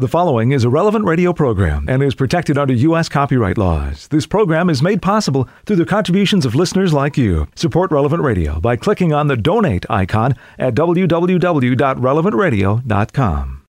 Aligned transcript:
The 0.00 0.06
following 0.06 0.52
is 0.52 0.62
a 0.62 0.70
relevant 0.70 1.06
radio 1.06 1.32
program 1.32 1.86
and 1.88 2.04
is 2.04 2.14
protected 2.14 2.56
under 2.56 2.72
U.S. 2.72 3.08
copyright 3.08 3.58
laws. 3.58 4.06
This 4.06 4.28
program 4.28 4.70
is 4.70 4.80
made 4.80 5.02
possible 5.02 5.48
through 5.66 5.74
the 5.74 5.84
contributions 5.84 6.46
of 6.46 6.54
listeners 6.54 6.92
like 6.92 7.18
you. 7.18 7.48
Support 7.56 7.90
Relevant 7.90 8.22
Radio 8.22 8.60
by 8.60 8.76
clicking 8.76 9.12
on 9.12 9.26
the 9.26 9.36
donate 9.36 9.84
icon 9.90 10.36
at 10.56 10.76
www.relevantradio.com. 10.76 13.62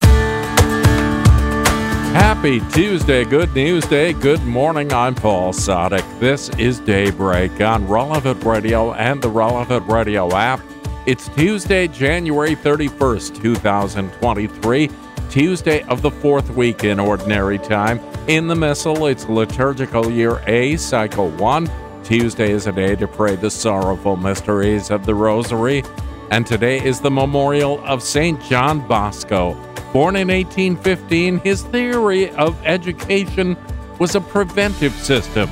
Happy 2.12 2.60
Tuesday, 2.72 3.24
good 3.24 3.54
news 3.54 3.86
day, 3.86 4.12
good 4.12 4.42
morning. 4.42 4.92
I'm 4.92 5.14
Paul 5.14 5.52
Sadek. 5.52 6.18
This 6.18 6.48
is 6.58 6.80
Daybreak 6.80 7.60
on 7.60 7.86
Relevant 7.86 8.42
Radio 8.42 8.94
and 8.94 9.22
the 9.22 9.30
Relevant 9.30 9.88
Radio 9.88 10.34
app. 10.34 10.60
It's 11.06 11.28
Tuesday, 11.36 11.86
January 11.86 12.56
31st, 12.56 13.40
2023. 13.40 14.90
Tuesday 15.30 15.82
of 15.84 16.02
the 16.02 16.10
fourth 16.10 16.50
week 16.50 16.84
in 16.84 16.98
Ordinary 16.98 17.58
Time. 17.58 17.98
In 18.28 18.46
the 18.46 18.54
Missal, 18.54 19.06
it's 19.06 19.28
liturgical 19.28 20.10
year 20.10 20.42
A, 20.46 20.76
cycle 20.76 21.30
1. 21.30 21.70
Tuesday 22.04 22.50
is 22.50 22.66
a 22.66 22.72
day 22.72 22.96
to 22.96 23.08
pray 23.08 23.36
the 23.36 23.50
sorrowful 23.50 24.16
mysteries 24.16 24.90
of 24.90 25.04
the 25.04 25.14
Rosary. 25.14 25.82
And 26.30 26.46
today 26.46 26.82
is 26.84 27.00
the 27.00 27.10
memorial 27.10 27.84
of 27.84 28.02
St. 28.02 28.40
John 28.42 28.86
Bosco. 28.86 29.54
Born 29.92 30.16
in 30.16 30.28
1815, 30.28 31.38
his 31.38 31.62
theory 31.62 32.30
of 32.30 32.60
education 32.64 33.56
was 33.98 34.14
a 34.14 34.20
preventive 34.20 34.92
system, 34.92 35.48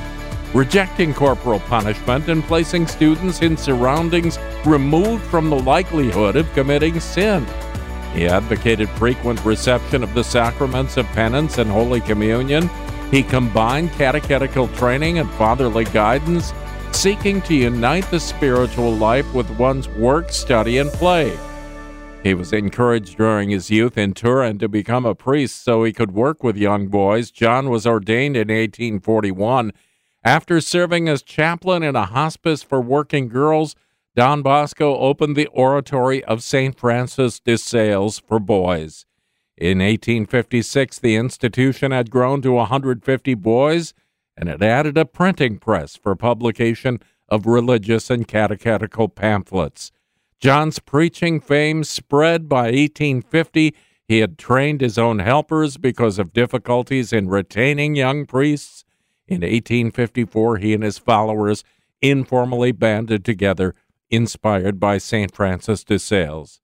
rejecting 0.52 1.15
corporal 1.15 1.60
punishment 1.60 2.29
and 2.29 2.43
placing 2.45 2.87
students 2.87 3.43
in 3.43 3.56
surroundings 3.56 4.38
removed 4.65 5.24
from 5.24 5.51
the 5.51 5.59
likelihood 5.59 6.37
of 6.37 6.52
committing 6.52 7.01
sin. 7.01 7.46
He 8.14 8.28
advocated 8.28 8.88
frequent 8.91 9.45
reception 9.45 10.04
of 10.04 10.14
the 10.14 10.23
sacraments 10.23 10.96
of 10.96 11.06
penance 11.09 11.59
and 11.59 11.68
Holy 11.68 12.00
Communion. 12.00 12.70
He 13.10 13.23
combined 13.23 13.92
catechetical 13.92 14.68
training 14.68 15.18
and 15.18 15.29
fatherly 15.30 15.84
guidance, 15.84 16.52
seeking 16.92 17.42
to 17.42 17.54
unite 17.54 18.09
the 18.10 18.20
spiritual 18.20 18.95
life 18.95 19.35
with 19.35 19.51
one's 19.59 19.88
work, 19.88 20.30
study, 20.30 20.79
and 20.79 20.90
play. 20.92 21.37
He 22.23 22.35
was 22.35 22.52
encouraged 22.52 23.18
during 23.18 23.51
his 23.51 23.68
youth 23.70 23.98
in 23.98 24.15
Turin 24.15 24.59
to 24.60 24.68
become 24.68 25.04
a 25.04 25.15
priest 25.15 25.62
so 25.62 25.85
he 25.85 25.92
could 25.92 26.12
work 26.12 26.42
with 26.42 26.57
young 26.57 26.87
boys. 26.87 27.30
John 27.30 27.68
was 27.68 27.87
ordained 27.87 28.37
in 28.37 28.48
1841. 28.48 29.73
After 30.24 30.60
serving 30.62 31.09
as 31.09 31.23
chaplain 31.23 31.82
in 31.82 31.96
a 31.96 32.07
hospice 32.07 32.62
for 32.62 32.80
working 32.80 33.29
girls, 33.29 33.76
Don 34.16 34.43
Bosco 34.43 34.96
opened 34.98 35.34
the 35.34 35.48
Oratory 35.48 36.23
of 36.24 36.43
St. 36.43 36.79
Francis 36.79 37.40
de 37.40 37.59
Sales 37.59 38.20
for 38.20 38.38
boys. 38.38 39.07
In 39.57 39.79
1856, 39.79 41.01
the 41.01 41.16
institution 41.16 41.90
had 41.90 42.10
grown 42.10 42.40
to 42.42 42.52
150 42.52 43.35
boys 43.35 43.92
and 44.37 44.48
it 44.48 44.62
added 44.62 44.96
a 44.96 45.04
printing 45.04 45.59
press 45.59 45.96
for 45.96 46.15
publication 46.15 47.01
of 47.29 47.46
religious 47.46 48.10
and 48.10 48.26
catechetical 48.29 49.09
pamphlets. 49.09 49.90
John's 50.38 50.79
preaching 50.79 51.40
fame 51.40 51.85
spread 51.85 52.48
by 52.48 52.65
1850. 52.65 53.74
He 54.07 54.18
had 54.18 54.38
trained 54.38 54.80
his 54.80 54.98
own 54.98 55.20
helpers 55.20 55.76
because 55.76 56.18
of 56.18 56.32
difficulties 56.32 57.12
in 57.12 57.29
retaining 57.29 57.95
young 57.96 58.26
priests. 58.26 58.85
In 59.26 59.40
1854, 59.40 60.59
he 60.59 60.74
and 60.74 60.82
his 60.82 60.98
followers 60.98 61.65
informally 62.02 62.73
banded 62.73 63.24
together 63.24 63.74
inspired 64.10 64.78
by 64.78 64.99
St. 64.99 65.34
Francis 65.34 65.84
de 65.84 65.99
Sales. 65.99 66.60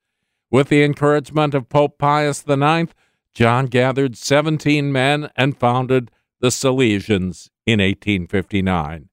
With 0.50 0.68
the 0.68 0.82
encouragement 0.82 1.54
of 1.54 1.68
Pope 1.68 1.98
Pius 1.98 2.44
IX, 2.46 2.92
John 3.34 3.66
gathered 3.66 4.16
17 4.16 4.92
men 4.92 5.30
and 5.36 5.56
founded 5.56 6.10
the 6.40 6.48
Salesians 6.48 7.48
in 7.66 7.78
1859. 7.80 9.08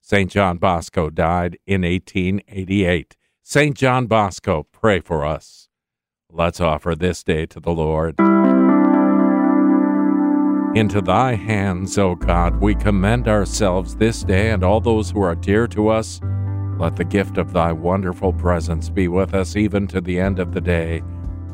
St. 0.00 0.30
John 0.30 0.56
Bosco 0.58 1.10
died 1.10 1.58
in 1.66 1.82
1888. 1.82 3.16
St. 3.42 3.76
John 3.76 4.06
Bosco, 4.06 4.66
pray 4.72 5.00
for 5.00 5.24
us. 5.24 5.68
Let's 6.32 6.60
offer 6.60 6.94
this 6.94 7.22
day 7.22 7.46
to 7.46 7.60
the 7.60 7.72
Lord. 7.72 8.16
Into 10.76 11.00
thy 11.00 11.34
hands, 11.34 11.98
O 11.98 12.14
God, 12.14 12.60
we 12.60 12.76
commend 12.76 13.26
ourselves 13.26 13.96
this 13.96 14.22
day 14.22 14.50
and 14.50 14.62
all 14.62 14.80
those 14.80 15.10
who 15.10 15.20
are 15.20 15.34
dear 15.34 15.66
to 15.66 15.88
us 15.88 16.20
let 16.80 16.96
the 16.96 17.04
gift 17.04 17.36
of 17.36 17.52
thy 17.52 17.70
wonderful 17.70 18.32
presence 18.32 18.88
be 18.88 19.06
with 19.06 19.34
us 19.34 19.54
even 19.54 19.86
to 19.86 20.00
the 20.00 20.18
end 20.18 20.38
of 20.38 20.54
the 20.54 20.60
day. 20.62 21.02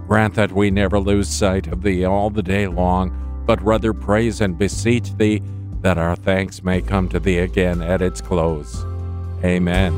Grant 0.06 0.34
that 0.34 0.53
we 0.53 0.70
never 0.70 1.00
lose 1.00 1.28
sight 1.28 1.66
of 1.66 1.82
thee 1.82 2.04
all 2.04 2.31
the 2.31 2.44
day 2.44 2.69
long, 2.69 3.42
but 3.44 3.60
rather 3.60 3.92
praise 3.92 4.41
and 4.41 4.56
beseech 4.56 5.12
thee 5.16 5.42
that 5.81 5.98
our 5.98 6.14
thanks 6.14 6.62
may 6.62 6.81
come 6.81 7.09
to 7.09 7.19
thee 7.19 7.38
again 7.38 7.82
at 7.82 8.00
its 8.00 8.20
close. 8.20 8.84
Amen. 9.42 9.92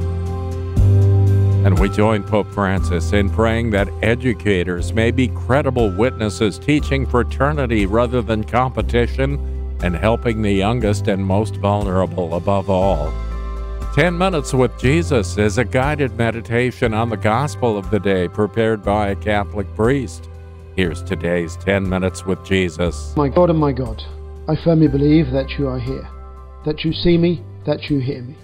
And 1.66 1.78
we 1.78 1.90
join 1.90 2.22
Pope 2.22 2.50
Francis 2.50 3.12
in 3.12 3.28
praying 3.28 3.70
that 3.72 3.90
educators 4.00 4.94
may 4.94 5.10
be 5.10 5.28
credible 5.28 5.90
witnesses 5.90 6.58
teaching 6.58 7.04
fraternity 7.04 7.84
rather 7.84 8.22
than 8.22 8.44
competition 8.44 9.76
and 9.82 9.94
helping 9.94 10.40
the 10.40 10.52
youngest 10.52 11.06
and 11.06 11.22
most 11.22 11.56
vulnerable 11.56 12.34
above 12.34 12.70
all. 12.70 13.12
10 13.98 14.16
Minutes 14.16 14.54
with 14.54 14.78
Jesus 14.78 15.36
is 15.38 15.58
a 15.58 15.64
guided 15.64 16.16
meditation 16.16 16.94
on 16.94 17.10
the 17.10 17.16
gospel 17.16 17.76
of 17.76 17.90
the 17.90 17.98
day 17.98 18.28
prepared 18.28 18.80
by 18.80 19.08
a 19.08 19.16
Catholic 19.16 19.66
priest. 19.74 20.28
Here's 20.76 21.02
today's 21.02 21.56
10 21.56 21.88
Minutes 21.88 22.24
with 22.24 22.44
Jesus. 22.44 23.12
My 23.16 23.28
God 23.28 23.50
and 23.50 23.58
my 23.58 23.72
God, 23.72 24.00
I 24.46 24.54
firmly 24.62 24.86
believe 24.86 25.32
that 25.32 25.50
you 25.58 25.66
are 25.66 25.80
here, 25.80 26.08
that 26.64 26.84
you 26.84 26.92
see 26.92 27.18
me, 27.18 27.42
that 27.66 27.90
you 27.90 27.98
hear 27.98 28.22
me. 28.22 28.38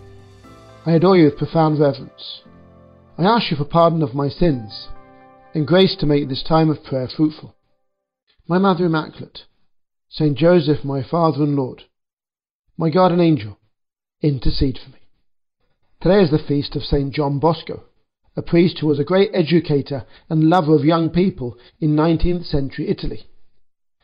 I 0.87 0.95
adore 0.95 1.17
you 1.17 1.27
with 1.27 1.39
profound 1.39 1.79
reverence. 1.79 2.43
I 3.17 3.23
ask 3.23 3.53
you 3.53 3.57
for 3.57 3.65
pardon 3.65 4.03
of 4.03 4.13
my 4.13 4.29
sins 4.29 4.89
and 5.55 5.69
grace 5.69 5.95
to 6.01 6.07
make 6.07 6.29
this 6.29 6.43
time 6.43 6.69
of 6.69 6.83
prayer 6.83 7.07
fruitful. 7.17 7.55
My 8.49 8.59
Mother 8.59 8.87
Immaculate, 8.87 9.43
Saint 10.09 10.37
Joseph, 10.37 10.85
my 10.85 11.05
Father 11.09 11.45
and 11.45 11.55
Lord, 11.55 11.85
my 12.77 12.91
guardian 12.91 13.21
angel, 13.21 13.61
intercede 14.21 14.81
for 14.85 14.91
me. 14.91 15.04
Today 16.05 16.21
is 16.21 16.31
the 16.31 16.39
feast 16.39 16.77
of 16.77 16.85
St. 16.85 17.15
John 17.15 17.39
Bosco, 17.39 17.85
a 18.37 18.43
priest 18.43 18.81
who 18.81 18.89
was 18.89 18.99
a 18.99 19.05
great 19.05 19.31
educator 19.33 20.05
and 20.29 20.51
lover 20.51 20.75
of 20.75 20.85
young 20.85 21.09
people 21.09 21.57
in 21.81 21.97
19th 21.97 22.45
century 22.45 22.91
Italy. 22.91 23.27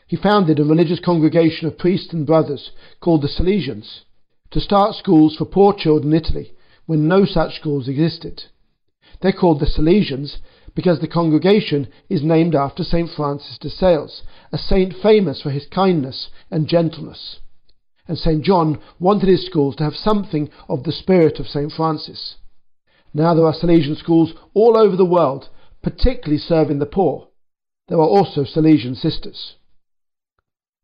He 0.06 0.16
founded 0.16 0.58
a 0.58 0.64
religious 0.64 0.98
congregation 0.98 1.66
of 1.66 1.76
priests 1.76 2.14
and 2.14 2.26
brothers 2.26 2.70
called 3.00 3.20
the 3.20 3.28
Salesians 3.28 4.04
to 4.50 4.60
start 4.60 4.96
schools 4.96 5.36
for 5.36 5.44
poor 5.44 5.74
children 5.74 6.14
in 6.14 6.18
Italy 6.18 6.54
when 6.86 7.06
no 7.06 7.26
such 7.26 7.60
schools 7.60 7.86
existed. 7.86 8.44
They're 9.20 9.34
called 9.34 9.60
the 9.60 9.66
Salesians 9.66 10.38
because 10.74 11.00
the 11.00 11.06
congregation 11.06 11.86
is 12.08 12.22
named 12.22 12.54
after 12.54 12.82
St. 12.82 13.10
Francis 13.14 13.58
de 13.58 13.68
Sales, 13.68 14.22
a 14.52 14.56
saint 14.56 14.94
famous 15.02 15.42
for 15.42 15.50
his 15.50 15.66
kindness 15.66 16.30
and 16.50 16.66
gentleness 16.66 17.40
and 18.06 18.18
St. 18.18 18.42
John 18.42 18.80
wanted 18.98 19.28
his 19.28 19.46
schools 19.46 19.76
to 19.76 19.84
have 19.84 19.94
something 19.94 20.50
of 20.68 20.84
the 20.84 20.92
spirit 20.92 21.38
of 21.38 21.46
St. 21.46 21.72
Francis. 21.72 22.36
Now 23.12 23.34
there 23.34 23.46
are 23.46 23.54
Salesian 23.54 23.96
schools 23.96 24.32
all 24.54 24.76
over 24.76 24.96
the 24.96 25.04
world, 25.04 25.48
particularly 25.82 26.38
serving 26.38 26.78
the 26.78 26.86
poor. 26.86 27.28
There 27.88 27.98
are 27.98 28.08
also 28.08 28.44
Salesian 28.44 28.96
sisters. 28.96 29.56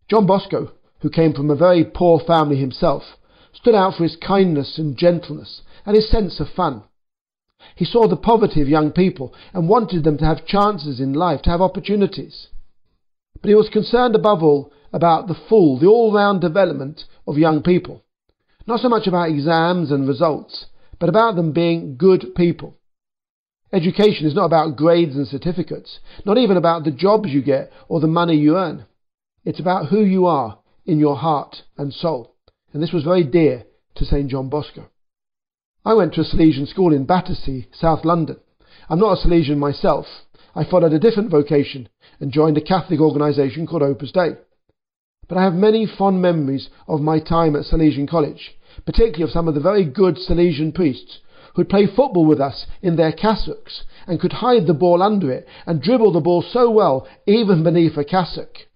John 0.09 0.27
Bosco, 0.27 0.73
who 1.01 1.11
came 1.11 1.33
from 1.33 1.51
a 1.51 1.57
very 1.57 1.85
poor 1.85 2.19
family 2.21 2.57
himself, 2.57 3.03
stood 3.53 3.75
out 3.75 3.95
for 3.97 4.03
his 4.03 4.17
kindness 4.17 4.79
and 4.79 4.97
gentleness 4.97 5.63
and 5.85 5.97
his 5.97 6.11
sense 6.11 6.41
of 6.41 6.49
fun. 6.49 6.83
He 7.75 7.85
saw 7.85 8.07
the 8.07 8.17
poverty 8.17 8.61
of 8.61 8.69
young 8.69 8.93
people 8.93 9.35
and 9.53 9.69
wanted 9.69 10.05
them 10.05 10.19
to 10.19 10.25
have 10.25 10.47
chances 10.47 11.01
in 11.01 11.13
life, 11.13 11.43
to 11.43 11.51
have 11.51 11.61
opportunities. 11.61 12.49
But 13.41 13.49
he 13.49 13.55
was 13.55 13.69
concerned 13.69 14.15
above 14.15 14.43
all 14.43 14.73
about 14.97 15.29
the 15.29 15.37
full, 15.49 15.79
the 15.79 15.87
all 15.87 16.11
round 16.13 16.41
development 16.41 17.05
of 17.27 17.37
young 17.37 17.63
people. 17.63 18.03
Not 18.67 18.81
so 18.81 18.89
much 18.89 19.07
about 19.07 19.29
exams 19.29 19.91
and 19.91 20.09
results, 20.09 20.67
but 20.99 21.11
about 21.11 21.37
them 21.37 21.53
being 21.53 21.99
good 21.99 22.35
people. 22.35 22.79
Education 23.75 24.27
is 24.27 24.35
not 24.35 24.47
about 24.47 24.77
grades 24.77 25.15
and 25.15 25.29
certificates, 25.29 26.01
not 26.25 26.39
even 26.39 26.57
about 26.57 26.85
the 26.85 26.91
jobs 26.91 27.29
you 27.29 27.43
get 27.43 27.71
or 27.89 28.01
the 28.01 28.07
money 28.07 28.37
you 28.37 28.57
earn. 28.57 28.87
It's 29.45 29.61
about 29.61 29.89
who 29.89 30.03
you 30.03 30.25
are 30.25 30.61
in 30.87 30.99
your 30.99 31.17
heart 31.17 31.57
and 31.77 31.93
soul. 31.93 32.35
And 32.73 32.83
this 32.83 32.93
was 32.93 33.05
very 33.05 33.23
dear 33.23 33.65
to 33.97 34.05
St. 34.07 34.31
John 34.31 34.49
Bosco. 34.49 34.89
I 35.85 35.93
went 35.93 36.15
to 36.15 36.23
a 36.23 36.25
Salesian 36.25 36.67
school 36.67 36.95
in 36.95 37.05
Battersea, 37.05 37.69
South 37.73 38.07
London. 38.07 38.39
I'm 38.89 38.99
not 38.99 39.19
a 39.19 39.29
Salesian 39.29 39.59
myself. 39.59 40.07
I 40.55 40.65
followed 40.65 40.95
a 40.95 40.99
different 40.99 41.31
vocation 41.31 41.91
and 42.19 42.33
joined 42.33 42.57
a 42.57 42.63
Catholic 42.63 42.99
organisation 42.99 43.67
called 43.67 43.83
Opus 43.83 44.11
Dei. 44.11 44.37
But 45.29 45.39
I 45.39 45.43
have 45.43 45.55
many 45.55 45.87
fond 45.87 46.23
memories 46.23 46.69
of 46.87 47.01
my 47.01 47.19
time 47.19 47.57
at 47.57 47.65
Salesian 47.65 48.09
College, 48.09 48.57
particularly 48.85 49.25
of 49.25 49.31
some 49.31 49.49
of 49.49 49.55
the 49.55 49.61
very 49.61 49.85
good 49.85 50.17
Salesian 50.17 50.73
priests 50.73 51.21
who'd 51.55 51.69
play 51.69 51.87
football 51.87 52.27
with 52.27 52.41
us 52.41 52.67
in 52.83 52.97
their 52.97 53.13
cassocks 53.13 53.85
and 54.07 54.21
could 54.21 54.35
hide 54.35 54.67
the 54.67 54.75
ball 54.75 55.03
under 55.03 55.31
it 55.33 55.49
and 55.65 55.83
dribble 55.83 56.13
the 56.13 56.21
ball 56.21 56.43
so 56.43 56.71
well 56.71 57.09
even 57.27 57.65
beneath 57.65 57.97
a 57.97 58.05
cassock. 58.05 58.67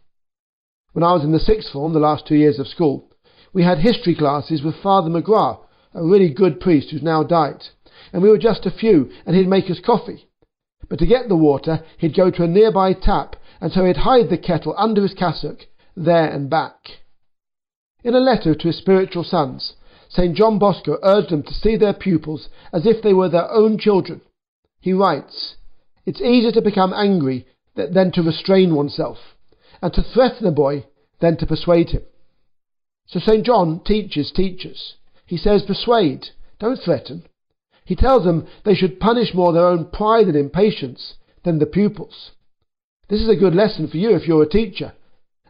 When 0.93 1.05
I 1.05 1.13
was 1.13 1.23
in 1.23 1.33
the 1.33 1.39
sixth 1.39 1.71
form, 1.73 1.93
the 1.93 2.01
last 2.01 2.27
two 2.27 2.35
years 2.35 2.59
of 2.59 2.67
school, 2.67 3.11
we 3.53 3.63
had 3.63 3.79
history 3.79 4.15
classes 4.15 4.63
with 4.63 4.83
Father 4.83 5.11
McGrath, 5.11 5.61
a 5.95 6.03
really 6.03 6.31
good 6.31 6.59
priest 6.59 6.91
who's 6.91 7.03
now 7.03 7.23
died. 7.23 7.63
And 8.13 8.23
we 8.23 8.31
were 8.31 8.39
just 8.39 8.67
a 8.67 8.71
few, 8.71 9.11
and 9.27 9.37
he'd 9.37 9.47
make 9.47 9.71
us 9.71 9.79
coffee. 9.79 10.27
But 10.89 10.99
to 11.01 11.07
get 11.07 11.29
the 11.29 11.37
water, 11.37 11.85
he'd 11.99 12.17
go 12.17 12.31
to 12.31 12.45
a 12.45 12.49
nearby 12.49 12.95
tap, 12.95 13.37
and 13.61 13.71
so 13.71 13.85
he'd 13.85 13.99
hide 13.99 14.31
the 14.31 14.39
kettle 14.39 14.75
under 14.79 15.03
his 15.03 15.15
cassock, 15.15 15.67
there 15.97 16.29
and 16.29 16.49
back. 16.49 17.01
In 18.03 18.15
a 18.15 18.21
letter 18.21 18.55
to 18.55 18.67
his 18.69 18.79
spiritual 18.79 19.25
sons, 19.25 19.75
St. 20.09 20.37
John 20.37 20.59
Bosco 20.59 20.99
urged 21.03 21.31
them 21.31 21.43
to 21.45 21.55
see 21.55 21.77
their 21.77 21.93
pupils 21.93 22.49
as 22.73 22.87
if 22.87 23.03
they 23.03 23.13
were 23.13 23.29
their 23.29 23.51
own 23.51 23.79
children. 23.79 24.21
He 24.81 24.93
writes, 24.93 25.57
It's 26.07 26.21
easier 26.21 26.53
to 26.53 26.63
become 26.63 26.93
angry 26.93 27.47
than 27.75 28.11
to 28.13 28.23
restrain 28.23 28.75
oneself, 28.75 29.19
and 29.81 29.93
to 29.95 30.03
threaten 30.03 30.47
a 30.47 30.53
boy 30.53 30.87
than 31.21 31.37
to 31.37 31.47
persuade 31.47 31.91
him. 31.91 32.03
So 33.07 33.21
St. 33.21 33.45
John 33.45 33.81
teaches 33.85 34.33
teachers. 34.33 34.95
He 35.27 35.37
says, 35.37 35.63
persuade, 35.63 36.29
don't 36.59 36.79
threaten. 36.79 37.25
He 37.85 37.97
tells 37.97 38.25
them 38.25 38.47
they 38.65 38.75
should 38.75 39.01
punish 39.01 39.35
more 39.35 39.53
their 39.53 39.67
own 39.67 39.91
pride 39.91 40.27
and 40.27 40.37
impatience 40.37 41.15
than 41.45 41.59
the 41.59 41.67
pupils. 41.67 42.33
This 43.09 43.21
is 43.21 43.29
a 43.29 43.37
good 43.37 43.55
lesson 43.55 43.89
for 43.89 43.97
you 43.97 44.15
if 44.15 44.27
you're 44.27 44.43
a 44.43 44.49
teacher. 44.49 44.93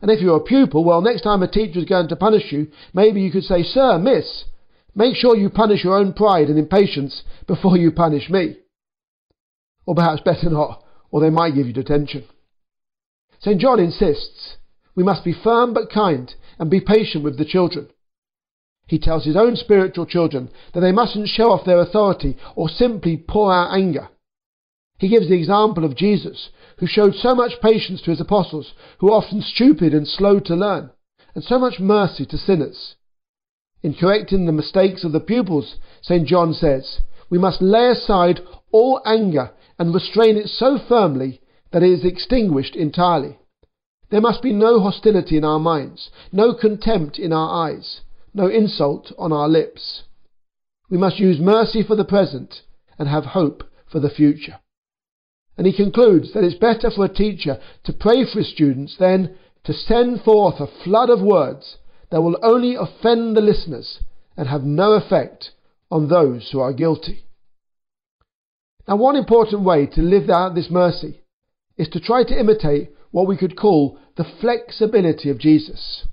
And 0.02 0.11
if 0.11 0.20
you're 0.20 0.37
a 0.37 0.41
pupil, 0.41 0.85
well, 0.85 1.02
next 1.02 1.23
time 1.23 1.43
a 1.43 1.50
teacher 1.50 1.79
is 1.79 1.85
going 1.85 2.08
to 2.08 2.17
punish 2.17 2.50
you, 2.50 2.69
maybe 2.94 3.20
you 3.20 3.31
could 3.31 3.44
say, 3.44 3.62
Sir, 3.62 3.99
Miss, 3.99 4.44
make 4.94 5.14
sure 5.14 5.37
you 5.37 5.50
punish 5.50 5.85
your 5.85 5.94
own 5.97 6.12
pride 6.12 6.49
and 6.49 6.58
impatience 6.58 7.23
before 7.47 7.76
you 7.76 7.91
punish 7.93 8.31
me. 8.31 8.56
Or 9.87 9.94
perhaps 9.94 10.23
better 10.23 10.49
not, 10.49 10.82
or 11.11 11.20
they 11.20 11.31
might 11.31 11.55
give 11.55 11.67
you 11.67 11.73
detention. 11.73 12.25
St. 13.41 13.61
John 13.61 13.81
insists 13.81 14.56
we 14.94 15.05
must 15.05 15.25
be 15.25 15.32
firm 15.32 15.73
but 15.73 15.91
kind 15.91 16.35
and 16.58 16.70
be 16.70 16.81
patient 16.81 17.25
with 17.25 17.38
the 17.38 17.44
children. 17.44 17.88
He 18.87 18.99
tells 18.99 19.25
his 19.25 19.37
own 19.37 19.56
spiritual 19.56 20.05
children 20.05 20.50
that 20.75 20.81
they 20.81 20.93
mustn't 20.93 21.29
show 21.29 21.53
off 21.53 21.64
their 21.64 21.81
authority 21.81 22.37
or 22.56 22.69
simply 22.69 23.17
pour 23.17 23.53
out 23.53 23.73
anger. 23.73 24.08
He 24.99 25.08
gives 25.08 25.29
the 25.29 25.38
example 25.38 25.85
of 25.85 25.96
Jesus, 25.96 26.50
who 26.81 26.87
showed 26.87 27.15
so 27.15 27.35
much 27.35 27.61
patience 27.62 28.00
to 28.03 28.11
his 28.11 28.21
apostles, 28.21 28.73
who 28.99 29.06
were 29.06 29.12
often 29.12 29.43
stupid 29.43 29.93
and 29.93 30.09
slow 30.09 30.41
to 30.41 30.56
learn, 30.56 30.91
and 31.35 31.44
so 31.44 31.59
much 31.59 31.79
mercy 31.79 32.25
to 32.25 32.38
sinners. 32.38 32.97
In 33.82 33.94
correcting 33.94 34.47
the 34.47 34.53
mistakes 34.53 35.05
of 35.05 35.12
the 35.12 35.21
pupils, 35.21 35.77
St. 36.00 36.27
John 36.27 36.55
says, 36.55 37.00
we 37.29 37.38
must 37.38 37.62
lay 37.62 37.91
aside 37.91 38.41
all 38.73 39.00
anger 39.05 39.53
and 39.79 39.94
restrain 39.94 40.37
it 40.37 40.49
so 40.49 40.79
firmly 40.79 41.41
that 41.71 41.82
it 41.82 41.91
is 41.91 42.05
extinguished 42.05 42.75
entirely. 42.75 43.38
There 44.11 44.21
must 44.21 44.43
be 44.43 44.53
no 44.53 44.81
hostility 44.81 45.37
in 45.37 45.44
our 45.44 45.61
minds, 45.61 46.11
no 46.32 46.55
contempt 46.55 47.19
in 47.19 47.32
our 47.32 47.69
eyes, 47.69 48.00
no 48.35 48.49
insult 48.49 49.12
on 49.19 49.32
our 49.32 49.49
lips. 49.49 50.03
We 50.88 50.99
must 50.99 51.19
use 51.19 51.38
mercy 51.38 51.82
for 51.82 51.94
the 51.94 52.05
present 52.05 52.62
and 52.99 53.09
have 53.09 53.27
hope 53.27 53.65
for 53.87 54.00
the 54.00 54.11
future. 54.11 54.59
And 55.60 55.66
he 55.66 55.76
concludes 55.76 56.32
that 56.32 56.42
it's 56.42 56.54
better 56.54 56.90
for 56.90 57.04
a 57.04 57.14
teacher 57.14 57.60
to 57.84 57.92
pray 57.92 58.24
for 58.24 58.38
his 58.38 58.50
students 58.50 58.96
than 58.98 59.36
to 59.64 59.74
send 59.74 60.22
forth 60.22 60.58
a 60.58 60.66
flood 60.66 61.10
of 61.10 61.20
words 61.20 61.76
that 62.10 62.22
will 62.22 62.38
only 62.42 62.76
offend 62.76 63.36
the 63.36 63.42
listeners 63.42 63.98
and 64.38 64.48
have 64.48 64.62
no 64.62 64.92
effect 64.92 65.50
on 65.90 66.08
those 66.08 66.48
who 66.50 66.60
are 66.60 66.72
guilty. 66.72 67.26
Now, 68.88 68.96
one 68.96 69.16
important 69.16 69.62
way 69.62 69.84
to 69.88 70.00
live 70.00 70.30
out 70.30 70.54
this 70.54 70.70
mercy 70.70 71.20
is 71.76 71.90
to 71.90 72.00
try 72.00 72.24
to 72.24 72.40
imitate 72.40 72.92
what 73.10 73.28
we 73.28 73.36
could 73.36 73.54
call 73.54 73.98
the 74.16 74.24
flexibility 74.40 75.28
of 75.28 75.38
Jesus. 75.38 76.06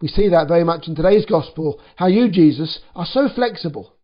We 0.00 0.08
see 0.08 0.30
that 0.30 0.48
very 0.48 0.64
much 0.64 0.88
in 0.88 0.96
today's 0.96 1.26
gospel, 1.26 1.78
how 1.96 2.06
you, 2.06 2.30
Jesus, 2.30 2.78
are 2.94 3.04
so 3.04 3.28
flexible, 3.28 3.96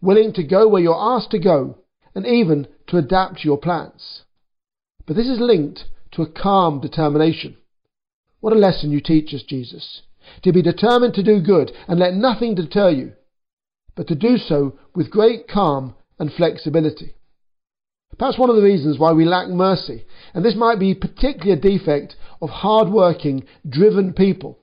willing 0.00 0.32
to 0.32 0.42
go 0.42 0.66
where 0.66 0.80
you're 0.80 0.96
asked 0.98 1.32
to 1.32 1.38
go, 1.38 1.80
and 2.14 2.26
even 2.26 2.68
to 2.88 2.96
adapt 2.96 3.44
your 3.44 3.58
plans. 3.58 4.22
But 5.06 5.16
this 5.16 5.28
is 5.28 5.40
linked 5.40 5.84
to 6.12 6.22
a 6.22 6.30
calm 6.30 6.80
determination. 6.80 7.56
What 8.40 8.52
a 8.52 8.58
lesson 8.58 8.90
you 8.90 9.00
teach 9.00 9.32
us, 9.34 9.42
Jesus. 9.42 10.02
To 10.42 10.52
be 10.52 10.62
determined 10.62 11.14
to 11.14 11.22
do 11.22 11.40
good 11.40 11.72
and 11.86 11.98
let 11.98 12.14
nothing 12.14 12.54
deter 12.54 12.90
you, 12.90 13.12
but 13.94 14.06
to 14.08 14.14
do 14.14 14.36
so 14.36 14.78
with 14.94 15.10
great 15.10 15.48
calm 15.48 15.94
and 16.18 16.32
flexibility. 16.32 17.14
Perhaps 18.18 18.38
one 18.38 18.50
of 18.50 18.56
the 18.56 18.62
reasons 18.62 18.98
why 18.98 19.12
we 19.12 19.24
lack 19.24 19.48
mercy, 19.48 20.04
and 20.34 20.44
this 20.44 20.56
might 20.56 20.78
be 20.78 20.94
particularly 20.94 21.52
a 21.52 21.56
defect 21.56 22.16
of 22.40 22.50
hard-working, 22.50 23.44
driven 23.68 24.12
people, 24.12 24.58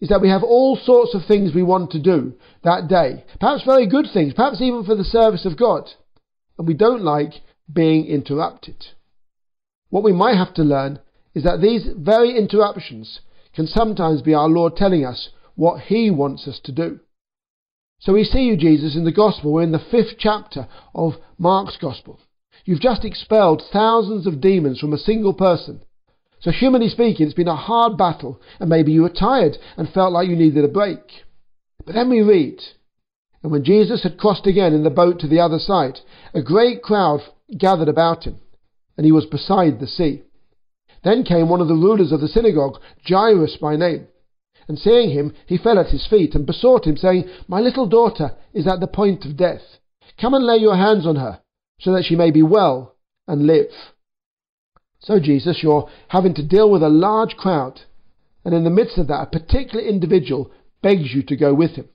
is 0.00 0.08
that 0.08 0.20
we 0.20 0.28
have 0.28 0.42
all 0.42 0.76
sorts 0.76 1.14
of 1.14 1.24
things 1.26 1.54
we 1.54 1.62
want 1.62 1.90
to 1.90 2.02
do 2.02 2.34
that 2.64 2.86
day. 2.88 3.24
Perhaps 3.40 3.64
very 3.64 3.86
good 3.86 4.06
things, 4.12 4.34
perhaps 4.34 4.60
even 4.60 4.84
for 4.84 4.94
the 4.94 5.04
service 5.04 5.46
of 5.46 5.58
God. 5.58 5.88
And 6.58 6.66
we 6.66 6.74
don't 6.74 7.02
like 7.02 7.32
being 7.72 8.06
interrupted. 8.06 8.86
What 9.90 10.04
we 10.04 10.12
might 10.12 10.36
have 10.36 10.54
to 10.54 10.62
learn 10.62 11.00
is 11.34 11.44
that 11.44 11.60
these 11.60 11.86
very 11.96 12.36
interruptions 12.36 13.20
can 13.54 13.66
sometimes 13.66 14.22
be 14.22 14.34
our 14.34 14.48
Lord 14.48 14.76
telling 14.76 15.04
us 15.04 15.30
what 15.54 15.82
He 15.82 16.10
wants 16.10 16.46
us 16.46 16.60
to 16.64 16.72
do. 16.72 17.00
So 17.98 18.12
we 18.12 18.24
see 18.24 18.42
you, 18.42 18.56
Jesus, 18.56 18.94
in 18.94 19.04
the 19.04 19.12
Gospel. 19.12 19.52
We're 19.52 19.62
in 19.62 19.72
the 19.72 19.78
fifth 19.78 20.18
chapter 20.18 20.68
of 20.94 21.14
Mark's 21.38 21.76
Gospel. 21.76 22.20
You've 22.64 22.80
just 22.80 23.04
expelled 23.04 23.62
thousands 23.72 24.26
of 24.26 24.40
demons 24.40 24.80
from 24.80 24.92
a 24.92 24.98
single 24.98 25.32
person. 25.32 25.82
So, 26.40 26.50
humanly 26.50 26.88
speaking, 26.88 27.26
it's 27.26 27.34
been 27.34 27.48
a 27.48 27.56
hard 27.56 27.96
battle, 27.96 28.40
and 28.60 28.68
maybe 28.68 28.92
you 28.92 29.02
were 29.02 29.08
tired 29.08 29.56
and 29.76 29.88
felt 29.88 30.12
like 30.12 30.28
you 30.28 30.36
needed 30.36 30.64
a 30.64 30.68
break. 30.68 31.00
But 31.84 31.94
then 31.94 32.10
we 32.10 32.20
read, 32.20 32.60
and 33.42 33.50
when 33.50 33.64
Jesus 33.64 34.02
had 34.02 34.18
crossed 34.18 34.46
again 34.46 34.74
in 34.74 34.82
the 34.82 34.90
boat 34.90 35.20
to 35.20 35.28
the 35.28 35.40
other 35.40 35.58
side, 35.58 36.00
a 36.34 36.42
great 36.42 36.82
crowd 36.82 37.20
gathered 37.58 37.88
about 37.88 38.24
him, 38.24 38.40
and 38.96 39.04
he 39.04 39.12
was 39.12 39.26
beside 39.26 39.78
the 39.78 39.86
sea. 39.86 40.22
Then 41.04 41.24
came 41.24 41.48
one 41.48 41.60
of 41.60 41.68
the 41.68 41.74
rulers 41.74 42.12
of 42.12 42.20
the 42.20 42.28
synagogue, 42.28 42.80
Jairus 43.06 43.56
by 43.56 43.76
name. 43.76 44.08
And 44.68 44.78
seeing 44.78 45.10
him, 45.10 45.34
he 45.46 45.58
fell 45.58 45.78
at 45.78 45.90
his 45.90 46.06
feet 46.06 46.34
and 46.34 46.44
besought 46.44 46.86
him, 46.86 46.96
saying, 46.96 47.28
My 47.46 47.60
little 47.60 47.86
daughter 47.86 48.32
is 48.52 48.66
at 48.66 48.80
the 48.80 48.88
point 48.88 49.24
of 49.24 49.36
death. 49.36 49.62
Come 50.20 50.34
and 50.34 50.44
lay 50.44 50.56
your 50.56 50.76
hands 50.76 51.06
on 51.06 51.16
her 51.16 51.40
so 51.78 51.92
that 51.92 52.04
she 52.04 52.16
may 52.16 52.30
be 52.30 52.42
well 52.42 52.96
and 53.28 53.46
live. 53.46 53.70
So, 54.98 55.20
Jesus, 55.20 55.62
you're 55.62 55.88
having 56.08 56.34
to 56.34 56.42
deal 56.42 56.70
with 56.70 56.82
a 56.82 56.88
large 56.88 57.36
crowd, 57.36 57.82
and 58.44 58.54
in 58.54 58.64
the 58.64 58.70
midst 58.70 58.98
of 58.98 59.06
that, 59.08 59.28
a 59.28 59.38
particular 59.38 59.84
individual 59.84 60.50
begs 60.82 61.14
you 61.14 61.22
to 61.24 61.36
go 61.36 61.54
with 61.54 61.72
him. 61.72 61.88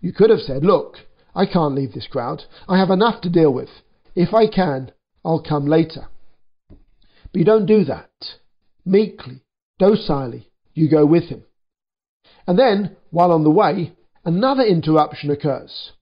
You 0.00 0.12
could 0.12 0.30
have 0.30 0.40
said, 0.40 0.64
Look, 0.64 0.96
I 1.34 1.46
can't 1.46 1.74
leave 1.74 1.92
this 1.92 2.06
crowd. 2.06 2.44
I 2.68 2.78
have 2.78 2.90
enough 2.90 3.22
to 3.22 3.30
deal 3.30 3.52
with. 3.52 3.70
If 4.16 4.32
I 4.32 4.46
can, 4.48 4.92
I'll 5.24 5.42
come 5.42 5.66
later. 5.66 6.08
But 6.68 7.38
you 7.38 7.44
don't 7.44 7.66
do 7.66 7.84
that. 7.84 8.10
Meekly, 8.84 9.44
docilely, 9.78 10.50
you 10.72 10.88
go 10.88 11.04
with 11.04 11.24
him. 11.24 11.44
And 12.46 12.58
then, 12.58 12.96
while 13.10 13.30
on 13.30 13.44
the 13.44 13.50
way, 13.50 13.92
another 14.24 14.62
interruption 14.62 15.30
occurs. 15.30 15.92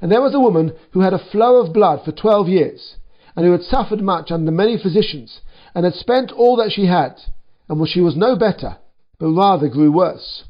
And 0.00 0.10
there 0.10 0.20
was 0.20 0.34
a 0.34 0.40
woman 0.40 0.72
who 0.90 1.00
had 1.00 1.14
a 1.14 1.30
flow 1.30 1.60
of 1.60 1.72
blood 1.72 2.04
for 2.04 2.10
twelve 2.10 2.48
years, 2.48 2.96
and 3.36 3.46
who 3.46 3.52
had 3.52 3.62
suffered 3.62 4.02
much 4.02 4.32
under 4.32 4.50
many 4.50 4.76
physicians, 4.76 5.40
and 5.74 5.84
had 5.84 5.94
spent 5.94 6.32
all 6.32 6.56
that 6.56 6.72
she 6.72 6.86
had, 6.86 7.20
and 7.68 7.88
she 7.88 8.00
was 8.00 8.16
no 8.16 8.36
better, 8.36 8.78
but 9.20 9.28
rather 9.28 9.68
grew 9.68 9.92
worse. 9.92 10.44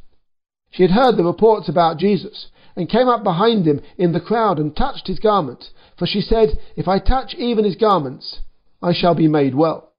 She 0.70 0.82
had 0.82 0.92
heard 0.92 1.16
the 1.16 1.24
reports 1.24 1.68
about 1.68 1.98
Jesus, 1.98 2.48
and 2.76 2.88
came 2.88 3.08
up 3.08 3.22
behind 3.22 3.66
him 3.66 3.80
in 3.96 4.12
the 4.12 4.20
crowd 4.20 4.58
and 4.58 4.76
touched 4.76 5.06
his 5.06 5.18
garment, 5.18 5.70
for 5.98 6.06
she 6.06 6.20
said, 6.20 6.58
If 6.76 6.88
I 6.88 6.98
touch 6.98 7.34
even 7.34 7.64
his 7.64 7.76
garments, 7.76 8.40
I 8.82 8.92
shall 8.92 9.14
be 9.14 9.28
made 9.28 9.54
well. 9.54 9.92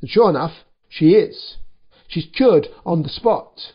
And 0.00 0.10
sure 0.10 0.28
enough, 0.28 0.52
she 0.88 1.10
is. 1.10 1.56
She's 2.08 2.26
cured 2.34 2.68
on 2.84 3.02
the 3.02 3.08
spot. 3.08 3.72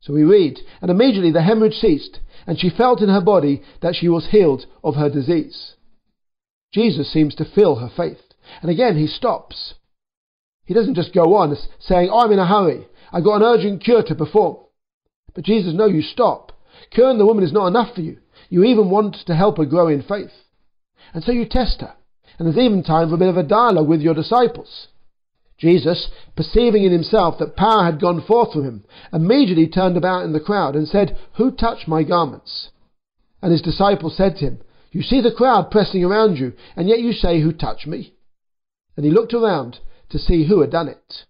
So 0.00 0.12
we 0.12 0.22
read, 0.22 0.60
and 0.82 0.90
immediately 0.90 1.32
the 1.32 1.42
hemorrhage 1.42 1.74
ceased, 1.74 2.20
and 2.46 2.58
she 2.58 2.70
felt 2.70 3.00
in 3.00 3.08
her 3.08 3.22
body 3.22 3.62
that 3.80 3.96
she 3.96 4.08
was 4.08 4.28
healed 4.30 4.66
of 4.82 4.96
her 4.96 5.08
disease. 5.08 5.74
Jesus 6.72 7.12
seems 7.12 7.34
to 7.36 7.44
feel 7.44 7.76
her 7.76 7.90
faith. 7.94 8.20
And 8.60 8.70
again, 8.70 8.98
he 8.98 9.06
stops. 9.06 9.74
He 10.64 10.74
doesn't 10.74 10.94
just 10.94 11.14
go 11.14 11.36
on 11.36 11.56
saying, 11.80 12.10
I'm 12.12 12.32
in 12.32 12.38
a 12.38 12.46
hurry. 12.46 12.86
I've 13.12 13.24
got 13.24 13.36
an 13.36 13.42
urgent 13.42 13.82
cure 13.82 14.02
to 14.02 14.14
perform. 14.14 14.56
But 15.34 15.44
Jesus, 15.44 15.72
no, 15.74 15.86
you 15.86 16.02
stop. 16.02 16.52
Curing 16.90 17.18
the 17.18 17.26
woman 17.26 17.44
is 17.44 17.52
not 17.52 17.66
enough 17.66 17.94
for 17.94 18.00
you. 18.00 18.18
You 18.48 18.64
even 18.64 18.90
want 18.90 19.16
to 19.26 19.34
help 19.34 19.58
her 19.58 19.64
grow 19.64 19.88
in 19.88 20.02
faith. 20.02 20.32
And 21.12 21.22
so 21.24 21.32
you 21.32 21.44
test 21.44 21.80
her. 21.80 21.94
And 22.38 22.46
there's 22.46 22.58
even 22.58 22.82
time 22.82 23.08
for 23.08 23.14
a 23.14 23.18
bit 23.18 23.28
of 23.28 23.36
a 23.36 23.42
dialogue 23.42 23.88
with 23.88 24.00
your 24.00 24.14
disciples. 24.14 24.88
Jesus, 25.56 26.08
perceiving 26.36 26.84
in 26.84 26.92
himself 26.92 27.38
that 27.38 27.56
power 27.56 27.84
had 27.84 28.00
gone 28.00 28.20
forth 28.20 28.52
from 28.52 28.64
him, 28.64 28.84
immediately 29.12 29.68
turned 29.68 29.96
about 29.96 30.24
in 30.24 30.32
the 30.32 30.40
crowd 30.40 30.74
and 30.74 30.88
said, 30.88 31.16
Who 31.36 31.52
touched 31.52 31.86
my 31.86 32.02
garments? 32.02 32.70
And 33.40 33.52
his 33.52 33.62
disciples 33.62 34.16
said 34.16 34.36
to 34.36 34.46
him, 34.46 34.60
You 34.90 35.02
see 35.02 35.20
the 35.20 35.32
crowd 35.32 35.70
pressing 35.70 36.04
around 36.04 36.38
you, 36.38 36.54
and 36.76 36.88
yet 36.88 37.00
you 37.00 37.12
say, 37.12 37.40
Who 37.40 37.52
touched 37.52 37.86
me? 37.86 38.14
And 38.96 39.04
he 39.04 39.12
looked 39.12 39.34
around 39.34 39.78
to 40.10 40.18
see 40.18 40.46
who 40.46 40.60
had 40.60 40.70
done 40.70 40.88
it. 40.88 41.24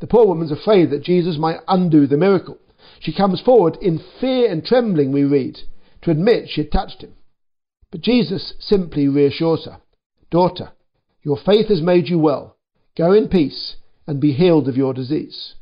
The 0.00 0.06
poor 0.06 0.26
woman's 0.26 0.52
afraid 0.52 0.90
that 0.90 1.04
Jesus 1.04 1.38
might 1.38 1.60
undo 1.68 2.06
the 2.06 2.16
miracle. 2.16 2.58
She 3.02 3.12
comes 3.12 3.40
forward 3.40 3.78
in 3.82 3.98
fear 4.20 4.48
and 4.48 4.64
trembling, 4.64 5.10
we 5.10 5.24
read, 5.24 5.58
to 6.02 6.12
admit 6.12 6.48
she 6.48 6.60
had 6.60 6.70
touched 6.70 7.02
him. 7.02 7.14
But 7.90 8.00
Jesus 8.00 8.54
simply 8.60 9.08
reassures 9.08 9.64
her 9.64 9.80
Daughter, 10.30 10.70
your 11.22 11.36
faith 11.36 11.66
has 11.66 11.82
made 11.82 12.08
you 12.08 12.18
well. 12.18 12.56
Go 12.96 13.12
in 13.12 13.28
peace 13.28 13.74
and 14.06 14.20
be 14.20 14.32
healed 14.32 14.68
of 14.68 14.76
your 14.76 14.94
disease. 14.94 15.54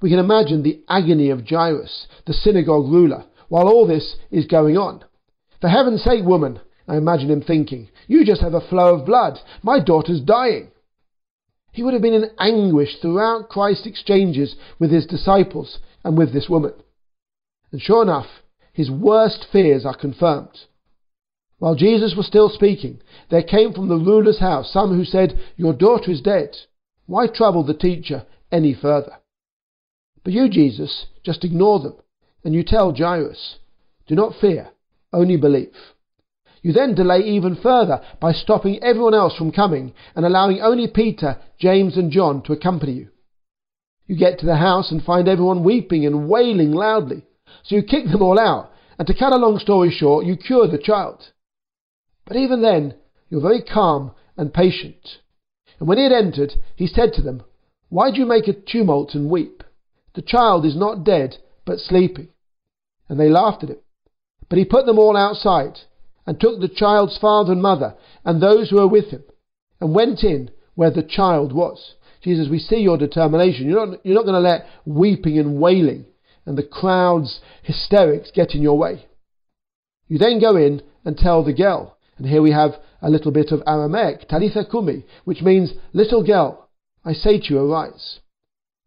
We 0.00 0.08
can 0.08 0.20
imagine 0.20 0.62
the 0.62 0.82
agony 0.88 1.30
of 1.30 1.46
Jairus, 1.46 2.06
the 2.26 2.32
synagogue 2.32 2.88
ruler, 2.90 3.24
while 3.48 3.66
all 3.66 3.86
this 3.86 4.16
is 4.30 4.46
going 4.46 4.78
on. 4.78 5.04
For 5.60 5.68
heaven's 5.68 6.04
sake, 6.04 6.24
woman, 6.24 6.60
I 6.86 6.96
imagine 6.96 7.28
him 7.28 7.42
thinking, 7.42 7.88
you 8.06 8.24
just 8.24 8.40
have 8.40 8.54
a 8.54 8.66
flow 8.66 8.94
of 8.94 9.04
blood. 9.04 9.40
My 9.62 9.80
daughter's 9.80 10.20
dying. 10.20 10.70
He 11.72 11.82
would 11.82 11.92
have 11.92 12.02
been 12.02 12.14
in 12.14 12.30
anguish 12.38 13.00
throughout 13.02 13.48
Christ's 13.48 13.86
exchanges 13.86 14.54
with 14.78 14.92
his 14.92 15.06
disciples 15.06 15.80
and 16.04 16.16
with 16.16 16.32
this 16.32 16.48
woman. 16.48 16.72
And 17.72 17.80
sure 17.80 18.02
enough, 18.02 18.26
his 18.72 18.90
worst 18.90 19.46
fears 19.52 19.84
are 19.84 19.96
confirmed. 19.96 20.66
While 21.58 21.74
Jesus 21.74 22.14
was 22.16 22.26
still 22.26 22.48
speaking, 22.48 23.00
there 23.30 23.42
came 23.42 23.72
from 23.72 23.88
the 23.88 23.96
ruler's 23.96 24.40
house 24.40 24.72
some 24.72 24.96
who 24.96 25.04
said, 25.04 25.38
Your 25.56 25.74
daughter 25.74 26.10
is 26.10 26.22
dead. 26.22 26.56
Why 27.06 27.26
trouble 27.26 27.64
the 27.64 27.74
teacher 27.74 28.24
any 28.50 28.72
further? 28.72 29.18
But 30.24 30.32
you, 30.32 30.48
Jesus, 30.48 31.06
just 31.22 31.44
ignore 31.44 31.80
them, 31.80 31.94
and 32.44 32.54
you 32.54 32.64
tell 32.64 32.94
Jairus, 32.94 33.58
Do 34.06 34.14
not 34.14 34.34
fear, 34.40 34.70
only 35.12 35.36
believe. 35.36 35.74
You 36.62 36.72
then 36.72 36.94
delay 36.94 37.20
even 37.20 37.56
further 37.56 38.02
by 38.20 38.32
stopping 38.32 38.82
everyone 38.82 39.14
else 39.14 39.36
from 39.36 39.52
coming 39.52 39.92
and 40.14 40.26
allowing 40.26 40.60
only 40.60 40.88
Peter, 40.88 41.38
James, 41.58 41.96
and 41.96 42.10
John 42.10 42.42
to 42.42 42.52
accompany 42.52 42.92
you. 42.92 43.08
You 44.10 44.16
get 44.16 44.40
to 44.40 44.46
the 44.46 44.56
house 44.56 44.90
and 44.90 45.00
find 45.00 45.28
everyone 45.28 45.62
weeping 45.62 46.04
and 46.04 46.28
wailing 46.28 46.72
loudly. 46.72 47.22
So 47.62 47.76
you 47.76 47.84
kick 47.84 48.06
them 48.06 48.22
all 48.22 48.40
out, 48.40 48.72
and 48.98 49.06
to 49.06 49.14
cut 49.14 49.32
a 49.32 49.36
long 49.36 49.60
story 49.60 49.88
short, 49.92 50.26
you 50.26 50.36
cure 50.36 50.66
the 50.66 50.78
child. 50.78 51.30
But 52.26 52.36
even 52.36 52.60
then, 52.60 52.96
you're 53.28 53.40
very 53.40 53.62
calm 53.62 54.10
and 54.36 54.52
patient. 54.52 55.20
And 55.78 55.86
when 55.88 55.98
he 55.98 56.02
had 56.02 56.12
entered, 56.12 56.54
he 56.74 56.88
said 56.88 57.12
to 57.12 57.22
them, 57.22 57.44
Why 57.88 58.10
do 58.10 58.18
you 58.18 58.26
make 58.26 58.48
a 58.48 58.52
tumult 58.52 59.14
and 59.14 59.30
weep? 59.30 59.62
The 60.16 60.22
child 60.22 60.66
is 60.66 60.74
not 60.74 61.04
dead, 61.04 61.36
but 61.64 61.78
sleeping. 61.78 62.30
And 63.08 63.20
they 63.20 63.28
laughed 63.28 63.62
at 63.62 63.70
him. 63.70 63.78
But 64.48 64.58
he 64.58 64.64
put 64.64 64.86
them 64.86 64.98
all 64.98 65.16
outside 65.16 65.78
and 66.26 66.40
took 66.40 66.60
the 66.60 66.66
child's 66.66 67.16
father 67.16 67.52
and 67.52 67.62
mother 67.62 67.94
and 68.24 68.42
those 68.42 68.70
who 68.70 68.76
were 68.78 68.88
with 68.88 69.10
him 69.10 69.22
and 69.80 69.94
went 69.94 70.24
in 70.24 70.50
where 70.74 70.90
the 70.90 71.04
child 71.04 71.52
was. 71.52 71.94
Jesus, 72.22 72.48
we 72.50 72.58
see 72.58 72.76
your 72.76 72.98
determination. 72.98 73.68
You're 73.68 73.86
not, 73.86 74.04
you're 74.04 74.14
not 74.14 74.24
going 74.24 74.42
to 74.42 74.48
let 74.48 74.66
weeping 74.84 75.38
and 75.38 75.60
wailing 75.60 76.06
and 76.46 76.56
the 76.56 76.62
crowd's 76.62 77.40
hysterics 77.62 78.30
get 78.34 78.54
in 78.54 78.62
your 78.62 78.78
way. 78.78 79.06
You 80.08 80.18
then 80.18 80.40
go 80.40 80.56
in 80.56 80.82
and 81.04 81.16
tell 81.16 81.44
the 81.44 81.52
girl. 81.52 81.96
And 82.18 82.26
here 82.26 82.42
we 82.42 82.50
have 82.50 82.72
a 83.00 83.10
little 83.10 83.30
bit 83.30 83.52
of 83.52 83.62
Aramaic, 83.66 84.28
Talitha 84.28 84.64
Kumi, 84.68 85.04
which 85.24 85.42
means, 85.42 85.72
little 85.92 86.24
girl, 86.24 86.68
I 87.04 87.12
say 87.12 87.38
to 87.38 87.54
you, 87.54 87.60
arise. 87.60 88.18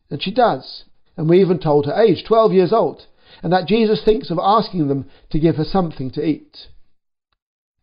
And 0.09 0.21
she 0.21 0.33
does. 0.33 0.83
And 1.15 1.29
we 1.29 1.41
even 1.41 1.59
told 1.59 1.85
her 1.85 1.99
age, 1.99 2.25
12 2.27 2.51
years 2.51 2.73
old, 2.73 3.05
and 3.41 3.53
that 3.53 3.67
Jesus 3.67 4.03
thinks 4.03 4.29
of 4.29 4.39
asking 4.41 4.87
them 4.87 5.09
to 5.31 5.39
give 5.39 5.55
her 5.55 5.63
something 5.63 6.11
to 6.11 6.25
eat. 6.25 6.67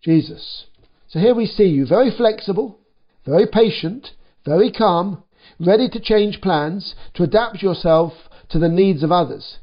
Jesus. 0.03 0.67
So 1.09 1.19
here 1.19 1.35
we 1.35 1.47
see 1.47 1.65
you 1.65 1.87
very 1.87 2.11
flexible, 2.15 2.79
very 3.25 3.47
patient, 3.47 4.09
very 4.45 4.71
calm, 4.71 5.25
ready 5.59 5.89
to 5.89 6.01
change 6.01 6.41
plans, 6.41 6.95
to 7.15 7.23
adapt 7.23 7.63
yourself 7.63 8.13
to 8.51 8.59
the 8.59 8.69
needs 8.69 9.03
of 9.03 9.13
others. 9.13 9.59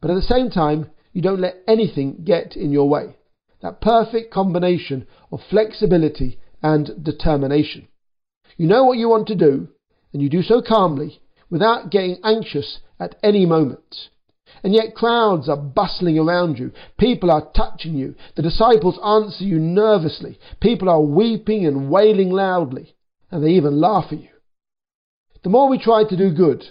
But 0.00 0.10
at 0.10 0.14
the 0.14 0.22
same 0.22 0.50
time, 0.50 0.90
you 1.12 1.22
don't 1.22 1.40
let 1.40 1.56
anything 1.66 2.22
get 2.24 2.56
in 2.56 2.70
your 2.70 2.88
way. 2.88 3.16
That 3.60 3.80
perfect 3.80 4.32
combination 4.32 5.06
of 5.32 5.40
flexibility 5.50 6.38
and 6.62 7.02
determination. 7.02 7.88
You 8.56 8.66
know 8.66 8.84
what 8.84 8.98
you 8.98 9.08
want 9.08 9.26
to 9.28 9.34
do, 9.34 9.68
and 10.12 10.22
you 10.22 10.28
do 10.28 10.42
so 10.42 10.62
calmly, 10.62 11.20
without 11.50 11.90
getting 11.90 12.18
anxious 12.24 12.78
at 13.00 13.16
any 13.22 13.46
moment. 13.46 14.10
And 14.62 14.74
yet 14.74 14.94
crowds 14.94 15.48
are 15.48 15.56
bustling 15.56 16.18
around 16.18 16.58
you. 16.58 16.72
People 16.98 17.30
are 17.30 17.50
touching 17.54 17.94
you. 17.94 18.14
The 18.34 18.42
disciples 18.42 18.98
answer 19.04 19.44
you 19.44 19.58
nervously. 19.58 20.38
People 20.60 20.88
are 20.88 21.00
weeping 21.00 21.66
and 21.66 21.90
wailing 21.90 22.30
loudly. 22.30 22.94
And 23.30 23.44
they 23.44 23.50
even 23.50 23.80
laugh 23.80 24.06
at 24.10 24.20
you. 24.20 24.30
The 25.42 25.50
more 25.50 25.68
we 25.68 25.78
try 25.78 26.04
to 26.04 26.16
do 26.16 26.32
good, 26.32 26.64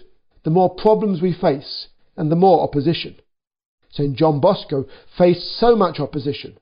the 0.43 0.49
more 0.49 0.73
problems 0.73 1.21
we 1.21 1.33
face 1.33 1.87
and 2.15 2.31
the 2.31 2.35
more 2.35 2.61
opposition. 2.61 3.15
St. 3.91 4.15
John 4.15 4.39
Bosco 4.39 4.85
faced 5.17 5.59
so 5.59 5.75
much 5.75 5.99
opposition. 5.99 6.57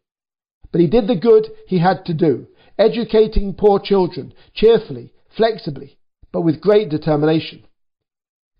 But 0.71 0.81
he 0.81 0.88
did 0.88 1.07
the 1.07 1.15
good 1.15 1.47
he 1.67 1.79
had 1.79 2.05
to 2.05 2.13
do, 2.13 2.47
educating 2.77 3.53
poor 3.53 3.79
children 3.79 4.33
cheerfully, 4.53 5.13
flexibly, 5.35 5.97
but 6.31 6.41
with 6.41 6.62
great 6.62 6.89
determination. 6.89 7.65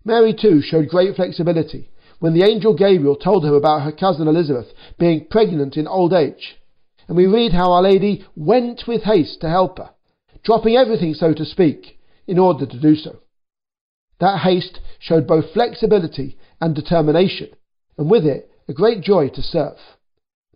Mary 0.04 0.34
too 0.34 0.60
showed 0.60 0.88
great 0.88 1.14
flexibility 1.16 1.90
when 2.18 2.32
the 2.32 2.44
angel 2.44 2.74
Gabriel 2.74 3.16
told 3.16 3.44
her 3.44 3.54
about 3.54 3.82
her 3.82 3.92
cousin 3.92 4.26
Elizabeth 4.26 4.68
being 4.98 5.26
pregnant 5.30 5.76
in 5.76 5.86
old 5.86 6.12
age. 6.12 6.56
And 7.08 7.16
we 7.16 7.26
read 7.26 7.52
how 7.52 7.72
Our 7.72 7.82
Lady 7.82 8.24
went 8.34 8.84
with 8.88 9.02
haste 9.02 9.40
to 9.42 9.48
help 9.48 9.78
her, 9.78 9.90
dropping 10.42 10.76
everything, 10.76 11.14
so 11.14 11.34
to 11.34 11.44
speak, 11.44 11.98
in 12.26 12.38
order 12.38 12.66
to 12.66 12.80
do 12.80 12.96
so. 12.96 13.20
That 14.18 14.40
haste 14.40 14.80
showed 14.98 15.26
both 15.26 15.52
flexibility 15.52 16.38
and 16.60 16.74
determination, 16.74 17.50
and 17.98 18.10
with 18.10 18.24
it 18.24 18.50
a 18.68 18.72
great 18.72 19.02
joy 19.02 19.28
to 19.28 19.42
serve. 19.42 19.78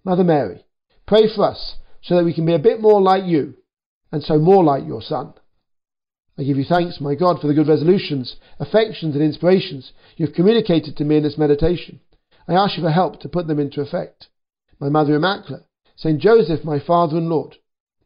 Mother 0.05 0.25
Mary, 0.25 0.65
pray 1.07 1.33
for 1.35 1.45
us 1.45 1.77
so 2.03 2.17
that 2.17 2.25
we 2.25 2.35
can 2.35 2.47
be 2.47 2.55
a 2.55 2.59
bit 2.59 2.81
more 2.81 3.01
like 3.01 3.25
you, 3.25 3.55
and 4.11 4.23
so 4.23 4.39
more 4.39 4.65
like 4.65 4.87
your 4.87 5.03
Son. 5.03 5.35
I 6.39 6.43
give 6.43 6.57
you 6.57 6.65
thanks, 6.65 7.01
my 7.01 7.15
God, 7.15 7.41
for 7.41 7.49
the 7.49 7.55
good 7.55 7.69
resolutions, 7.69 8.37
affections, 8.59 9.15
and 9.15 9.23
inspirations 9.23 9.93
you 10.17 10.27
have 10.27 10.35
communicated 10.35 10.97
to 10.97 11.05
me 11.05 11.19
in 11.19 11.23
this 11.23 11.37
meditation. 11.37 12.01
I 12.49 12.55
ask 12.55 12.77
you 12.77 12.83
for 12.83 12.91
help 12.91 13.21
to 13.21 13.29
put 13.29 13.47
them 13.47 13.61
into 13.61 13.83
effect. 13.83 14.29
My 14.81 14.89
Mother 14.89 15.15
Immaculate, 15.15 15.65
Saint 15.97 16.21
Joseph, 16.21 16.65
my 16.65 16.81
Father 16.81 17.19
and 17.19 17.29
Lord, 17.29 17.57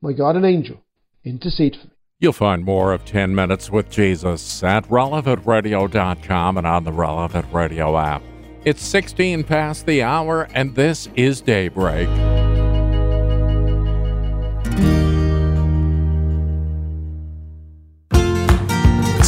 my 0.00 0.12
guardian 0.12 0.44
angel, 0.44 0.82
intercede 1.24 1.76
for 1.80 1.86
me. 1.86 1.93
You'll 2.20 2.32
find 2.32 2.64
more 2.64 2.92
of 2.92 3.04
10 3.04 3.34
Minutes 3.34 3.70
with 3.70 3.90
Jesus 3.90 4.62
at 4.62 4.88
relevantradio.com 4.88 6.56
and 6.58 6.66
on 6.66 6.84
the 6.84 6.92
Relevant 6.92 7.46
Radio 7.52 7.98
app. 7.98 8.22
It's 8.64 8.82
16 8.82 9.44
past 9.44 9.84
the 9.84 10.02
hour, 10.02 10.48
and 10.54 10.74
this 10.74 11.08
is 11.16 11.40
Daybreak. 11.40 12.08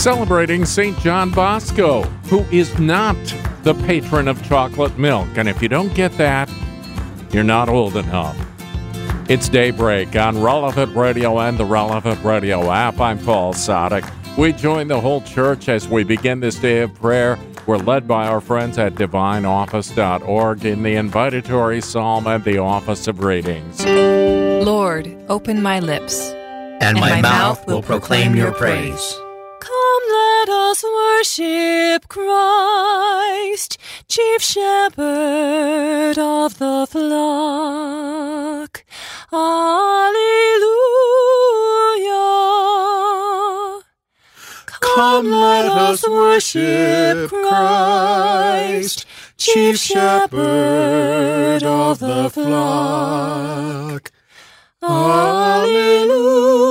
celebrating 0.06 0.64
St. 0.64 0.96
John 1.00 1.32
Bosco, 1.32 2.04
who 2.28 2.42
is 2.52 2.78
not 2.78 3.16
the 3.64 3.74
patron 3.86 4.28
of 4.28 4.40
chocolate 4.44 4.96
milk. 4.96 5.26
And 5.34 5.48
if 5.48 5.60
you 5.60 5.68
don't 5.68 5.92
get 5.96 6.12
that, 6.12 6.48
you're 7.32 7.42
not 7.42 7.68
old 7.68 7.96
enough. 7.96 8.45
It's 9.28 9.49
Daybreak 9.49 10.14
on 10.14 10.40
Relevant 10.40 10.95
Radio 10.95 11.40
and 11.40 11.59
the 11.59 11.64
Relevant 11.64 12.23
Radio 12.23 12.71
app. 12.71 13.00
I'm 13.00 13.18
Paul 13.18 13.54
Sadek. 13.54 14.09
We 14.38 14.52
join 14.52 14.87
the 14.87 15.00
whole 15.00 15.21
church 15.21 15.68
as 15.68 15.88
we 15.88 16.04
begin 16.04 16.38
this 16.38 16.54
day 16.54 16.83
of 16.83 16.95
prayer. 16.95 17.37
We're 17.66 17.78
led 17.78 18.06
by 18.06 18.28
our 18.28 18.40
friends 18.40 18.78
at 18.78 18.95
divineoffice.org 18.95 20.64
in 20.64 20.85
the 20.85 20.95
invitatory 20.95 21.83
psalm 21.83 22.28
and 22.28 22.45
the 22.45 22.59
office 22.59 23.09
of 23.09 23.18
readings. 23.18 23.85
Lord, 23.85 25.12
open 25.28 25.61
my 25.61 25.80
lips, 25.80 26.30
and, 26.30 26.83
and 26.85 27.00
my, 27.00 27.21
my, 27.21 27.23
mouth 27.23 27.66
will 27.66 27.83
proclaim 27.83 28.37
your 28.37 28.52
praise. 28.52 29.18
Come, 29.59 30.25
let 30.46 30.54
us 30.54 30.84
worship 30.84 32.08
Christ, 32.08 33.78
chief 34.08 34.40
shepherd 34.40 36.18
of 36.18 36.58
the 36.58 36.86
flock. 36.88 38.84
Alleluia. 39.32 40.22
Come, 44.66 45.30
let 45.32 45.66
us 45.66 46.08
worship 46.08 47.28
Christ, 47.30 49.04
chief 49.36 49.78
shepherd 49.78 51.64
of 51.64 51.98
the 51.98 52.30
flock. 52.30 54.12
Alleluia 54.82 56.65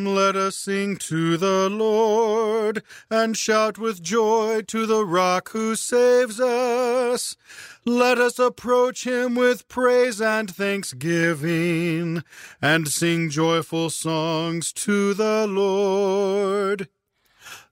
Come, 0.00 0.14
let 0.14 0.34
us 0.34 0.56
sing 0.56 0.96
to 0.96 1.36
the 1.36 1.68
Lord, 1.68 2.82
and 3.10 3.36
shout 3.36 3.76
with 3.76 4.02
joy 4.02 4.62
to 4.62 4.86
the 4.86 5.04
rock 5.04 5.50
who 5.50 5.76
saves 5.76 6.40
us. 6.40 7.36
Let 7.84 8.16
us 8.16 8.38
approach 8.38 9.04
him 9.06 9.34
with 9.34 9.68
praise 9.68 10.18
and 10.18 10.50
thanksgiving, 10.50 12.24
and 12.62 12.88
sing 12.88 13.28
joyful 13.28 13.90
songs 13.90 14.72
to 14.72 15.12
the 15.12 15.46
Lord. 15.46 16.88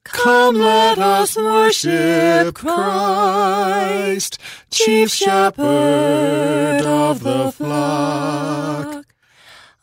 Come, 0.04 0.56
let 0.56 0.98
us 0.98 1.34
worship 1.34 2.54
Christ, 2.54 4.38
chief 4.70 5.08
shepherd 5.08 6.84
of 6.84 7.22
the 7.22 7.52
flock. 7.52 8.97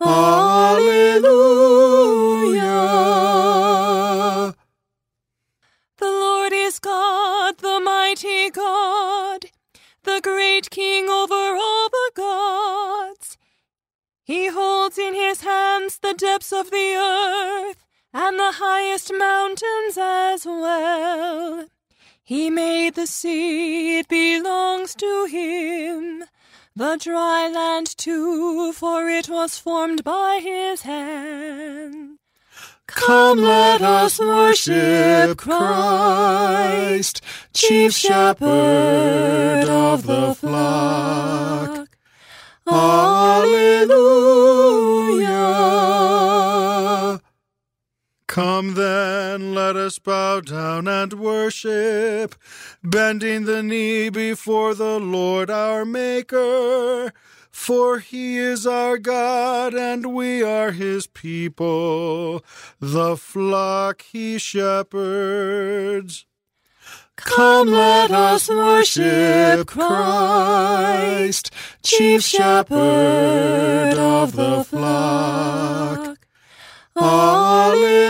Alleluia. 0.05 1.23
The 5.97 6.05
Lord 6.05 6.53
is 6.53 6.79
God, 6.79 7.57
the 7.57 7.79
mighty 7.83 8.51
God, 8.51 9.45
the 10.03 10.21
great 10.21 10.69
King 10.69 11.09
over 11.09 11.33
all 11.33 11.89
the 11.89 12.11
gods. 12.15 13.37
He 14.23 14.47
holds 14.47 14.97
in 14.99 15.15
his 15.15 15.41
hands 15.41 15.97
the 15.99 16.13
depths 16.13 16.53
of 16.53 16.69
the 16.69 16.95
earth 16.95 17.83
and 18.13 18.37
the 18.37 18.53
highest 18.53 19.11
mountains 19.17 19.97
as 19.97 20.45
well. 20.45 21.67
He 22.23 22.49
made 22.49 22.95
the 22.95 23.07
sea, 23.07 23.99
it 23.99 24.07
belongs 24.07 24.95
to 24.95 25.25
him. 25.29 26.25
The 26.77 26.97
dry 26.97 27.47
land 27.47 27.95
too, 27.95 28.73
for 28.73 29.07
it 29.09 29.29
was 29.29 29.57
formed 29.57 30.03
by 30.03 30.41
his 30.43 30.81
hand. 30.81 32.19
Come, 32.85 33.39
let 33.39 33.81
us 33.81 34.19
worship 34.19 35.37
Christ, 35.37 37.21
chief 37.53 37.93
shepherd 37.93 39.69
of 39.69 40.05
the 40.05 40.35
flock. 40.35 41.87
Alleluia. 42.67 43.95
Come 48.35 48.73
then, 48.73 49.55
let 49.55 49.77
us 49.77 49.97
bow 49.97 50.41
down 50.41 50.89
and 50.89 51.13
worship, 51.13 52.35
bending 52.83 53.45
the 53.45 53.63
knee 53.63 54.09
before 54.09 54.75
the 54.75 54.99
Lord 54.99 55.49
our 55.49 55.85
Maker. 55.85 57.13
For 57.49 57.99
he 57.99 58.37
is 58.37 58.67
our 58.67 58.97
God, 58.97 59.73
and 59.73 60.13
we 60.13 60.43
are 60.43 60.71
his 60.71 61.07
people, 61.07 62.43
the 62.81 63.15
flock 63.15 64.01
he 64.01 64.37
shepherds. 64.37 66.25
Come, 67.15 67.69
let 67.69 68.11
us 68.11 68.49
worship 68.49 69.65
Christ, 69.67 71.51
chief 71.83 72.21
shepherd 72.21 73.97
of 73.97 74.35
the 74.35 74.65
flock. 74.65 76.14
Alleluia. 76.97 78.05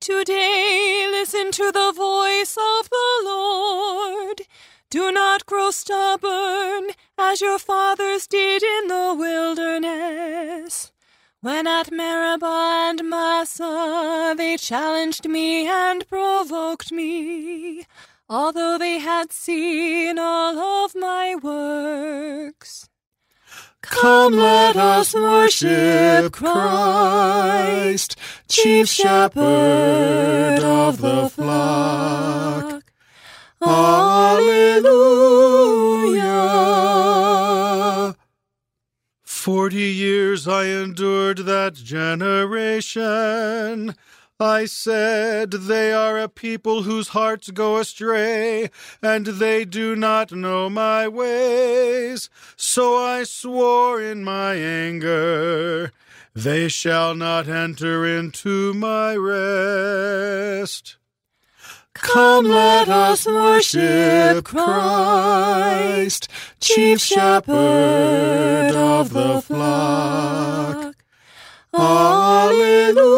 Today 0.00 1.06
listen 1.10 1.50
to 1.52 1.70
the 1.70 1.92
voice 1.94 2.56
of 2.56 2.88
the 2.88 3.22
Lord. 3.24 4.40
Do 4.88 5.12
not 5.12 5.44
grow 5.44 5.70
stubborn 5.70 6.90
as 7.18 7.42
your 7.42 7.58
fathers 7.58 8.26
did 8.26 8.62
in 8.62 8.88
the 8.88 9.14
wilderness. 9.14 10.90
When 11.42 11.66
at 11.66 11.92
Meribah 11.92 12.88
and 12.88 13.04
Massah 13.04 14.34
they 14.36 14.56
challenged 14.56 15.28
me 15.28 15.66
and 15.68 16.08
provoked 16.08 16.90
me, 16.90 17.84
although 18.30 18.78
they 18.78 19.00
had 19.00 19.32
seen 19.32 20.18
all 20.18 20.58
of 20.58 20.94
my 20.94 21.34
works. 21.34 22.88
Come, 23.86 24.34
let 24.34 24.76
us 24.76 25.14
worship 25.14 26.32
Christ, 26.32 28.18
chief 28.48 28.88
shepherd 28.88 30.60
of 30.62 31.00
the 31.00 31.28
flock. 31.28 32.82
Alleluia. 33.62 34.64
Forty 39.22 39.76
years 39.76 40.48
I 40.48 40.64
endured 40.64 41.38
that 41.38 41.74
generation. 41.74 43.04
I 44.44 44.66
said, 44.66 45.50
They 45.52 45.90
are 45.90 46.18
a 46.18 46.28
people 46.28 46.82
whose 46.82 47.08
hearts 47.08 47.50
go 47.50 47.78
astray, 47.78 48.68
and 49.00 49.24
they 49.26 49.64
do 49.64 49.96
not 49.96 50.32
know 50.32 50.68
my 50.68 51.08
ways. 51.08 52.28
So 52.54 52.98
I 52.98 53.24
swore 53.24 54.02
in 54.02 54.22
my 54.22 54.54
anger, 54.54 55.92
They 56.34 56.68
shall 56.68 57.14
not 57.14 57.48
enter 57.48 58.04
into 58.04 58.74
my 58.74 59.16
rest. 59.16 60.98
Come, 61.94 62.44
let 62.46 62.88
us 62.90 63.24
worship 63.24 64.44
Christ, 64.44 66.28
chief 66.60 67.00
shepherd 67.00 68.74
of 68.74 69.10
the 69.10 69.40
flock. 69.40 70.96
Alleluia. 71.72 73.13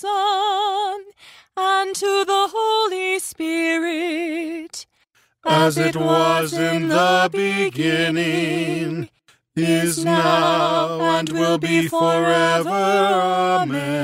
Son 0.00 1.00
and 1.56 1.92
to 1.92 2.24
the 2.24 2.48
Holy 2.54 3.18
Spirit, 3.18 4.86
As 5.44 5.76
it 5.76 5.96
was 5.96 6.52
in 6.52 6.86
the 6.86 7.28
beginning, 7.32 9.08
is 9.56 10.04
now, 10.04 11.00
and 11.00 11.30
will 11.30 11.58
be 11.58 11.88
forever. 11.88 12.70
Amen. 12.70 13.98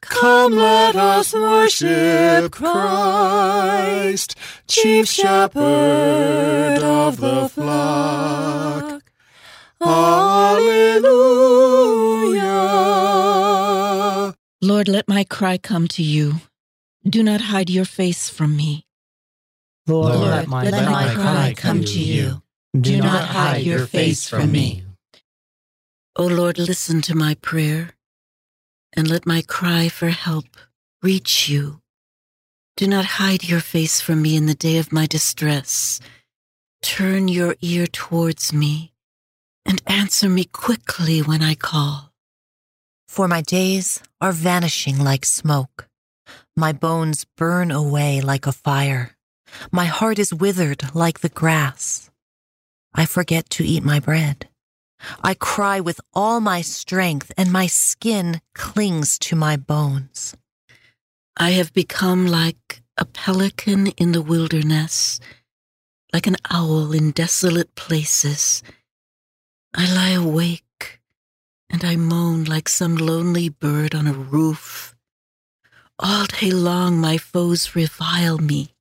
Come, 0.00 0.54
let 0.54 0.96
us 0.96 1.34
worship 1.34 2.52
Christ, 2.52 4.34
chief 4.66 5.08
shepherd 5.08 6.82
of 6.82 7.20
the 7.20 7.50
flock. 7.50 9.02
Alleluia. 9.82 10.96
Lord, 14.66 14.88
let 14.88 15.06
my 15.06 15.22
cry 15.22 15.58
come 15.58 15.86
to 15.88 16.02
you. 16.02 16.40
Do 17.08 17.22
not 17.22 17.40
hide 17.40 17.70
your 17.70 17.84
face 17.84 18.28
from 18.28 18.56
me. 18.56 18.84
Lord, 19.86 20.16
Lord, 20.16 20.48
my, 20.48 20.64
let 20.64 20.90
my 20.90 21.14
cry 21.14 21.54
come 21.56 21.84
to 21.84 22.00
you. 22.00 22.42
Do 22.78 22.96
not 23.00 23.28
hide 23.28 23.62
your 23.62 23.86
face 23.86 24.28
from 24.28 24.50
me. 24.50 24.82
O 26.16 26.26
Lord, 26.26 26.58
listen 26.58 27.00
to 27.02 27.14
my 27.14 27.34
prayer, 27.34 27.90
and 28.92 29.06
let 29.08 29.24
my 29.24 29.40
cry 29.42 29.88
for 29.88 30.08
help 30.08 30.46
reach 31.00 31.48
you. 31.48 31.80
Do 32.76 32.88
not 32.88 33.04
hide 33.04 33.44
your 33.44 33.60
face 33.60 34.00
from 34.00 34.20
me 34.20 34.34
in 34.34 34.46
the 34.46 34.54
day 34.54 34.78
of 34.78 34.92
my 34.92 35.06
distress. 35.06 36.00
Turn 36.82 37.28
your 37.28 37.54
ear 37.60 37.86
towards 37.86 38.52
me 38.52 38.92
and 39.64 39.80
answer 39.86 40.28
me 40.28 40.44
quickly 40.44 41.20
when 41.20 41.40
I 41.42 41.54
call. 41.54 42.05
For 43.08 43.28
my 43.28 43.40
days 43.40 44.02
are 44.20 44.32
vanishing 44.32 44.98
like 44.98 45.24
smoke. 45.24 45.88
My 46.56 46.72
bones 46.72 47.24
burn 47.36 47.70
away 47.70 48.20
like 48.20 48.46
a 48.46 48.52
fire. 48.52 49.16
My 49.70 49.86
heart 49.86 50.18
is 50.18 50.34
withered 50.34 50.94
like 50.94 51.20
the 51.20 51.28
grass. 51.28 52.10
I 52.94 53.06
forget 53.06 53.48
to 53.50 53.64
eat 53.64 53.84
my 53.84 54.00
bread. 54.00 54.48
I 55.22 55.34
cry 55.34 55.80
with 55.80 56.00
all 56.14 56.40
my 56.40 56.62
strength, 56.62 57.30
and 57.36 57.52
my 57.52 57.66
skin 57.66 58.40
clings 58.54 59.18
to 59.20 59.36
my 59.36 59.56
bones. 59.56 60.34
I 61.36 61.50
have 61.50 61.72
become 61.72 62.26
like 62.26 62.82
a 62.96 63.04
pelican 63.04 63.88
in 63.98 64.12
the 64.12 64.22
wilderness, 64.22 65.20
like 66.12 66.26
an 66.26 66.36
owl 66.50 66.92
in 66.92 67.10
desolate 67.10 67.74
places. 67.74 68.62
I 69.74 69.92
lie 69.92 70.10
awake 70.10 70.64
and 71.70 71.84
I 71.84 71.96
moan 71.96 72.44
like 72.44 72.68
some 72.68 72.96
lonely 72.96 73.48
bird 73.48 73.94
on 73.94 74.06
a 74.06 74.12
roof. 74.12 74.94
All 75.98 76.26
day 76.26 76.50
long, 76.50 77.00
my 77.00 77.18
foes 77.18 77.74
revile 77.74 78.38
me. 78.38 78.74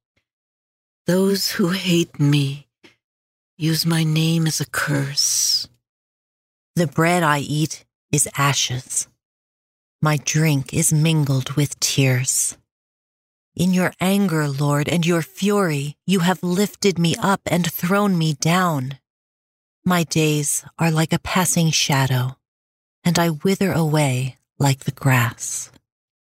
Those 1.07 1.51
who 1.51 1.69
hate 1.69 2.19
me 2.19 2.67
use 3.57 3.85
my 3.85 4.03
name 4.03 4.47
as 4.47 4.59
a 4.59 4.65
curse. 4.69 5.67
The 6.75 6.87
bread 6.87 7.23
I 7.23 7.39
eat 7.39 7.85
is 8.11 8.27
ashes. 8.37 9.07
My 10.01 10.17
drink 10.17 10.73
is 10.73 10.91
mingled 10.91 11.51
with 11.51 11.79
tears. 11.79 12.57
In 13.55 13.73
your 13.73 13.93
anger, 14.01 14.49
Lord, 14.49 14.89
and 14.89 15.05
your 15.05 15.21
fury, 15.21 15.95
you 16.05 16.19
have 16.19 16.43
lifted 16.43 16.99
me 16.99 17.15
up 17.17 17.41
and 17.45 17.71
thrown 17.71 18.17
me 18.17 18.33
down. 18.33 18.99
My 19.85 20.03
days 20.03 20.65
are 20.77 20.91
like 20.91 21.13
a 21.13 21.19
passing 21.19 21.71
shadow, 21.71 22.35
and 23.05 23.19
I 23.19 23.29
wither 23.29 23.71
away 23.71 24.37
like 24.59 24.79
the 24.81 24.91
grass. 24.91 25.71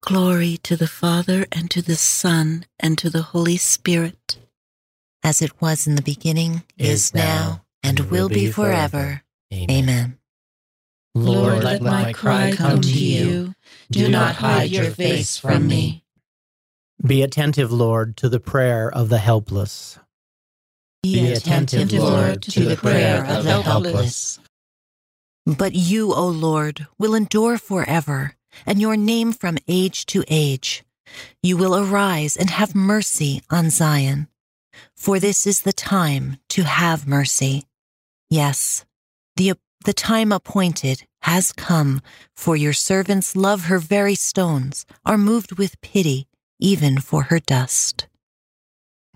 Glory 0.01 0.57
to 0.63 0.75
the 0.75 0.87
Father, 0.87 1.45
and 1.51 1.69
to 1.69 1.81
the 1.81 1.95
Son, 1.95 2.65
and 2.79 2.97
to 2.97 3.09
the 3.09 3.21
Holy 3.21 3.57
Spirit. 3.57 4.37
As 5.21 5.43
it 5.43 5.61
was 5.61 5.85
in 5.85 5.93
the 5.95 6.01
beginning, 6.01 6.63
is 6.77 7.13
now, 7.13 7.63
and 7.83 7.99
will 8.09 8.29
be 8.29 8.49
forever. 8.49 9.21
Amen. 9.53 10.17
Lord, 11.13 11.63
let 11.63 11.81
my 11.83 12.13
cry 12.13 12.53
come 12.55 12.81
to 12.81 12.87
you. 12.89 13.53
Do 13.91 14.09
not 14.09 14.35
hide 14.37 14.71
your 14.71 14.91
face 14.91 15.37
from 15.37 15.67
me. 15.67 16.03
Be 17.05 17.21
attentive, 17.21 17.71
Lord, 17.71 18.15
to 18.17 18.29
the 18.29 18.39
prayer 18.39 18.89
of 18.91 19.09
the 19.09 19.17
helpless. 19.17 19.99
Be 21.03 21.31
attentive, 21.33 21.91
Lord, 21.91 22.41
to 22.43 22.63
the 22.63 22.77
prayer 22.77 23.25
of 23.25 23.43
the 23.43 23.61
helpless. 23.61 24.39
But 25.57 25.75
you, 25.75 26.13
O 26.13 26.27
Lord, 26.27 26.87
will 26.97 27.15
endure 27.15 27.57
forever, 27.57 28.35
and 28.65 28.81
your 28.81 28.97
name 28.97 29.33
from 29.33 29.57
age 29.67 30.05
to 30.07 30.23
age. 30.27 30.83
You 31.41 31.57
will 31.57 31.75
arise 31.75 32.37
and 32.37 32.49
have 32.49 32.75
mercy 32.75 33.41
on 33.49 33.69
Zion. 33.69 34.27
For 34.95 35.19
this 35.19 35.45
is 35.45 35.61
the 35.61 35.73
time 35.73 36.37
to 36.49 36.63
have 36.63 37.07
mercy. 37.07 37.65
Yes, 38.29 38.85
the, 39.35 39.53
the 39.83 39.93
time 39.93 40.31
appointed 40.31 41.03
has 41.23 41.51
come, 41.51 42.01
for 42.35 42.55
your 42.55 42.73
servants 42.73 43.35
love 43.35 43.65
her 43.65 43.77
very 43.77 44.15
stones, 44.15 44.85
are 45.05 45.17
moved 45.17 45.57
with 45.57 45.79
pity 45.81 46.27
even 46.61 46.99
for 46.99 47.23
her 47.23 47.39
dust. 47.39 48.07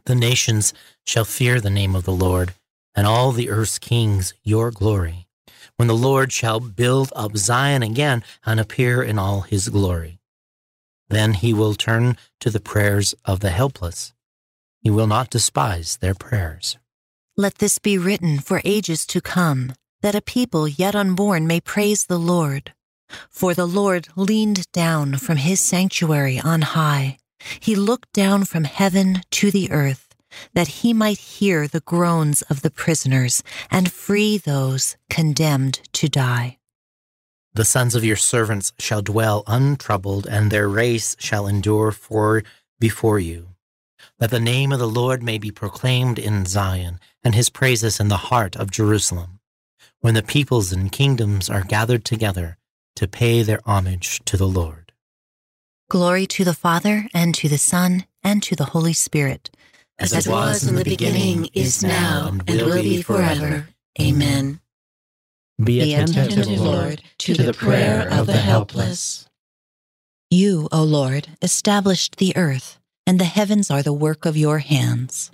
The 0.05 0.15
nations 0.15 0.73
shall 1.05 1.25
fear 1.25 1.61
the 1.61 1.69
name 1.69 1.95
of 1.95 2.03
the 2.03 2.11
Lord, 2.11 2.53
and 2.95 3.07
all 3.07 3.31
the 3.31 3.49
earth's 3.49 3.79
kings 3.79 4.33
your 4.43 4.71
glory, 4.71 5.24
when 5.77 5.87
the 5.87 5.95
Lord 5.95 6.31
shall 6.31 6.59
build 6.59 7.11
up 7.15 7.37
Zion 7.37 7.83
again 7.83 8.23
and 8.45 8.59
appear 8.59 9.03
in 9.03 9.19
all 9.19 9.41
his 9.41 9.69
glory. 9.69 10.19
Then 11.09 11.33
he 11.33 11.53
will 11.53 11.75
turn 11.75 12.17
to 12.39 12.49
the 12.49 12.59
prayers 12.59 13.13
of 13.25 13.39
the 13.39 13.51
helpless. 13.51 14.13
He 14.81 14.89
will 14.89 15.07
not 15.07 15.29
despise 15.29 15.97
their 15.97 16.15
prayers. 16.15 16.77
Let 17.37 17.55
this 17.55 17.79
be 17.79 17.97
written 17.97 18.39
for 18.39 18.61
ages 18.63 19.05
to 19.07 19.21
come, 19.21 19.73
that 20.01 20.15
a 20.15 20.21
people 20.21 20.67
yet 20.67 20.95
unborn 20.95 21.47
may 21.47 21.59
praise 21.59 22.05
the 22.05 22.19
Lord. 22.19 22.73
For 23.29 23.53
the 23.53 23.67
Lord 23.67 24.07
leaned 24.15 24.71
down 24.71 25.17
from 25.17 25.37
his 25.37 25.59
sanctuary 25.59 26.39
on 26.39 26.61
high 26.61 27.17
he 27.59 27.75
looked 27.75 28.11
down 28.13 28.45
from 28.45 28.63
heaven 28.63 29.21
to 29.31 29.51
the 29.51 29.71
earth 29.71 30.04
that 30.53 30.67
he 30.67 30.93
might 30.93 31.17
hear 31.17 31.67
the 31.67 31.81
groans 31.81 32.41
of 32.43 32.61
the 32.61 32.71
prisoners 32.71 33.43
and 33.69 33.91
free 33.91 34.37
those 34.37 34.97
condemned 35.09 35.81
to 35.93 36.07
die. 36.07 36.57
The 37.53 37.63
sons 37.63 37.95
of 37.95 38.03
your 38.03 38.17
servants 38.17 38.73
shall 38.79 39.01
dwell 39.01 39.43
untroubled, 39.47 40.27
and 40.27 40.51
their 40.51 40.67
race 40.67 41.15
shall 41.19 41.47
endure 41.47 41.91
for 41.93 42.43
before 42.79 43.17
you. 43.17 43.55
That 44.19 44.29
the 44.29 44.41
name 44.41 44.73
of 44.73 44.79
the 44.79 44.89
Lord 44.89 45.23
may 45.23 45.37
be 45.37 45.51
proclaimed 45.51 46.19
in 46.19 46.45
Zion, 46.45 46.99
and 47.23 47.33
his 47.33 47.49
praises 47.49 47.99
in 47.99 48.09
the 48.09 48.27
heart 48.27 48.57
of 48.57 48.71
Jerusalem, 48.71 49.39
when 50.01 50.15
the 50.15 50.21
peoples 50.21 50.73
and 50.73 50.91
kingdoms 50.91 51.49
are 51.49 51.63
gathered 51.63 52.03
together 52.03 52.57
to 52.97 53.07
pay 53.07 53.41
their 53.41 53.61
homage 53.65 54.21
to 54.25 54.35
the 54.35 54.47
Lord. 54.47 54.91
Glory 55.89 56.27
to 56.27 56.43
the 56.43 56.53
Father, 56.53 57.07
and 57.13 57.33
to 57.35 57.47
the 57.47 57.57
Son, 57.57 58.05
and 58.23 58.43
to 58.43 58.55
the 58.55 58.65
Holy 58.65 58.93
Spirit. 58.93 59.49
As, 59.97 60.13
As 60.13 60.27
it 60.27 60.31
was 60.31 60.67
in 60.67 60.75
the 60.75 60.83
beginning, 60.83 61.49
is 61.53 61.81
now, 61.81 62.37
and 62.47 62.61
will 62.61 62.81
be 62.81 63.01
forever. 63.01 63.69
Amen. 63.99 64.59
Be 65.63 65.93
attentive, 65.93 66.47
Lord, 66.47 67.01
to 67.19 67.33
the 67.33 67.53
prayer 67.53 68.07
of 68.11 68.27
the 68.27 68.33
helpless. 68.33 69.27
You, 70.29 70.67
O 70.71 70.83
Lord, 70.83 71.29
established 71.41 72.17
the 72.17 72.35
earth, 72.35 72.77
and 73.07 73.19
the 73.19 73.25
heavens 73.25 73.71
are 73.71 73.81
the 73.81 73.93
work 73.93 74.25
of 74.25 74.35
your 74.35 74.59
hands. 74.59 75.31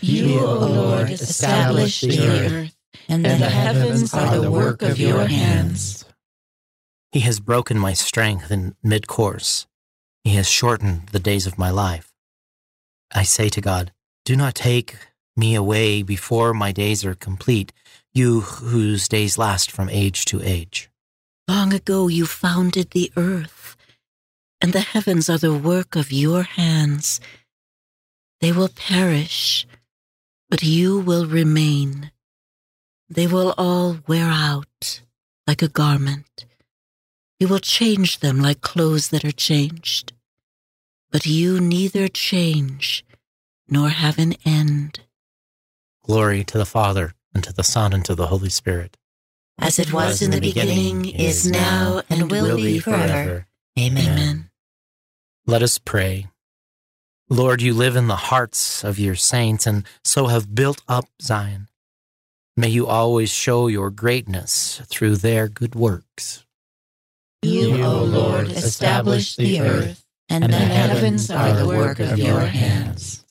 You, 0.00 0.40
O 0.40 0.66
Lord, 0.66 1.10
established 1.10 2.00
the 2.02 2.18
earth, 2.18 2.76
and 3.08 3.24
the 3.24 3.36
heavens 3.36 4.14
are 4.14 4.38
the 4.38 4.50
work 4.50 4.80
of 4.80 4.98
your 4.98 5.26
hands. 5.26 6.04
He 7.12 7.20
has 7.20 7.40
broken 7.40 7.78
my 7.78 7.92
strength 7.92 8.50
in 8.50 8.74
mid 8.82 9.06
course. 9.06 9.66
He 10.24 10.30
has 10.34 10.48
shortened 10.48 11.08
the 11.10 11.20
days 11.20 11.46
of 11.46 11.58
my 11.58 11.70
life. 11.70 12.15
I 13.14 13.22
say 13.22 13.48
to 13.50 13.60
God, 13.60 13.92
Do 14.24 14.36
not 14.36 14.54
take 14.54 14.96
me 15.36 15.54
away 15.54 16.02
before 16.02 16.54
my 16.54 16.72
days 16.72 17.04
are 17.04 17.14
complete, 17.14 17.72
you 18.12 18.40
whose 18.40 19.08
days 19.08 19.38
last 19.38 19.70
from 19.70 19.88
age 19.88 20.24
to 20.26 20.40
age. 20.42 20.90
Long 21.48 21.72
ago 21.72 22.08
you 22.08 22.26
founded 22.26 22.90
the 22.90 23.12
earth, 23.16 23.76
and 24.60 24.72
the 24.72 24.80
heavens 24.80 25.28
are 25.28 25.38
the 25.38 25.54
work 25.54 25.94
of 25.96 26.12
your 26.12 26.42
hands. 26.42 27.20
They 28.40 28.52
will 28.52 28.68
perish, 28.68 29.66
but 30.48 30.62
you 30.62 30.98
will 30.98 31.26
remain. 31.26 32.10
They 33.08 33.26
will 33.26 33.54
all 33.56 33.98
wear 34.06 34.26
out 34.26 35.02
like 35.46 35.62
a 35.62 35.68
garment 35.68 36.46
you 37.38 37.48
will 37.48 37.58
change 37.58 38.20
them 38.20 38.40
like 38.40 38.60
clothes 38.60 39.08
that 39.08 39.24
are 39.24 39.32
changed. 39.32 40.12
But 41.10 41.26
you 41.26 41.60
neither 41.60 42.08
change 42.08 43.04
nor 43.68 43.88
have 43.88 44.18
an 44.18 44.34
end. 44.44 45.00
Glory 46.04 46.44
to 46.44 46.58
the 46.58 46.66
Father, 46.66 47.14
and 47.34 47.42
to 47.44 47.52
the 47.52 47.64
Son, 47.64 47.92
and 47.92 48.04
to 48.04 48.14
the 48.14 48.28
Holy 48.28 48.50
Spirit. 48.50 48.96
As 49.58 49.78
it 49.78 49.92
was 49.92 50.22
in 50.22 50.30
the 50.30 50.40
beginning, 50.40 51.06
is 51.06 51.46
now, 51.46 52.02
and 52.10 52.30
will 52.30 52.56
be 52.56 52.78
forever. 52.78 53.46
Amen. 53.78 54.12
Amen. 54.12 54.50
Let 55.46 55.62
us 55.62 55.78
pray. 55.78 56.28
Lord, 57.28 57.60
you 57.60 57.74
live 57.74 57.96
in 57.96 58.06
the 58.06 58.16
hearts 58.16 58.84
of 58.84 58.98
your 58.98 59.16
saints, 59.16 59.66
and 59.66 59.84
so 60.04 60.28
have 60.28 60.54
built 60.54 60.82
up 60.88 61.06
Zion. 61.20 61.68
May 62.56 62.68
you 62.68 62.86
always 62.86 63.30
show 63.30 63.66
your 63.66 63.90
greatness 63.90 64.80
through 64.86 65.16
their 65.16 65.48
good 65.48 65.74
works. 65.74 66.44
You, 67.42 67.84
O 67.84 68.04
Lord, 68.04 68.48
establish 68.48 69.36
the 69.36 69.60
earth, 69.60 70.05
and 70.28 70.44
the 70.44 70.56
heavens 70.56 71.30
are 71.30 71.52
the 71.52 71.66
work 71.66 72.00
of 72.00 72.18
your 72.18 72.40
hands. 72.40 73.24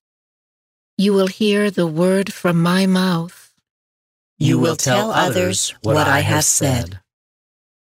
You 0.98 1.14
will 1.14 1.28
hear 1.28 1.70
the 1.70 1.88
word 1.88 2.32
from 2.32 2.62
my 2.62 2.86
mouth. 2.86 3.54
You 4.38 4.60
will 4.60 4.76
tell 4.76 5.12
others 5.12 5.74
what 5.82 6.08
I 6.08 6.22
have 6.22 6.46
said. 6.46 7.00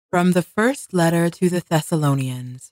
From 0.09 0.31
the 0.31 0.41
first 0.41 0.93
letter 0.93 1.29
to 1.29 1.49
the 1.49 1.63
Thessalonians 1.67 2.71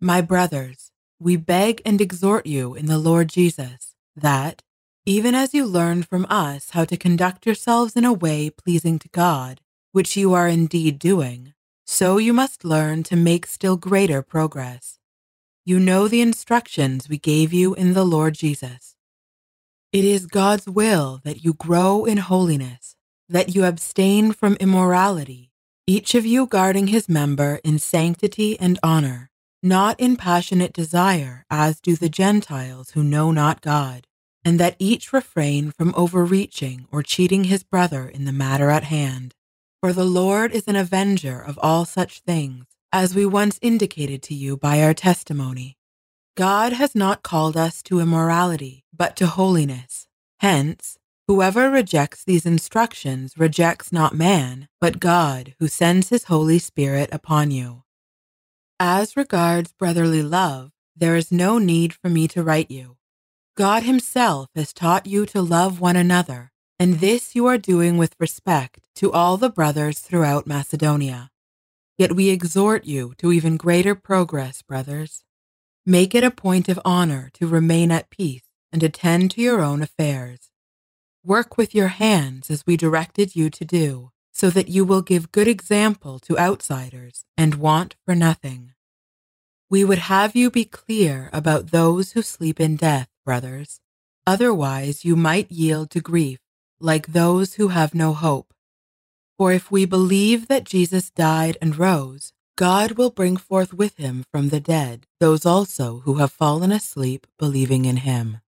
My 0.00 0.20
brothers, 0.20 0.90
we 1.18 1.36
beg 1.36 1.82
and 1.84 2.00
exhort 2.00 2.46
you 2.46 2.74
in 2.74 2.86
the 2.86 2.98
Lord 2.98 3.28
Jesus 3.28 3.94
that, 4.16 4.62
even 5.04 5.34
as 5.34 5.54
you 5.54 5.66
learned 5.66 6.06
from 6.06 6.26
us 6.30 6.70
how 6.70 6.84
to 6.84 6.96
conduct 6.96 7.46
yourselves 7.46 7.96
in 7.96 8.04
a 8.04 8.12
way 8.12 8.50
pleasing 8.50 8.98
to 8.98 9.08
God, 9.08 9.60
which 9.92 10.16
you 10.16 10.32
are 10.32 10.48
indeed 10.48 10.98
doing, 10.98 11.54
so 11.86 12.18
you 12.18 12.32
must 12.32 12.64
learn 12.64 13.02
to 13.04 13.16
make 13.16 13.46
still 13.46 13.76
greater 13.76 14.22
progress. 14.22 14.99
You 15.66 15.78
know 15.78 16.08
the 16.08 16.22
instructions 16.22 17.06
we 17.06 17.18
gave 17.18 17.52
you 17.52 17.74
in 17.74 17.92
the 17.92 18.04
Lord 18.04 18.32
Jesus. 18.32 18.96
It 19.92 20.06
is 20.06 20.24
God's 20.24 20.66
will 20.66 21.20
that 21.22 21.44
you 21.44 21.52
grow 21.52 22.06
in 22.06 22.16
holiness, 22.16 22.96
that 23.28 23.54
you 23.54 23.66
abstain 23.66 24.32
from 24.32 24.54
immorality, 24.54 25.50
each 25.86 26.14
of 26.14 26.24
you 26.24 26.46
guarding 26.46 26.86
his 26.86 27.10
member 27.10 27.60
in 27.62 27.78
sanctity 27.78 28.58
and 28.58 28.78
honor, 28.82 29.30
not 29.62 30.00
in 30.00 30.16
passionate 30.16 30.72
desire, 30.72 31.44
as 31.50 31.78
do 31.78 31.94
the 31.94 32.08
Gentiles 32.08 32.92
who 32.92 33.04
know 33.04 33.30
not 33.30 33.60
God, 33.60 34.06
and 34.42 34.58
that 34.58 34.76
each 34.78 35.12
refrain 35.12 35.72
from 35.72 35.94
overreaching 35.94 36.86
or 36.90 37.02
cheating 37.02 37.44
his 37.44 37.64
brother 37.64 38.08
in 38.08 38.24
the 38.24 38.32
matter 38.32 38.70
at 38.70 38.84
hand. 38.84 39.34
For 39.82 39.92
the 39.92 40.04
Lord 40.04 40.52
is 40.52 40.66
an 40.66 40.76
avenger 40.76 41.38
of 41.38 41.58
all 41.62 41.84
such 41.84 42.20
things, 42.20 42.64
as 42.92 43.14
we 43.14 43.24
once 43.24 43.58
indicated 43.62 44.22
to 44.22 44.34
you 44.34 44.56
by 44.56 44.82
our 44.82 44.94
testimony. 44.94 45.76
God 46.36 46.72
has 46.72 46.94
not 46.94 47.22
called 47.22 47.56
us 47.56 47.82
to 47.84 48.00
immorality, 48.00 48.84
but 48.96 49.16
to 49.16 49.26
holiness. 49.26 50.06
Hence, 50.40 50.98
whoever 51.26 51.70
rejects 51.70 52.24
these 52.24 52.46
instructions 52.46 53.34
rejects 53.36 53.92
not 53.92 54.14
man, 54.14 54.68
but 54.80 55.00
God, 55.00 55.54
who 55.58 55.68
sends 55.68 56.08
his 56.08 56.24
Holy 56.24 56.58
Spirit 56.58 57.08
upon 57.12 57.50
you. 57.50 57.82
As 58.78 59.16
regards 59.16 59.72
brotherly 59.72 60.22
love, 60.22 60.70
there 60.96 61.16
is 61.16 61.30
no 61.30 61.58
need 61.58 61.92
for 61.92 62.08
me 62.08 62.26
to 62.28 62.42
write 62.42 62.70
you. 62.70 62.96
God 63.56 63.82
himself 63.82 64.48
has 64.54 64.72
taught 64.72 65.06
you 65.06 65.26
to 65.26 65.42
love 65.42 65.80
one 65.80 65.96
another 65.96 66.50
and 66.80 66.94
this 66.94 67.36
you 67.36 67.44
are 67.46 67.58
doing 67.58 67.98
with 67.98 68.14
respect 68.18 68.80
to 68.94 69.12
all 69.12 69.36
the 69.36 69.50
brothers 69.50 69.98
throughout 69.98 70.46
Macedonia. 70.46 71.29
Yet 72.00 72.16
we 72.16 72.30
exhort 72.30 72.86
you 72.86 73.12
to 73.18 73.30
even 73.30 73.58
greater 73.58 73.94
progress, 73.94 74.62
brothers. 74.62 75.22
Make 75.84 76.14
it 76.14 76.24
a 76.24 76.30
point 76.30 76.66
of 76.70 76.80
honor 76.82 77.28
to 77.34 77.46
remain 77.46 77.92
at 77.92 78.08
peace 78.08 78.46
and 78.72 78.82
attend 78.82 79.32
to 79.32 79.42
your 79.42 79.60
own 79.60 79.82
affairs. 79.82 80.50
Work 81.22 81.58
with 81.58 81.74
your 81.74 81.88
hands 81.88 82.50
as 82.50 82.64
we 82.66 82.78
directed 82.78 83.36
you 83.36 83.50
to 83.50 83.66
do, 83.66 84.12
so 84.32 84.48
that 84.48 84.70
you 84.70 84.82
will 84.86 85.02
give 85.02 85.30
good 85.30 85.46
example 85.46 86.18
to 86.20 86.38
outsiders 86.38 87.26
and 87.36 87.56
want 87.56 87.96
for 88.06 88.14
nothing. 88.14 88.72
We 89.68 89.84
would 89.84 89.98
have 89.98 90.34
you 90.34 90.50
be 90.50 90.64
clear 90.64 91.28
about 91.34 91.70
those 91.70 92.12
who 92.12 92.22
sleep 92.22 92.58
in 92.58 92.76
death, 92.76 93.10
brothers. 93.26 93.82
Otherwise, 94.26 95.04
you 95.04 95.16
might 95.16 95.52
yield 95.52 95.90
to 95.90 96.00
grief, 96.00 96.38
like 96.80 97.08
those 97.08 97.56
who 97.56 97.68
have 97.68 97.94
no 97.94 98.14
hope. 98.14 98.54
For 99.40 99.52
if 99.52 99.70
we 99.70 99.86
believe 99.86 100.48
that 100.48 100.64
Jesus 100.64 101.08
died 101.08 101.56
and 101.62 101.78
rose, 101.78 102.34
God 102.58 102.98
will 102.98 103.08
bring 103.08 103.38
forth 103.38 103.72
with 103.72 103.96
him 103.96 104.26
from 104.30 104.50
the 104.50 104.60
dead 104.60 105.06
those 105.18 105.46
also 105.46 106.00
who 106.00 106.16
have 106.16 106.30
fallen 106.30 106.70
asleep 106.70 107.26
believing 107.38 107.86
in 107.86 107.96
him. 107.96 108.42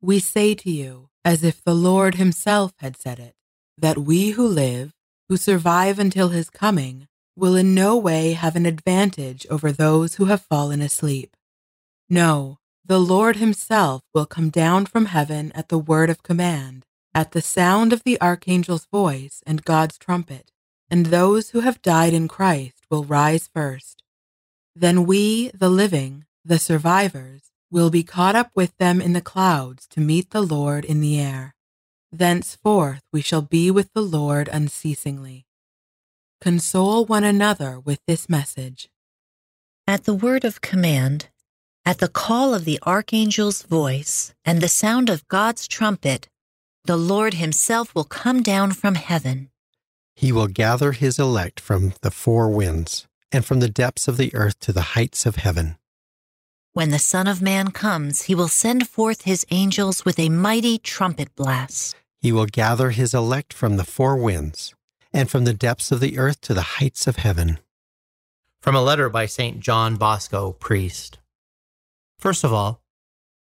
We 0.00 0.18
say 0.18 0.56
to 0.56 0.72
you, 0.72 1.10
as 1.24 1.44
if 1.44 1.62
the 1.62 1.72
Lord 1.72 2.16
himself 2.16 2.72
had 2.78 2.96
said 2.96 3.20
it, 3.20 3.36
that 3.80 3.96
we 3.96 4.30
who 4.30 4.44
live, 4.44 4.90
who 5.28 5.36
survive 5.36 6.00
until 6.00 6.30
his 6.30 6.50
coming, 6.50 7.06
will 7.36 7.54
in 7.54 7.72
no 7.72 7.96
way 7.96 8.32
have 8.32 8.56
an 8.56 8.66
advantage 8.66 9.46
over 9.48 9.70
those 9.70 10.16
who 10.16 10.24
have 10.24 10.42
fallen 10.42 10.82
asleep. 10.82 11.36
No, 12.10 12.58
the 12.84 12.98
Lord 12.98 13.36
himself 13.36 14.02
will 14.12 14.26
come 14.26 14.50
down 14.50 14.84
from 14.84 15.04
heaven 15.04 15.52
at 15.52 15.68
the 15.68 15.78
word 15.78 16.10
of 16.10 16.24
command, 16.24 16.86
at 17.18 17.32
the 17.32 17.42
sound 17.42 17.92
of 17.92 18.04
the 18.04 18.20
archangel's 18.20 18.86
voice 18.92 19.42
and 19.44 19.64
God's 19.64 19.98
trumpet, 19.98 20.52
and 20.88 21.06
those 21.06 21.50
who 21.50 21.60
have 21.66 21.82
died 21.82 22.14
in 22.14 22.28
Christ 22.28 22.84
will 22.88 23.02
rise 23.02 23.50
first. 23.52 24.04
Then 24.76 25.04
we, 25.04 25.48
the 25.48 25.68
living, 25.68 26.26
the 26.44 26.60
survivors, 26.60 27.50
will 27.72 27.90
be 27.90 28.04
caught 28.04 28.36
up 28.36 28.52
with 28.54 28.72
them 28.76 29.00
in 29.00 29.14
the 29.14 29.20
clouds 29.20 29.88
to 29.88 30.00
meet 30.00 30.30
the 30.30 30.42
Lord 30.42 30.84
in 30.84 31.00
the 31.00 31.18
air. 31.18 31.56
Thenceforth 32.12 33.02
we 33.12 33.20
shall 33.20 33.42
be 33.42 33.68
with 33.68 33.92
the 33.94 34.08
Lord 34.18 34.48
unceasingly. 34.52 35.44
Console 36.40 37.04
one 37.04 37.24
another 37.24 37.80
with 37.80 37.98
this 38.06 38.28
message. 38.28 38.88
At 39.88 40.04
the 40.04 40.14
word 40.14 40.44
of 40.44 40.60
command, 40.60 41.30
at 41.84 41.98
the 41.98 42.06
call 42.06 42.54
of 42.54 42.64
the 42.64 42.78
archangel's 42.86 43.62
voice, 43.62 44.34
and 44.44 44.60
the 44.60 44.68
sound 44.68 45.10
of 45.10 45.26
God's 45.26 45.66
trumpet, 45.66 46.28
the 46.88 46.96
Lord 46.96 47.34
himself 47.34 47.94
will 47.94 48.04
come 48.22 48.42
down 48.42 48.72
from 48.72 48.94
heaven. 48.94 49.50
He 50.16 50.32
will 50.32 50.46
gather 50.46 50.92
his 50.92 51.18
elect 51.18 51.60
from 51.60 51.92
the 52.00 52.10
four 52.10 52.48
winds 52.48 53.06
and 53.30 53.44
from 53.44 53.60
the 53.60 53.68
depths 53.68 54.08
of 54.08 54.16
the 54.16 54.34
earth 54.34 54.58
to 54.60 54.72
the 54.72 54.96
heights 54.96 55.26
of 55.26 55.36
heaven. 55.36 55.76
When 56.72 56.88
the 56.88 56.98
Son 56.98 57.26
of 57.26 57.42
Man 57.42 57.72
comes, 57.72 58.22
he 58.22 58.34
will 58.34 58.48
send 58.48 58.88
forth 58.88 59.24
his 59.24 59.44
angels 59.50 60.06
with 60.06 60.18
a 60.18 60.30
mighty 60.30 60.78
trumpet 60.78 61.36
blast. 61.36 61.94
He 62.22 62.32
will 62.32 62.46
gather 62.46 62.88
his 62.88 63.12
elect 63.12 63.52
from 63.52 63.76
the 63.76 63.84
four 63.84 64.16
winds 64.16 64.74
and 65.12 65.28
from 65.28 65.44
the 65.44 65.52
depths 65.52 65.92
of 65.92 66.00
the 66.00 66.16
earth 66.16 66.40
to 66.40 66.54
the 66.54 66.78
heights 66.80 67.06
of 67.06 67.16
heaven. 67.16 67.58
From 68.62 68.74
a 68.74 68.82
letter 68.82 69.10
by 69.10 69.26
St. 69.26 69.60
John 69.60 69.96
Bosco, 69.96 70.52
priest. 70.52 71.18
First 72.18 72.44
of 72.44 72.52
all, 72.54 72.80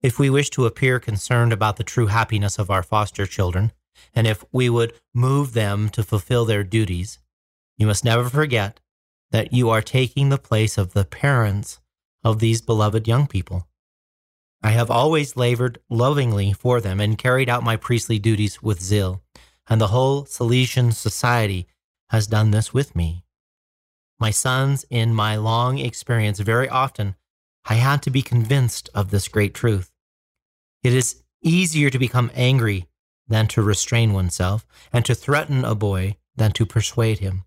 if 0.05 0.19
we 0.19 0.29
wish 0.29 0.51
to 0.51 0.67
appear 0.67 1.01
concerned 1.01 1.51
about 1.51 1.77
the 1.77 1.83
true 1.83 2.09
happiness 2.09 2.59
of 2.59 2.71
our 2.71 2.83
foster 2.83 3.25
children, 3.25 3.73
and 4.15 4.27
if 4.27 4.45
we 4.53 4.69
would 4.69 4.93
move 5.15 5.55
them 5.55 5.89
to 5.89 6.03
fulfill 6.03 6.45
their 6.45 6.63
duties, 6.63 7.19
you 7.79 7.87
must 7.87 8.05
never 8.05 8.29
forget 8.29 8.81
that 9.31 9.55
you 9.55 9.71
are 9.71 9.81
taking 9.81 10.29
the 10.29 10.37
place 10.37 10.77
of 10.77 10.93
the 10.93 11.07
parents 11.07 11.81
of 12.23 12.39
these 12.39 12.61
beloved 12.61 13.09
young 13.09 13.27
people. 13.27 13.67
I 14.63 14.73
have 14.73 14.91
always 14.91 15.39
labored 15.39 15.79
lovingly 15.89 16.53
for 16.53 16.83
them 16.83 17.01
and 17.01 17.17
carried 17.17 17.49
out 17.49 17.63
my 17.63 17.77
priestly 17.77 18.19
duties 18.19 18.63
with 18.63 18.83
zeal, 18.83 19.23
and 19.71 19.81
the 19.81 19.89
whole 19.89 20.27
Salesian 20.27 20.93
society 20.93 21.67
has 22.11 22.27
done 22.27 22.51
this 22.51 22.75
with 22.75 22.95
me. 22.95 23.25
My 24.21 24.31
sons, 24.31 24.85
in 24.91 25.15
my 25.15 25.37
long 25.37 25.79
experience, 25.79 26.41
very 26.41 26.69
often 26.69 27.15
I 27.65 27.77
had 27.77 28.03
to 28.03 28.11
be 28.11 28.21
convinced 28.21 28.91
of 28.95 29.11
this 29.11 29.29
great 29.29 29.55
truth. 29.55 29.94
It 30.85 30.93
is 30.93 31.23
easier 31.43 31.91
to 31.91 31.99
become 31.99 32.31
angry 32.35 32.87
than 33.27 33.49
to 33.49 33.63
restrain 33.63 34.13
oneself, 34.13 34.67
and 34.93 35.05
to 35.07 35.15
threaten 35.15 35.65
a 35.65 35.75
boy 35.75 36.17
than 36.37 36.53
to 36.53 36.67
persuade 36.67 37.21
him. 37.21 37.45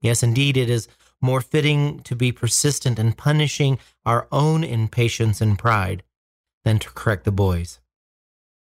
Yes, 0.00 0.24
indeed, 0.24 0.56
it 0.56 0.68
is 0.68 0.88
more 1.20 1.40
fitting 1.40 2.00
to 2.00 2.16
be 2.16 2.32
persistent 2.32 2.98
in 2.98 3.12
punishing 3.12 3.78
our 4.04 4.26
own 4.32 4.64
impatience 4.64 5.40
and 5.40 5.58
pride 5.58 6.02
than 6.64 6.78
to 6.80 6.90
correct 6.90 7.24
the 7.24 7.32
boys. 7.32 7.78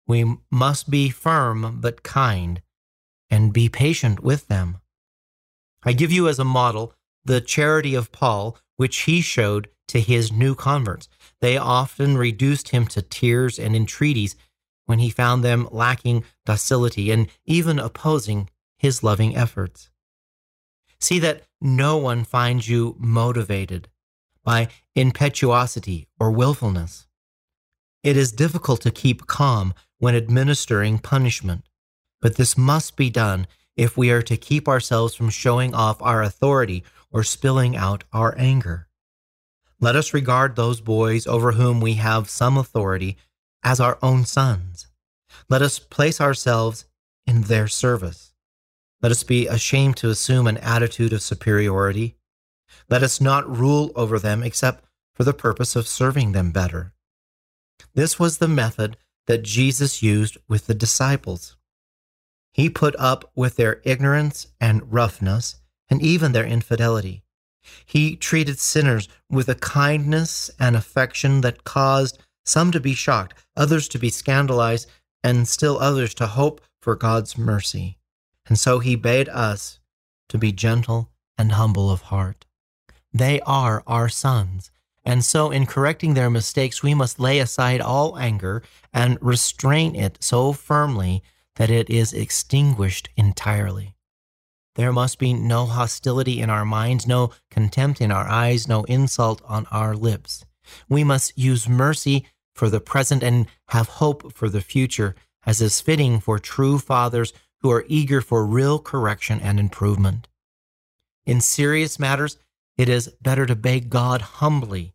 We 0.07 0.37
must 0.51 0.89
be 0.89 1.09
firm 1.09 1.79
but 1.81 2.03
kind 2.03 2.61
and 3.29 3.53
be 3.53 3.69
patient 3.69 4.21
with 4.21 4.47
them. 4.47 4.77
I 5.83 5.93
give 5.93 6.11
you 6.11 6.27
as 6.27 6.39
a 6.39 6.43
model 6.43 6.93
the 7.25 7.41
charity 7.41 7.95
of 7.95 8.11
Paul, 8.11 8.57
which 8.77 8.97
he 9.01 9.21
showed 9.21 9.69
to 9.89 9.99
his 9.99 10.31
new 10.31 10.55
converts. 10.55 11.09
They 11.41 11.57
often 11.57 12.17
reduced 12.17 12.69
him 12.69 12.87
to 12.87 13.01
tears 13.01 13.59
and 13.59 13.75
entreaties 13.75 14.35
when 14.85 14.99
he 14.99 15.09
found 15.09 15.43
them 15.43 15.67
lacking 15.71 16.23
docility 16.45 17.11
and 17.11 17.27
even 17.45 17.77
opposing 17.77 18.49
his 18.77 19.03
loving 19.03 19.35
efforts. 19.35 19.89
See 20.99 21.19
that 21.19 21.43
no 21.61 21.97
one 21.97 22.23
finds 22.23 22.67
you 22.67 22.95
motivated 22.99 23.87
by 24.43 24.69
impetuosity 24.95 26.07
or 26.19 26.31
willfulness. 26.31 27.05
It 28.03 28.17
is 28.17 28.31
difficult 28.31 28.81
to 28.81 28.91
keep 28.91 29.27
calm 29.27 29.73
when 29.97 30.15
administering 30.15 30.99
punishment, 30.99 31.65
but 32.21 32.37
this 32.37 32.57
must 32.57 32.95
be 32.95 33.09
done 33.09 33.47
if 33.75 33.97
we 33.97 34.11
are 34.11 34.21
to 34.23 34.37
keep 34.37 34.67
ourselves 34.67 35.15
from 35.15 35.29
showing 35.29 35.73
off 35.73 36.01
our 36.01 36.21
authority 36.21 36.83
or 37.11 37.23
spilling 37.23 37.75
out 37.77 38.03
our 38.11 38.35
anger. 38.37 38.88
Let 39.81 39.95
us 39.95 40.13
regard 40.13 40.55
those 40.55 40.81
boys 40.81 41.25
over 41.25 41.53
whom 41.53 41.79
we 41.79 41.93
have 41.93 42.29
some 42.29 42.57
authority 42.57 43.17
as 43.63 43.79
our 43.79 43.97
own 44.01 44.25
sons. 44.25 44.87
Let 45.47 45.61
us 45.61 45.79
place 45.79 46.19
ourselves 46.19 46.85
in 47.25 47.43
their 47.43 47.67
service. 47.67 48.33
Let 49.01 49.11
us 49.11 49.23
be 49.23 49.47
ashamed 49.47 49.95
to 49.97 50.09
assume 50.09 50.47
an 50.47 50.57
attitude 50.57 51.13
of 51.13 51.21
superiority. 51.21 52.15
Let 52.89 53.03
us 53.03 53.21
not 53.21 53.49
rule 53.49 53.91
over 53.95 54.19
them 54.19 54.43
except 54.43 54.83
for 55.13 55.23
the 55.23 55.33
purpose 55.33 55.75
of 55.75 55.87
serving 55.87 56.33
them 56.33 56.51
better. 56.51 56.93
This 57.93 58.19
was 58.19 58.37
the 58.37 58.47
method 58.47 58.97
that 59.27 59.43
Jesus 59.43 60.03
used 60.03 60.37
with 60.47 60.67
the 60.67 60.73
disciples. 60.73 61.55
He 62.51 62.69
put 62.69 62.95
up 62.97 63.31
with 63.35 63.55
their 63.55 63.81
ignorance 63.85 64.47
and 64.59 64.91
roughness 64.91 65.61
and 65.89 66.01
even 66.01 66.33
their 66.33 66.45
infidelity. 66.45 67.23
He 67.85 68.15
treated 68.15 68.59
sinners 68.59 69.07
with 69.29 69.49
a 69.49 69.55
kindness 69.55 70.49
and 70.59 70.75
affection 70.75 71.41
that 71.41 71.63
caused 71.63 72.19
some 72.45 72.71
to 72.71 72.79
be 72.79 72.93
shocked, 72.93 73.33
others 73.55 73.87
to 73.89 73.99
be 73.99 74.09
scandalized, 74.09 74.89
and 75.23 75.47
still 75.47 75.77
others 75.79 76.13
to 76.15 76.27
hope 76.27 76.61
for 76.81 76.95
God's 76.95 77.37
mercy. 77.37 77.97
And 78.47 78.57
so 78.57 78.79
he 78.79 78.95
bade 78.95 79.29
us 79.29 79.79
to 80.29 80.37
be 80.37 80.51
gentle 80.51 81.11
and 81.37 81.53
humble 81.53 81.91
of 81.91 82.01
heart. 82.03 82.45
They 83.13 83.39
are 83.41 83.83
our 83.87 84.09
sons. 84.09 84.71
And 85.05 85.23
so, 85.23 85.49
in 85.49 85.65
correcting 85.65 86.13
their 86.13 86.29
mistakes, 86.29 86.83
we 86.83 86.93
must 86.93 87.19
lay 87.19 87.39
aside 87.39 87.81
all 87.81 88.17
anger 88.17 88.61
and 88.93 89.17
restrain 89.21 89.95
it 89.95 90.17
so 90.21 90.53
firmly 90.53 91.23
that 91.55 91.69
it 91.69 91.89
is 91.89 92.13
extinguished 92.13 93.09
entirely. 93.15 93.95
There 94.75 94.93
must 94.93 95.19
be 95.19 95.33
no 95.33 95.65
hostility 95.65 96.39
in 96.39 96.49
our 96.49 96.65
minds, 96.65 97.07
no 97.07 97.31
contempt 97.49 98.01
in 98.01 98.11
our 98.11 98.27
eyes, 98.27 98.67
no 98.67 98.83
insult 98.83 99.41
on 99.45 99.65
our 99.71 99.95
lips. 99.95 100.45
We 100.87 101.03
must 101.03 101.37
use 101.37 101.67
mercy 101.67 102.25
for 102.53 102.69
the 102.69 102.79
present 102.79 103.23
and 103.23 103.47
have 103.69 103.87
hope 103.87 104.33
for 104.33 104.49
the 104.49 104.61
future, 104.61 105.15
as 105.45 105.61
is 105.61 105.81
fitting 105.81 106.19
for 106.19 106.39
true 106.39 106.77
fathers 106.77 107.33
who 107.61 107.71
are 107.71 107.85
eager 107.87 108.21
for 108.21 108.45
real 108.45 108.79
correction 108.79 109.39
and 109.41 109.59
improvement. 109.59 110.27
In 111.25 111.41
serious 111.41 111.99
matters, 111.99 112.37
it 112.77 112.87
is 112.87 113.13
better 113.21 113.45
to 113.45 113.55
beg 113.55 113.89
God 113.89 114.21
humbly 114.21 114.93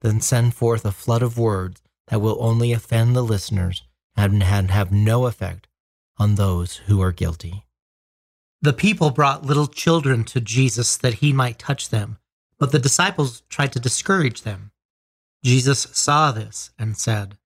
than 0.00 0.20
send 0.20 0.54
forth 0.54 0.84
a 0.84 0.92
flood 0.92 1.22
of 1.22 1.38
words 1.38 1.82
that 2.08 2.20
will 2.20 2.36
only 2.40 2.72
offend 2.72 3.14
the 3.14 3.22
listeners 3.22 3.82
and 4.16 4.42
have 4.42 4.92
no 4.92 5.26
effect 5.26 5.66
on 6.18 6.36
those 6.36 6.76
who 6.86 7.00
are 7.00 7.12
guilty. 7.12 7.63
The 8.64 8.72
people 8.72 9.10
brought 9.10 9.44
little 9.44 9.66
children 9.66 10.24
to 10.24 10.40
Jesus 10.40 10.96
that 10.96 11.16
he 11.16 11.34
might 11.34 11.58
touch 11.58 11.90
them, 11.90 12.16
but 12.58 12.72
the 12.72 12.78
disciples 12.78 13.42
tried 13.50 13.74
to 13.74 13.78
discourage 13.78 14.40
them. 14.40 14.70
Jesus 15.44 15.80
saw 15.92 16.32
this 16.32 16.70
and 16.78 16.96
said, 16.96 17.36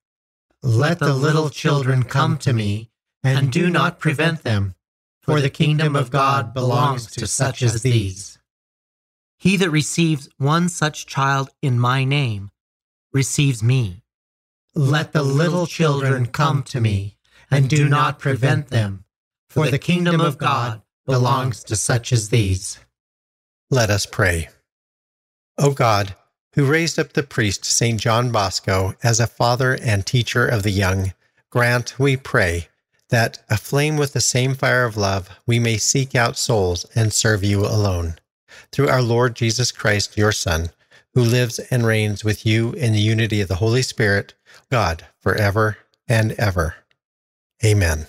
Let 0.62 1.00
the 1.00 1.14
little 1.14 1.50
children 1.50 2.04
come 2.04 2.38
to 2.38 2.52
me, 2.52 2.90
and 3.24 3.50
do 3.50 3.68
not 3.68 3.98
prevent 3.98 4.44
them, 4.44 4.76
for 5.20 5.40
the 5.40 5.50
kingdom 5.50 5.96
of 5.96 6.12
God 6.12 6.54
belongs 6.54 7.10
to 7.16 7.26
such 7.26 7.62
as 7.62 7.82
these. 7.82 8.38
He 9.38 9.56
that 9.56 9.70
receives 9.70 10.28
one 10.38 10.68
such 10.68 11.04
child 11.04 11.50
in 11.60 11.80
my 11.80 12.04
name 12.04 12.52
receives 13.12 13.60
me. 13.60 14.04
Let 14.72 15.10
the 15.10 15.24
little 15.24 15.66
children 15.66 16.26
come 16.26 16.62
to 16.62 16.80
me, 16.80 17.16
and 17.50 17.68
do 17.68 17.88
not 17.88 18.20
prevent 18.20 18.68
them, 18.68 19.02
for 19.48 19.66
the 19.66 19.80
kingdom 19.80 20.20
of 20.20 20.38
God 20.38 20.82
belongs 21.08 21.64
to 21.64 21.74
such 21.74 22.12
as 22.12 22.28
these. 22.28 22.78
Let 23.70 23.88
us 23.88 24.04
pray. 24.04 24.50
O 25.56 25.72
God, 25.72 26.14
who 26.54 26.64
raised 26.64 26.98
up 26.98 27.14
the 27.14 27.22
priest 27.22 27.64
St. 27.64 27.98
John 27.98 28.30
Bosco 28.30 28.94
as 29.02 29.18
a 29.18 29.26
father 29.26 29.78
and 29.82 30.04
teacher 30.04 30.46
of 30.46 30.62
the 30.62 30.70
young, 30.70 31.14
grant, 31.50 31.98
we 31.98 32.16
pray, 32.16 32.68
that, 33.08 33.38
aflame 33.48 33.96
with 33.96 34.12
the 34.12 34.20
same 34.20 34.54
fire 34.54 34.84
of 34.84 34.98
love, 34.98 35.30
we 35.46 35.58
may 35.58 35.78
seek 35.78 36.14
out 36.14 36.36
souls 36.36 36.84
and 36.94 37.12
serve 37.12 37.42
you 37.42 37.64
alone. 37.64 38.16
Through 38.70 38.88
our 38.88 39.02
Lord 39.02 39.34
Jesus 39.34 39.72
Christ, 39.72 40.18
your 40.18 40.32
Son, 40.32 40.70
who 41.14 41.22
lives 41.22 41.58
and 41.70 41.86
reigns 41.86 42.22
with 42.22 42.44
you 42.44 42.72
in 42.72 42.92
the 42.92 43.00
unity 43.00 43.40
of 43.40 43.48
the 43.48 43.56
Holy 43.56 43.82
Spirit, 43.82 44.34
God, 44.70 45.06
forever 45.20 45.78
and 46.06 46.32
ever. 46.32 46.74
Amen. 47.64 48.06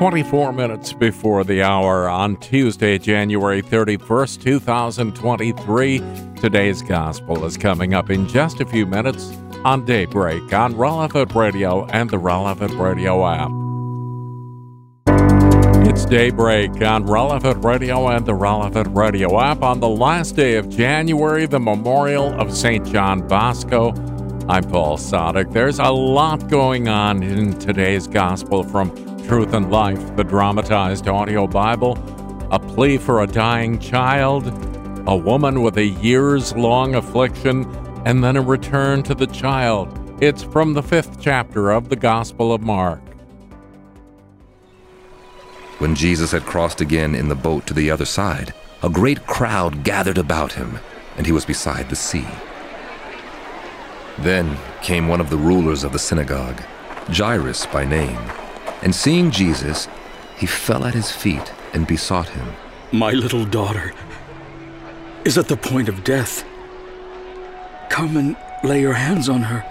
24 0.00 0.54
minutes 0.54 0.94
before 0.94 1.44
the 1.44 1.62
hour 1.62 2.08
on 2.08 2.34
Tuesday, 2.38 2.96
January 2.96 3.60
31st, 3.60 4.42
2023. 4.42 5.98
Today's 6.40 6.80
gospel 6.80 7.44
is 7.44 7.58
coming 7.58 7.92
up 7.92 8.08
in 8.08 8.26
just 8.26 8.62
a 8.62 8.64
few 8.64 8.86
minutes 8.86 9.36
on 9.62 9.84
Daybreak 9.84 10.54
on 10.54 10.74
Relevant 10.74 11.34
Radio 11.34 11.84
and 11.88 12.08
the 12.08 12.18
Relevant 12.18 12.72
Radio 12.76 13.26
app. 13.26 13.50
It's 15.86 16.06
Daybreak 16.06 16.80
on 16.80 17.04
Relevant 17.04 17.62
Radio 17.62 18.08
and 18.08 18.24
the 18.24 18.34
Relevant 18.34 18.96
Radio 18.96 19.38
app 19.38 19.60
on 19.60 19.80
the 19.80 19.88
last 19.90 20.34
day 20.34 20.56
of 20.56 20.70
January, 20.70 21.44
the 21.44 21.60
memorial 21.60 22.32
of 22.40 22.56
St. 22.56 22.86
John 22.86 23.28
Bosco. 23.28 23.90
I'm 24.48 24.64
Paul 24.64 24.96
Sadek. 24.96 25.52
There's 25.52 25.78
a 25.78 25.90
lot 25.90 26.48
going 26.48 26.88
on 26.88 27.22
in 27.22 27.58
today's 27.58 28.06
gospel 28.06 28.64
from 28.64 29.09
Truth 29.26 29.54
and 29.54 29.70
Life, 29.70 30.16
the 30.16 30.24
dramatized 30.24 31.08
audio 31.08 31.46
Bible, 31.46 31.96
a 32.50 32.58
plea 32.58 32.98
for 32.98 33.22
a 33.22 33.26
dying 33.26 33.78
child, 33.78 34.46
a 35.06 35.16
woman 35.16 35.62
with 35.62 35.78
a 35.78 35.86
years 35.86 36.54
long 36.56 36.94
affliction, 36.96 37.64
and 38.04 38.24
then 38.24 38.36
a 38.36 38.42
return 38.42 39.02
to 39.04 39.14
the 39.14 39.26
child. 39.26 39.96
It's 40.20 40.42
from 40.42 40.74
the 40.74 40.82
fifth 40.82 41.20
chapter 41.20 41.70
of 41.70 41.88
the 41.88 41.96
Gospel 41.96 42.52
of 42.52 42.60
Mark. 42.60 43.00
When 45.78 45.94
Jesus 45.94 46.32
had 46.32 46.42
crossed 46.42 46.80
again 46.80 47.14
in 47.14 47.28
the 47.28 47.34
boat 47.34 47.66
to 47.68 47.74
the 47.74 47.90
other 47.90 48.04
side, 48.04 48.52
a 48.82 48.90
great 48.90 49.26
crowd 49.26 49.84
gathered 49.84 50.18
about 50.18 50.52
him, 50.52 50.78
and 51.16 51.24
he 51.24 51.32
was 51.32 51.44
beside 51.44 51.88
the 51.88 51.96
sea. 51.96 52.26
Then 54.18 54.58
came 54.82 55.08
one 55.08 55.20
of 55.20 55.30
the 55.30 55.36
rulers 55.36 55.84
of 55.84 55.92
the 55.92 55.98
synagogue, 55.98 56.60
Jairus 57.08 57.66
by 57.66 57.84
name, 57.84 58.18
and 58.82 58.94
seeing 58.94 59.30
Jesus, 59.30 59.88
he 60.36 60.46
fell 60.46 60.84
at 60.84 60.94
his 60.94 61.10
feet 61.10 61.52
and 61.72 61.86
besought 61.86 62.28
him, 62.28 62.48
My 62.92 63.12
little 63.12 63.44
daughter 63.44 63.92
is 65.24 65.36
at 65.36 65.48
the 65.48 65.56
point 65.56 65.88
of 65.88 66.02
death. 66.02 66.44
Come 67.90 68.16
and 68.16 68.36
lay 68.64 68.80
your 68.80 68.94
hands 68.94 69.28
on 69.28 69.42
her, 69.42 69.64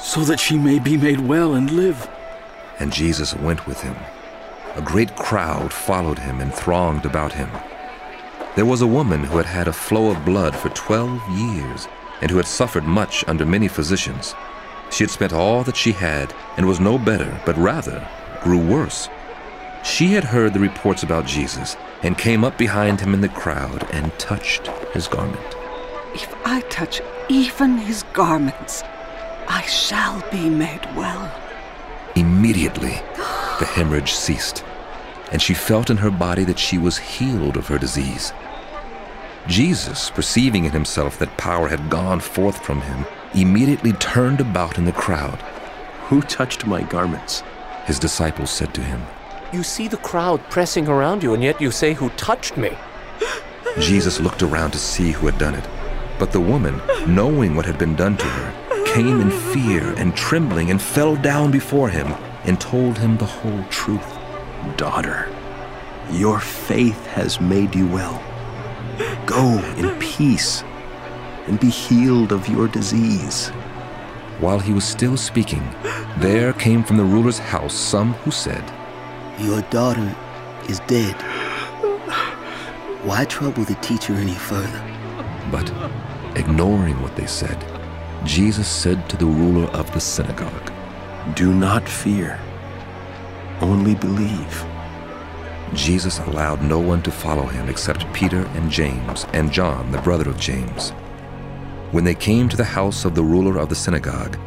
so 0.00 0.20
that 0.20 0.40
she 0.40 0.56
may 0.56 0.78
be 0.78 0.96
made 0.96 1.20
well 1.20 1.54
and 1.54 1.70
live. 1.70 2.08
And 2.78 2.92
Jesus 2.92 3.34
went 3.34 3.66
with 3.66 3.80
him. 3.80 3.96
A 4.76 4.82
great 4.82 5.14
crowd 5.16 5.72
followed 5.72 6.18
him 6.18 6.40
and 6.40 6.54
thronged 6.54 7.04
about 7.04 7.32
him. 7.32 7.50
There 8.54 8.66
was 8.66 8.82
a 8.82 8.86
woman 8.86 9.24
who 9.24 9.36
had 9.36 9.46
had 9.46 9.68
a 9.68 9.72
flow 9.72 10.10
of 10.10 10.24
blood 10.24 10.54
for 10.54 10.68
twelve 10.70 11.20
years, 11.30 11.88
and 12.20 12.30
who 12.30 12.36
had 12.36 12.46
suffered 12.46 12.84
much 12.84 13.24
under 13.26 13.44
many 13.44 13.68
physicians. 13.68 14.34
She 14.92 15.04
had 15.04 15.10
spent 15.10 15.32
all 15.32 15.64
that 15.64 15.76
she 15.76 15.92
had, 15.92 16.34
and 16.58 16.66
was 16.66 16.78
no 16.78 16.98
better, 16.98 17.40
but 17.46 17.56
rather 17.56 18.06
grew 18.42 18.58
worse. 18.58 19.08
She 19.82 20.08
had 20.08 20.24
heard 20.24 20.52
the 20.52 20.60
reports 20.60 21.02
about 21.02 21.26
Jesus, 21.26 21.76
and 22.02 22.18
came 22.18 22.44
up 22.44 22.58
behind 22.58 23.00
him 23.00 23.14
in 23.14 23.22
the 23.22 23.28
crowd 23.30 23.88
and 23.90 24.16
touched 24.18 24.66
his 24.92 25.08
garment. 25.08 25.56
If 26.14 26.34
I 26.46 26.60
touch 26.68 27.00
even 27.30 27.78
his 27.78 28.02
garments, 28.12 28.84
I 29.48 29.62
shall 29.62 30.22
be 30.30 30.50
made 30.50 30.84
well. 30.94 31.32
Immediately, 32.14 33.00
the 33.58 33.64
hemorrhage 33.64 34.12
ceased, 34.12 34.62
and 35.32 35.40
she 35.40 35.54
felt 35.54 35.88
in 35.88 35.96
her 35.96 36.10
body 36.10 36.44
that 36.44 36.58
she 36.58 36.76
was 36.76 36.98
healed 36.98 37.56
of 37.56 37.68
her 37.68 37.78
disease. 37.78 38.34
Jesus, 39.46 40.10
perceiving 40.10 40.66
in 40.66 40.72
himself 40.72 41.18
that 41.18 41.38
power 41.38 41.68
had 41.68 41.88
gone 41.88 42.20
forth 42.20 42.62
from 42.62 42.82
him, 42.82 43.06
immediately 43.34 43.92
turned 43.94 44.40
about 44.40 44.78
in 44.78 44.84
the 44.84 44.92
crowd. 44.92 45.40
Who 46.08 46.20
touched 46.22 46.66
my 46.66 46.82
garments? 46.82 47.42
His 47.86 47.98
disciples 47.98 48.50
said 48.50 48.74
to 48.74 48.82
him, 48.82 49.02
You 49.52 49.62
see 49.62 49.88
the 49.88 49.96
crowd 49.96 50.42
pressing 50.50 50.88
around 50.88 51.22
you, 51.22 51.34
and 51.34 51.42
yet 51.42 51.60
you 51.60 51.70
say, 51.70 51.94
Who 51.94 52.10
touched 52.10 52.56
me? 52.56 52.76
Jesus 53.80 54.20
looked 54.20 54.42
around 54.42 54.72
to 54.72 54.78
see 54.78 55.12
who 55.12 55.26
had 55.26 55.38
done 55.38 55.54
it. 55.54 55.66
But 56.18 56.32
the 56.32 56.40
woman, 56.40 56.80
knowing 57.06 57.56
what 57.56 57.66
had 57.66 57.78
been 57.78 57.96
done 57.96 58.16
to 58.16 58.26
her, 58.26 58.84
came 58.86 59.20
in 59.20 59.30
fear 59.30 59.94
and 59.96 60.14
trembling 60.14 60.70
and 60.70 60.80
fell 60.80 61.16
down 61.16 61.50
before 61.50 61.88
him 61.88 62.08
and 62.44 62.60
told 62.60 62.98
him 62.98 63.16
the 63.16 63.24
whole 63.24 63.64
truth. 63.70 64.18
Daughter, 64.76 65.34
your 66.10 66.38
faith 66.38 67.06
has 67.06 67.40
made 67.40 67.74
you 67.74 67.86
well. 67.86 68.22
Go 69.24 69.58
in 69.78 69.98
peace 69.98 70.62
and 71.46 71.58
be 71.60 71.70
healed 71.70 72.32
of 72.32 72.48
your 72.48 72.68
disease. 72.68 73.48
While 74.40 74.58
he 74.58 74.72
was 74.72 74.84
still 74.84 75.16
speaking, 75.16 75.62
there 76.18 76.52
came 76.52 76.82
from 76.82 76.96
the 76.96 77.04
ruler's 77.04 77.38
house 77.38 77.74
some 77.74 78.14
who 78.14 78.30
said, 78.30 78.64
Your 79.38 79.62
daughter 79.62 80.16
is 80.68 80.80
dead. 80.80 81.14
Why 83.04 83.24
trouble 83.24 83.64
the 83.64 83.74
teacher 83.76 84.14
any 84.14 84.34
further? 84.34 84.82
But, 85.50 85.72
ignoring 86.36 87.00
what 87.02 87.16
they 87.16 87.26
said, 87.26 87.64
Jesus 88.24 88.68
said 88.68 89.08
to 89.10 89.16
the 89.16 89.26
ruler 89.26 89.68
of 89.70 89.92
the 89.92 90.00
synagogue, 90.00 90.72
Do 91.34 91.52
not 91.52 91.88
fear, 91.88 92.40
only 93.60 93.94
believe. 93.94 94.64
Jesus 95.74 96.18
allowed 96.20 96.62
no 96.62 96.78
one 96.78 97.02
to 97.02 97.10
follow 97.10 97.46
him 97.46 97.68
except 97.68 98.12
Peter 98.12 98.46
and 98.54 98.70
James 98.70 99.26
and 99.32 99.50
John, 99.50 99.90
the 99.90 100.02
brother 100.02 100.28
of 100.28 100.38
James. 100.38 100.92
When 101.92 102.04
they 102.04 102.14
came 102.14 102.48
to 102.48 102.56
the 102.56 102.64
house 102.64 103.04
of 103.04 103.14
the 103.14 103.22
ruler 103.22 103.58
of 103.58 103.68
the 103.68 103.74
synagogue, 103.74 104.38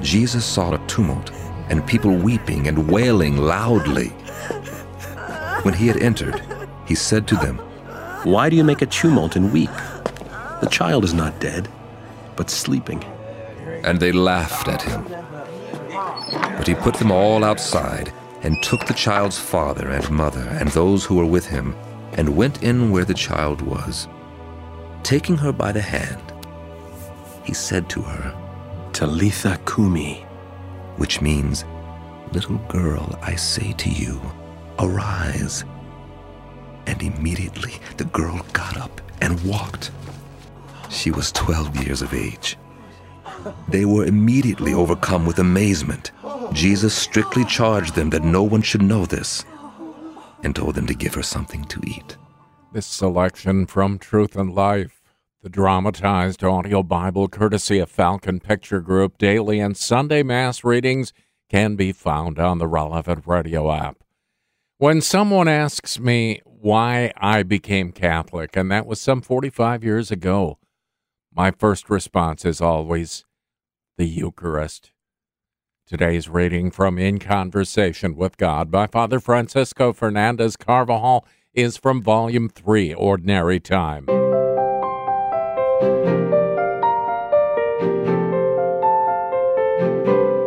Jesus 0.00 0.42
saw 0.42 0.72
a 0.72 0.86
tumult 0.86 1.30
and 1.68 1.86
people 1.86 2.16
weeping 2.16 2.66
and 2.66 2.90
wailing 2.90 3.36
loudly. 3.36 4.08
When 5.64 5.74
he 5.74 5.86
had 5.86 6.02
entered, 6.02 6.42
he 6.86 6.94
said 6.94 7.28
to 7.28 7.36
them, 7.36 7.58
Why 8.24 8.48
do 8.48 8.56
you 8.56 8.64
make 8.64 8.80
a 8.80 8.86
tumult 8.86 9.36
and 9.36 9.52
weep? 9.52 9.70
The 10.62 10.68
child 10.70 11.04
is 11.04 11.12
not 11.12 11.40
dead, 11.40 11.68
but 12.36 12.48
sleeping. 12.48 13.04
And 13.84 14.00
they 14.00 14.12
laughed 14.12 14.68
at 14.68 14.80
him. 14.80 15.04
But 16.56 16.66
he 16.66 16.74
put 16.74 16.94
them 16.94 17.12
all 17.12 17.44
outside 17.44 18.14
and 18.42 18.62
took 18.62 18.86
the 18.86 18.94
child's 18.94 19.38
father 19.38 19.90
and 19.90 20.08
mother 20.08 20.48
and 20.58 20.70
those 20.70 21.04
who 21.04 21.16
were 21.16 21.26
with 21.26 21.46
him 21.46 21.76
and 22.14 22.34
went 22.34 22.62
in 22.62 22.90
where 22.90 23.04
the 23.04 23.12
child 23.12 23.60
was. 23.60 24.08
Taking 25.02 25.36
her 25.36 25.52
by 25.52 25.70
the 25.70 25.82
hand, 25.82 26.23
he 27.44 27.54
said 27.54 27.88
to 27.90 28.02
her, 28.02 28.90
Talitha 28.92 29.60
cumi, 29.66 30.22
which 30.96 31.20
means, 31.20 31.64
Little 32.32 32.58
girl, 32.68 33.16
I 33.22 33.36
say 33.36 33.72
to 33.74 33.90
you, 33.90 34.20
arise. 34.78 35.64
And 36.86 37.00
immediately 37.02 37.74
the 37.96 38.06
girl 38.06 38.44
got 38.52 38.76
up 38.76 39.00
and 39.20 39.40
walked. 39.44 39.92
She 40.90 41.10
was 41.10 41.32
12 41.32 41.84
years 41.84 42.02
of 42.02 42.12
age. 42.12 42.56
They 43.68 43.84
were 43.84 44.04
immediately 44.06 44.74
overcome 44.74 45.26
with 45.26 45.38
amazement. 45.38 46.12
Jesus 46.52 46.94
strictly 46.94 47.44
charged 47.44 47.94
them 47.94 48.10
that 48.10 48.24
no 48.24 48.42
one 48.42 48.62
should 48.62 48.82
know 48.82 49.04
this 49.06 49.44
and 50.42 50.54
told 50.54 50.74
them 50.74 50.86
to 50.86 50.94
give 50.94 51.14
her 51.14 51.22
something 51.22 51.64
to 51.66 51.80
eat. 51.86 52.16
This 52.72 52.86
selection 52.86 53.66
from 53.66 53.98
Truth 53.98 54.36
and 54.36 54.54
Life, 54.54 55.00
the 55.44 55.50
dramatized 55.50 56.42
audio 56.42 56.82
Bible 56.82 57.28
courtesy 57.28 57.78
of 57.78 57.90
Falcon 57.90 58.40
Picture 58.40 58.80
Group, 58.80 59.18
daily 59.18 59.60
and 59.60 59.76
Sunday 59.76 60.22
Mass 60.22 60.64
readings 60.64 61.12
can 61.50 61.76
be 61.76 61.92
found 61.92 62.38
on 62.38 62.56
the 62.56 62.66
relevant 62.66 63.24
radio 63.26 63.70
app. 63.70 64.02
When 64.78 65.02
someone 65.02 65.46
asks 65.46 66.00
me 66.00 66.40
why 66.46 67.12
I 67.18 67.42
became 67.42 67.92
Catholic, 67.92 68.56
and 68.56 68.70
that 68.70 68.86
was 68.86 69.02
some 69.02 69.20
45 69.20 69.84
years 69.84 70.10
ago, 70.10 70.58
my 71.30 71.50
first 71.50 71.90
response 71.90 72.46
is 72.46 72.62
always 72.62 73.26
the 73.98 74.06
Eucharist. 74.06 74.92
Today's 75.86 76.26
reading 76.26 76.70
from 76.70 76.96
In 76.96 77.18
Conversation 77.18 78.16
with 78.16 78.38
God 78.38 78.70
by 78.70 78.86
Father 78.86 79.20
Francisco 79.20 79.92
Fernandez 79.92 80.56
Carvajal 80.56 81.26
is 81.52 81.76
from 81.76 82.00
Volume 82.00 82.48
3, 82.48 82.94
Ordinary 82.94 83.60
Time. 83.60 84.06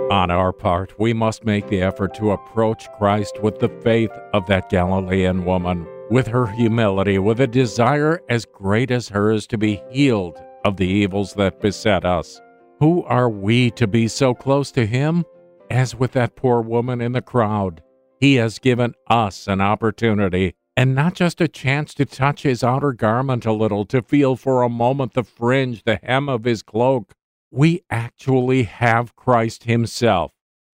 On 0.09 0.31
our 0.31 0.53
part, 0.53 0.97
we 0.97 1.11
must 1.11 1.43
make 1.43 1.67
the 1.67 1.81
effort 1.81 2.13
to 2.15 2.31
approach 2.31 2.89
Christ 2.97 3.41
with 3.43 3.59
the 3.59 3.67
faith 3.67 4.11
of 4.33 4.45
that 4.45 4.69
Galilean 4.69 5.43
woman, 5.43 5.85
with 6.09 6.27
her 6.27 6.47
humility, 6.47 7.19
with 7.19 7.41
a 7.41 7.47
desire 7.47 8.21
as 8.29 8.45
great 8.45 8.89
as 8.89 9.09
hers 9.09 9.45
to 9.47 9.57
be 9.57 9.81
healed 9.89 10.41
of 10.63 10.77
the 10.77 10.87
evils 10.87 11.33
that 11.33 11.59
beset 11.59 12.05
us. 12.05 12.39
Who 12.79 13.03
are 13.03 13.29
we 13.29 13.69
to 13.71 13.85
be 13.85 14.07
so 14.07 14.33
close 14.33 14.71
to 14.71 14.85
Him? 14.85 15.25
As 15.69 15.93
with 15.93 16.13
that 16.13 16.37
poor 16.37 16.61
woman 16.61 17.01
in 17.01 17.11
the 17.11 17.21
crowd, 17.21 17.83
He 18.21 18.35
has 18.35 18.59
given 18.59 18.93
us 19.09 19.45
an 19.45 19.59
opportunity, 19.59 20.55
and 20.77 20.95
not 20.95 21.15
just 21.15 21.41
a 21.41 21.49
chance 21.49 21.93
to 21.95 22.05
touch 22.05 22.43
His 22.43 22.63
outer 22.63 22.93
garment 22.93 23.45
a 23.45 23.51
little, 23.51 23.83
to 23.87 24.01
feel 24.01 24.37
for 24.37 24.63
a 24.63 24.69
moment 24.69 25.15
the 25.15 25.23
fringe, 25.23 25.83
the 25.83 25.99
hem 26.01 26.29
of 26.29 26.45
His 26.45 26.63
cloak, 26.63 27.13
we 27.51 27.81
actually 27.89 28.63
have 28.63 29.15
Christ 29.15 29.63
Himself. 29.63 30.31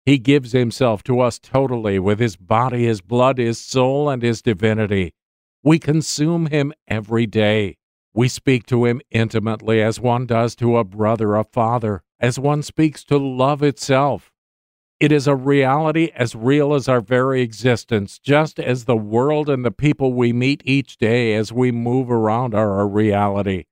He 0.06 0.18
gives 0.18 0.52
Himself 0.52 1.04
to 1.04 1.20
us 1.20 1.40
totally 1.40 2.00
with 2.00 2.20
His 2.20 2.36
body, 2.36 2.86
His 2.86 3.02
blood, 3.02 3.38
His 3.38 3.60
soul, 3.60 4.10
and 4.10 4.22
His 4.22 4.42
divinity. 4.42 5.14
We 5.64 5.80
consume 5.80 6.48
Him 6.48 6.74
every 6.88 7.26
day. 7.26 7.78
We 8.14 8.28
speak 8.28 8.66
to 8.68 8.86
Him 8.86 9.02
intimately 9.12 9.82
as 9.82 10.00
one 10.00 10.26
does 10.26 10.56
to 10.58 10.78
a 10.78 10.84
brother, 10.84 11.36
a 11.36 11.44
father, 11.44 12.04
as 12.20 12.40
one 12.40 12.64
speaks 12.64 13.04
to 13.06 13.18
love 13.18 13.62
itself. 13.64 14.32
It 15.00 15.14
is 15.14 15.28
a 15.28 15.36
reality 15.36 16.12
as 16.14 16.36
real 16.36 16.74
as 16.74 16.90
our 16.90 17.00
very 17.00 17.42
existence, 17.42 18.20
just 18.20 18.60
as 18.60 18.84
the 18.84 18.98
world 18.98 19.50
and 19.50 19.64
the 19.64 19.72
people 19.72 20.12
we 20.12 20.34
meet 20.34 20.62
each 20.66 20.98
day 20.98 21.36
as 21.36 21.54
we 21.54 21.72
move 21.72 22.12
around 22.12 22.54
are 22.54 22.82
a 22.82 22.86
reality. 22.86 23.66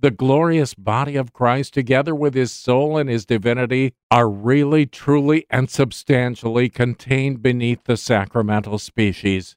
The 0.00 0.12
glorious 0.12 0.74
body 0.74 1.16
of 1.16 1.32
Christ, 1.32 1.74
together 1.74 2.14
with 2.14 2.34
his 2.34 2.52
soul 2.52 2.96
and 2.96 3.10
his 3.10 3.26
divinity, 3.26 3.94
are 4.12 4.30
really, 4.30 4.86
truly, 4.86 5.44
and 5.50 5.68
substantially 5.68 6.68
contained 6.68 7.42
beneath 7.42 7.82
the 7.82 7.96
sacramental 7.96 8.78
species. 8.78 9.56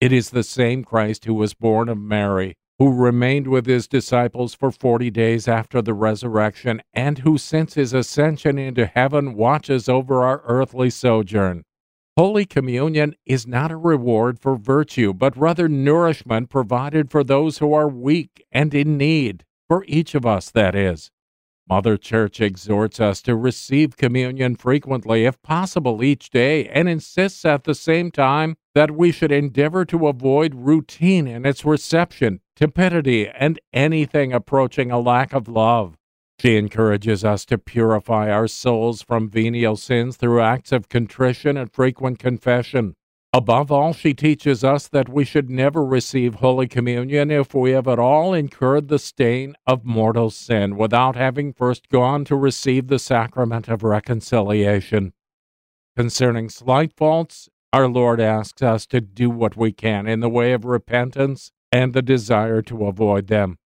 It 0.00 0.12
is 0.12 0.30
the 0.30 0.44
same 0.44 0.82
Christ 0.82 1.26
who 1.26 1.34
was 1.34 1.52
born 1.52 1.90
of 1.90 1.98
Mary, 1.98 2.56
who 2.78 2.90
remained 2.90 3.48
with 3.48 3.66
his 3.66 3.86
disciples 3.86 4.54
for 4.54 4.70
forty 4.70 5.10
days 5.10 5.46
after 5.46 5.82
the 5.82 5.92
resurrection, 5.92 6.80
and 6.94 7.18
who 7.18 7.36
since 7.36 7.74
his 7.74 7.92
ascension 7.92 8.58
into 8.58 8.86
heaven 8.86 9.34
watches 9.34 9.90
over 9.90 10.22
our 10.22 10.40
earthly 10.46 10.88
sojourn. 10.88 11.64
Holy 12.16 12.46
Communion 12.46 13.14
is 13.26 13.46
not 13.46 13.70
a 13.70 13.76
reward 13.76 14.38
for 14.38 14.56
virtue, 14.56 15.12
but 15.12 15.36
rather 15.36 15.68
nourishment 15.68 16.48
provided 16.48 17.10
for 17.10 17.22
those 17.22 17.58
who 17.58 17.74
are 17.74 17.88
weak 17.88 18.42
and 18.50 18.72
in 18.72 18.96
need 18.96 19.44
for 19.68 19.84
each 19.86 20.14
of 20.14 20.24
us, 20.24 20.50
that 20.50 20.74
is. 20.74 21.10
Mother 21.68 21.96
Church 21.96 22.40
exhorts 22.40 23.00
us 23.00 23.20
to 23.22 23.34
receive 23.34 23.96
communion 23.96 24.54
frequently, 24.54 25.24
if 25.24 25.42
possible 25.42 26.02
each 26.02 26.30
day, 26.30 26.68
and 26.68 26.88
insists 26.88 27.44
at 27.44 27.64
the 27.64 27.74
same 27.74 28.12
time 28.12 28.56
that 28.74 28.92
we 28.92 29.10
should 29.10 29.32
endeavor 29.32 29.84
to 29.86 30.06
avoid 30.06 30.54
routine 30.54 31.26
in 31.26 31.44
its 31.44 31.64
reception, 31.64 32.40
tepidity, 32.54 33.26
and 33.28 33.58
anything 33.72 34.32
approaching 34.32 34.92
a 34.92 35.00
lack 35.00 35.32
of 35.32 35.48
love. 35.48 35.96
She 36.38 36.56
encourages 36.56 37.24
us 37.24 37.44
to 37.46 37.58
purify 37.58 38.30
our 38.30 38.46
souls 38.46 39.02
from 39.02 39.28
venial 39.28 39.76
sins 39.76 40.16
through 40.16 40.42
acts 40.42 40.70
of 40.70 40.88
contrition 40.88 41.56
and 41.56 41.72
frequent 41.72 42.20
confession. 42.20 42.94
Above 43.36 43.70
all, 43.70 43.92
she 43.92 44.14
teaches 44.14 44.64
us 44.64 44.88
that 44.88 45.10
we 45.10 45.22
should 45.22 45.50
never 45.50 45.84
receive 45.84 46.36
Holy 46.36 46.66
Communion 46.66 47.30
if 47.30 47.52
we 47.52 47.72
have 47.72 47.86
at 47.86 47.98
all 47.98 48.32
incurred 48.32 48.88
the 48.88 48.98
stain 48.98 49.54
of 49.66 49.84
mortal 49.84 50.30
sin 50.30 50.74
without 50.74 51.16
having 51.16 51.52
first 51.52 51.90
gone 51.90 52.24
to 52.24 52.34
receive 52.34 52.86
the 52.86 52.98
sacrament 52.98 53.68
of 53.68 53.82
reconciliation. 53.82 55.12
Concerning 55.94 56.48
slight 56.48 56.94
faults, 56.96 57.50
our 57.74 57.86
Lord 57.88 58.20
asks 58.22 58.62
us 58.62 58.86
to 58.86 59.02
do 59.02 59.28
what 59.28 59.54
we 59.54 59.70
can 59.70 60.06
in 60.06 60.20
the 60.20 60.30
way 60.30 60.54
of 60.54 60.64
repentance 60.64 61.52
and 61.70 61.92
the 61.92 62.00
desire 62.00 62.62
to 62.62 62.86
avoid 62.86 63.26
them, 63.26 63.58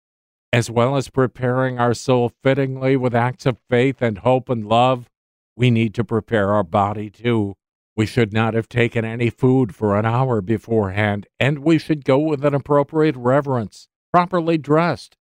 as 0.52 0.68
well 0.68 0.96
as 0.96 1.10
preparing 1.10 1.78
our 1.78 1.94
soul 1.94 2.32
fittingly 2.42 2.96
with 2.96 3.14
acts 3.14 3.46
of 3.46 3.60
faith 3.70 4.02
and 4.02 4.18
hope 4.18 4.48
and 4.48 4.66
love. 4.66 5.08
We 5.54 5.70
need 5.70 5.94
to 5.94 6.02
prepare 6.02 6.50
our 6.50 6.64
body 6.64 7.08
too 7.08 7.54
we 7.96 8.06
should 8.06 8.32
not 8.32 8.54
have 8.54 8.68
taken 8.68 9.04
any 9.04 9.30
food 9.30 9.74
for 9.74 9.98
an 9.98 10.06
hour 10.06 10.40
beforehand, 10.40 11.26
and 11.38 11.58
we 11.58 11.78
should 11.78 12.04
go 12.04 12.18
with 12.18 12.44
an 12.44 12.54
appropriate 12.54 13.16
reverence, 13.16 13.88
properly 14.12 14.56
dressed. 14.56 15.16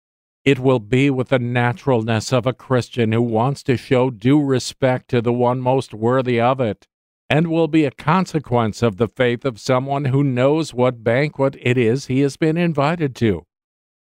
It 0.45 0.59
will 0.59 0.81
be 0.81 1.09
with 1.09 1.29
the 1.29 1.39
naturalness 1.39 2.33
of 2.33 2.47
a 2.47 2.53
Christian 2.53 3.13
who 3.13 3.23
wants 3.23 3.63
to 3.65 3.77
show 3.77 4.11
due 4.11 4.43
respect 4.43 5.09
to 5.09 5.23
the 5.23 5.33
one 5.33 5.61
most 5.61 5.95
worthy 5.95 6.41
of 6.41 6.61
it, 6.61 6.87
and 7.31 7.47
will 7.47 7.69
be 7.69 7.85
a 7.85 7.91
consequence 7.91 8.83
of 8.83 8.97
the 8.97 9.09
faith 9.09 9.45
of 9.45 9.59
someone 9.59 10.07
who 10.07 10.23
knows 10.23 10.75
what 10.75 11.03
banquet 11.03 11.57
it 11.61 11.79
is 11.79 12.07
he 12.07 12.21
has 12.21 12.37
been 12.37 12.57
invited 12.57 13.17
to. 13.17 13.47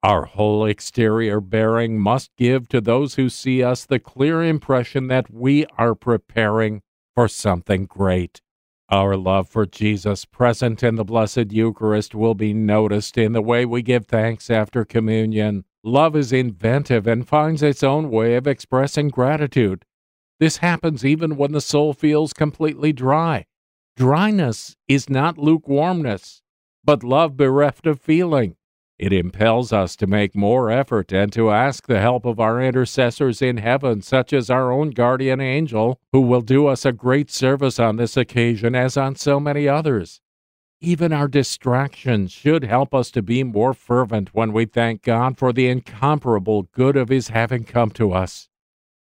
Our 0.01 0.25
whole 0.25 0.65
exterior 0.65 1.41
bearing 1.41 1.99
must 1.99 2.31
give 2.37 2.69
to 2.69 2.79
those 2.79 3.15
who 3.15 3.27
see 3.27 3.61
us 3.61 3.85
the 3.85 3.99
clear 3.99 4.41
impression 4.41 5.07
that 5.07 5.29
we 5.29 5.65
are 5.77 5.93
preparing 5.93 6.81
for 7.15 7.27
something 7.27 7.85
great. 7.85 8.41
Our 8.91 9.15
love 9.15 9.47
for 9.47 9.67
Jesus 9.67 10.25
present 10.25 10.81
in 10.81 10.95
the 10.95 11.03
Blessed 11.03 11.51
Eucharist 11.51 12.15
will 12.15 12.33
be 12.33 12.55
noticed 12.55 13.19
in 13.19 13.33
the 13.33 13.41
way 13.41 13.63
we 13.63 13.83
give 13.83 14.07
thanks 14.07 14.49
after 14.49 14.83
communion. 14.83 15.65
Love 15.83 16.15
is 16.15 16.33
inventive 16.33 17.05
and 17.05 17.27
finds 17.27 17.61
its 17.61 17.83
own 17.83 18.09
way 18.09 18.33
of 18.33 18.47
expressing 18.47 19.09
gratitude. 19.09 19.85
This 20.39 20.57
happens 20.57 21.05
even 21.05 21.37
when 21.37 21.51
the 21.51 21.61
soul 21.61 21.93
feels 21.93 22.33
completely 22.33 22.91
dry. 22.91 23.45
Dryness 23.95 24.75
is 24.87 25.07
not 25.07 25.37
lukewarmness, 25.37 26.41
but 26.83 27.03
love 27.03 27.37
bereft 27.37 27.85
of 27.85 28.01
feeling. 28.01 28.55
It 28.99 29.13
impels 29.13 29.71
us 29.71 29.95
to 29.95 30.07
make 30.07 30.35
more 30.35 30.69
effort 30.69 31.13
and 31.13 31.31
to 31.31 31.51
ask 31.51 31.87
the 31.87 32.01
help 32.01 32.25
of 32.25 32.37
our 32.37 32.61
intercessors 32.61 33.41
in 33.41 33.55
heaven, 33.55 34.01
such 34.01 34.33
as 34.33 34.49
our 34.49 34.73
own 34.73 34.89
guardian 34.89 35.39
angel, 35.39 36.01
who 36.11 36.19
will 36.19 36.41
do 36.41 36.67
us 36.67 36.83
a 36.83 36.91
great 36.91 37.31
service 37.31 37.79
on 37.79 37.95
this 37.95 38.17
occasion 38.17 38.75
as 38.75 38.97
on 38.97 39.15
so 39.15 39.39
many 39.39 39.69
others. 39.69 40.19
Even 40.81 41.13
our 41.13 41.29
distractions 41.29 42.33
should 42.33 42.65
help 42.65 42.93
us 42.93 43.09
to 43.11 43.21
be 43.21 43.41
more 43.41 43.73
fervent 43.73 44.33
when 44.33 44.51
we 44.51 44.65
thank 44.65 45.01
God 45.01 45.37
for 45.37 45.53
the 45.53 45.69
incomparable 45.69 46.63
good 46.63 46.97
of 46.97 47.07
His 47.07 47.29
having 47.29 47.63
come 47.63 47.91
to 47.91 48.11
us. 48.11 48.49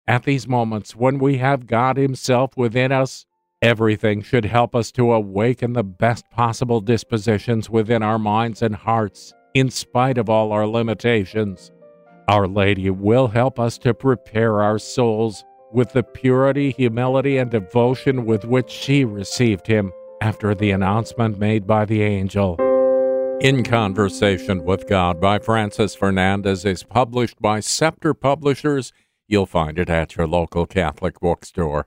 At 0.07 0.25
these 0.25 0.47
moments, 0.47 0.95
when 0.95 1.19
we 1.19 1.39
have 1.39 1.67
God 1.67 1.97
Himself 1.97 2.55
within 2.55 2.93
us, 2.93 3.25
everything 3.63 4.21
should 4.21 4.45
help 4.45 4.77
us 4.77 4.93
to 4.93 5.15
awaken 5.15 5.73
the 5.73 5.83
best 5.83 6.29
possible 6.31 6.83
dispositions 6.83 7.71
within 7.71 8.03
our 8.03 8.19
minds 8.19 8.61
and 8.61 8.77
hearts 8.77 9.33
in 9.59 9.71
spite 9.71 10.19
of 10.19 10.29
all 10.29 10.53
our 10.53 10.67
limitations. 10.67 11.71
Our 12.29 12.47
Lady 12.47 12.91
will 12.91 13.29
help 13.29 13.59
us 13.59 13.79
to 13.79 13.95
prepare 13.95 14.61
our 14.61 14.79
souls 14.79 15.45
with 15.73 15.93
the 15.93 16.03
purity, 16.03 16.73
humility, 16.73 17.39
and 17.39 17.51
devotion 17.51 18.27
with 18.27 18.45
which 18.45 18.71
she 18.71 19.07
received 19.07 19.67
him 19.67 19.93
after 20.21 20.55
the 20.55 20.73
announcement 20.73 21.39
made 21.39 21.67
by 21.67 21.87
the 21.87 22.03
angel. 22.03 22.57
In 23.41 23.65
Conversation 23.65 24.63
with 24.63 24.87
God 24.87 25.23
by 25.23 25.39
Francis 25.39 25.95
Fernandez 25.95 26.67
is 26.67 26.83
published 26.83 27.41
by 27.41 27.61
Scepter 27.61 28.13
Publishers. 28.13 28.93
You'll 29.27 29.47
find 29.47 29.79
it 29.79 29.89
at 29.89 30.17
your 30.17 30.27
local 30.27 30.67
Catholic 30.67 31.19
bookstore. 31.19 31.87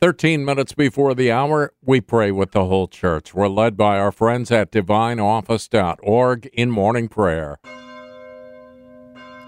13 0.00 0.44
minutes 0.44 0.74
before 0.74 1.12
the 1.12 1.32
hour, 1.32 1.72
we 1.82 2.00
pray 2.00 2.30
with 2.30 2.52
the 2.52 2.66
whole 2.66 2.86
church. 2.86 3.34
We're 3.34 3.48
led 3.48 3.76
by 3.76 3.98
our 3.98 4.12
friends 4.12 4.52
at 4.52 4.70
divineoffice.org 4.70 6.46
in 6.52 6.70
morning 6.70 7.08
prayer. 7.08 7.58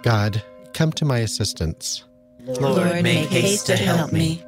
God, 0.02 0.42
come 0.72 0.90
to 0.92 1.04
my 1.04 1.18
assistance. 1.18 2.04
Lord, 2.40 3.02
make 3.02 3.28
haste 3.28 3.66
to 3.66 3.76
help 3.76 4.12
me. 4.12 4.42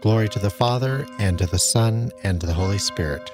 Glory 0.00 0.28
to 0.30 0.40
the 0.40 0.50
Father, 0.50 1.06
and 1.18 1.38
to 1.38 1.46
the 1.46 1.58
Son, 1.58 2.10
and 2.24 2.40
to 2.40 2.46
the 2.46 2.52
Holy 2.52 2.78
Spirit. 2.78 3.30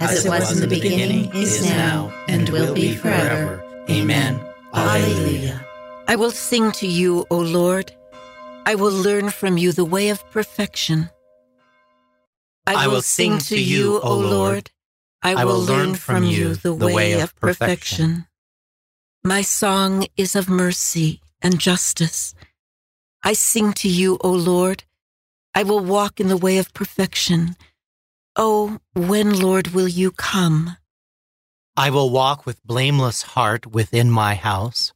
As 0.00 0.24
it 0.24 0.28
was 0.28 0.52
in 0.52 0.60
the 0.60 0.80
beginning, 0.80 1.30
is 1.34 1.64
now, 1.64 2.12
and 2.28 2.48
will 2.50 2.74
be 2.74 2.94
forever. 2.94 3.62
Amen. 3.88 4.38
Alleluia. 4.74 5.64
I 6.08 6.16
will 6.16 6.30
sing 6.30 6.72
to 6.72 6.86
you, 6.86 7.26
O 7.30 7.38
Lord. 7.38 7.92
I 8.66 8.74
will 8.74 8.92
learn 8.92 9.30
from 9.30 9.58
you 9.58 9.72
the 9.72 9.84
way 9.84 10.10
of 10.10 10.28
perfection. 10.30 11.10
I 12.66 12.86
will, 12.86 13.02
sing 13.02 13.38
to 13.38 13.60
you, 13.60 14.00
O 14.00 14.16
Lord. 14.16 14.70
I 15.22 15.44
will 15.44 15.60
learn 15.60 15.94
from 15.94 16.24
you 16.24 16.54
the 16.54 16.74
way 16.74 17.20
of 17.20 17.34
perfection. 17.36 18.26
My 19.24 19.42
song 19.42 20.06
is 20.16 20.36
of 20.36 20.48
mercy 20.48 21.20
and 21.42 21.58
justice. 21.58 22.34
I 23.22 23.32
sing 23.32 23.72
to 23.74 23.88
you, 23.88 24.18
O 24.20 24.30
Lord. 24.30 24.84
I 25.54 25.62
will 25.62 25.80
walk 25.80 26.20
in 26.20 26.28
the 26.28 26.36
way 26.36 26.58
of 26.58 26.72
perfection. 26.72 27.56
Oh, 28.36 28.78
when, 28.94 29.38
Lord, 29.38 29.68
will 29.68 29.88
you 29.88 30.12
come? 30.12 30.76
I 31.76 31.90
will 31.90 32.10
walk 32.10 32.46
with 32.46 32.64
blameless 32.64 33.22
heart 33.22 33.66
within 33.66 34.10
my 34.10 34.34
house. 34.36 34.92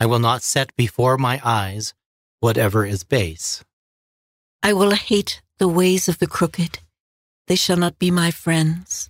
I 0.00 0.06
will 0.06 0.18
not 0.18 0.42
set 0.42 0.74
before 0.76 1.18
my 1.18 1.40
eyes 1.44 1.94
whatever 2.40 2.84
is 2.84 3.04
base. 3.04 3.64
I 4.62 4.72
will 4.72 4.92
hate 4.92 5.42
the 5.58 5.68
ways 5.68 6.08
of 6.08 6.18
the 6.18 6.26
crooked. 6.26 6.80
They 7.46 7.56
shall 7.56 7.76
not 7.76 7.98
be 7.98 8.10
my 8.10 8.30
friends. 8.30 9.08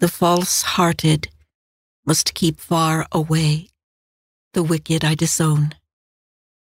The 0.00 0.08
false 0.08 0.62
hearted 0.62 1.28
must 2.04 2.34
keep 2.34 2.60
far 2.60 3.06
away. 3.12 3.68
The 4.52 4.62
wicked 4.62 5.04
I 5.04 5.14
disown. 5.14 5.74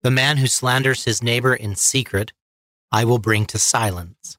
The 0.01 0.11
man 0.11 0.37
who 0.37 0.47
slanders 0.47 1.05
his 1.05 1.23
neighbor 1.23 1.53
in 1.53 1.75
secret, 1.75 2.33
I 2.91 3.05
will 3.05 3.19
bring 3.19 3.45
to 3.47 3.59
silence. 3.59 4.37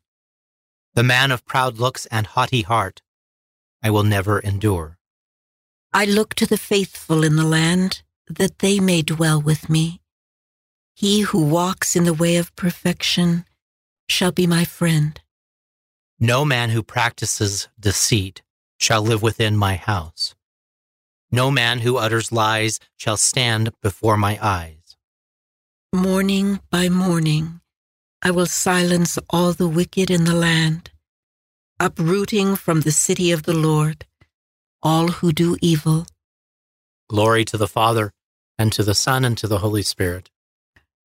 The 0.95 1.03
man 1.03 1.31
of 1.31 1.47
proud 1.47 1.79
looks 1.79 2.05
and 2.07 2.27
haughty 2.27 2.63
heart, 2.63 3.01
I 3.83 3.91
will 3.91 4.05
never 4.05 4.39
endure. 4.39 4.99
I 5.95 6.05
look 6.05 6.35
to 6.35 6.47
the 6.47 6.59
faithful 6.59 7.25
in 7.25 7.37
the 7.37 7.47
land, 7.47 8.03
that 8.29 8.59
they 8.59 8.79
may 8.79 9.03
dwell 9.03 9.41
with 9.41 9.71
me. 9.71 10.02
He 11.03 11.23
who 11.23 11.45
walks 11.45 11.97
in 11.97 12.05
the 12.05 12.15
way 12.15 12.37
of 12.37 12.55
perfection 12.55 13.45
shall 14.09 14.31
be 14.31 14.47
my 14.47 14.65
friend. 14.65 15.21
No 16.21 16.45
man 16.45 16.71
who 16.71 16.85
practices 16.85 17.67
deceit 17.77 18.41
shall 18.79 19.03
live 19.03 19.21
within 19.21 19.57
my 19.57 19.75
house. 19.75 20.37
No 21.33 21.51
man 21.51 21.81
who 21.81 21.97
utters 21.97 22.31
lies 22.31 22.79
shall 22.97 23.17
stand 23.17 23.73
before 23.83 24.17
my 24.17 24.39
eyes. 24.41 24.97
Morning 25.93 26.61
by 26.71 26.89
morning, 26.89 27.61
I 28.23 28.31
will 28.31 28.47
silence 28.47 29.19
all 29.29 29.53
the 29.53 29.67
wicked 29.67 30.09
in 30.09 30.25
the 30.25 30.37
land, 30.37 30.93
uprooting 31.81 32.55
from 32.55 32.83
the 32.83 32.93
city 32.93 33.33
of 33.33 33.43
the 33.43 33.55
Lord 33.55 34.07
all 34.85 35.09
who 35.09 35.33
do 35.33 35.57
evil. 35.61 36.07
Glory 37.09 37.45
to 37.47 37.57
the 37.57 37.67
Father, 37.67 38.13
and 38.57 38.73
to 38.73 38.85
the 38.85 38.95
Son, 38.95 39.25
and 39.25 39.37
to 39.39 39.49
the 39.49 39.59
Holy 39.59 39.83
Spirit. 39.83 40.31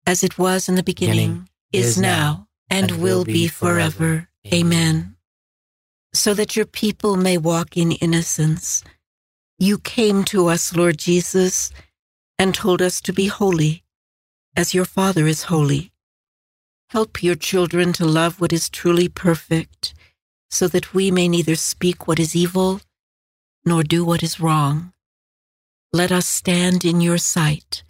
As 0.07 0.23
it 0.23 0.37
was 0.39 0.69
in 0.69 0.75
the 0.75 0.83
beginning, 0.83 1.49
is, 1.73 1.97
now, 1.97 2.47
and, 2.69 2.91
will 2.91 3.25
be 3.25 3.49
forever. 3.49 3.89
forever. 3.91 4.29
Amen. 4.53 5.17
So 6.13 6.33
that 6.33 6.55
your 6.55 6.65
people 6.65 7.17
may 7.17 7.37
walk 7.37 7.75
in 7.75 7.91
innocence. 7.91 8.85
You 9.59 9.77
came 9.77 10.23
to 10.31 10.47
us, 10.47 10.73
Lord 10.73 10.97
Jesus, 10.97 11.71
and 12.39 12.55
told 12.55 12.81
us 12.81 13.01
to 13.01 13.11
be 13.11 13.27
holy, 13.27 13.83
as 14.55 14.73
your 14.73 14.85
Father 14.85 15.27
is 15.27 15.43
holy. 15.43 15.91
Help 16.91 17.21
your 17.21 17.35
children 17.35 17.91
to 17.91 18.05
love 18.05 18.39
what 18.39 18.53
is 18.53 18.69
truly 18.69 19.09
perfect, 19.09 19.93
so 20.49 20.69
that 20.69 20.93
we 20.93 21.11
may 21.11 21.27
neither 21.27 21.55
speak 21.55 22.07
what 22.07 22.17
is 22.17 22.33
evil 22.33 22.79
nor 23.65 23.83
do 23.83 24.05
what 24.05 24.23
is 24.23 24.39
wrong. 24.39 24.93
Let 25.91 26.13
us 26.13 26.25
stand 26.25 26.85
in 26.85 27.01
your 27.01 27.17
sight 27.17 27.83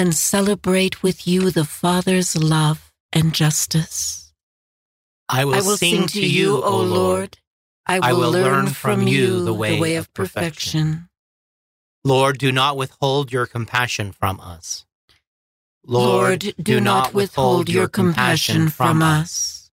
and 0.00 0.14
celebrate 0.14 1.02
with 1.02 1.26
you 1.26 1.50
the 1.50 1.66
Father's 1.66 2.34
love 2.34 2.90
and 3.12 3.34
justice. 3.34 4.32
I 5.28 5.44
will, 5.44 5.56
I 5.56 5.58
will 5.58 5.76
sing, 5.76 6.08
sing, 6.08 6.22
to 6.22 6.26
you, 6.26 6.62
O 6.62 6.78
Lord. 6.78 7.36
I 7.86 8.00
will, 8.00 8.06
I 8.06 8.12
will 8.14 8.30
learn, 8.30 8.64
learn 8.64 8.66
from 8.68 9.06
you 9.06 9.44
the 9.44 9.52
way, 9.52 9.74
the 9.76 9.82
way 9.82 9.96
of 9.96 10.06
of 10.06 10.14
perfection. 10.14 11.10
Lord, 12.02 12.38
do 12.38 12.50
not 12.50 12.78
withhold 12.78 13.30
your 13.30 13.44
compassion 13.44 14.10
from 14.12 14.40
us. 14.40 14.86
Lord, 15.84 16.54
do 16.58 16.80
not 16.80 17.12
withhold 17.12 17.68
your 17.68 17.86
compassion 17.86 18.70
from 18.70 19.02
us. 19.02 19.70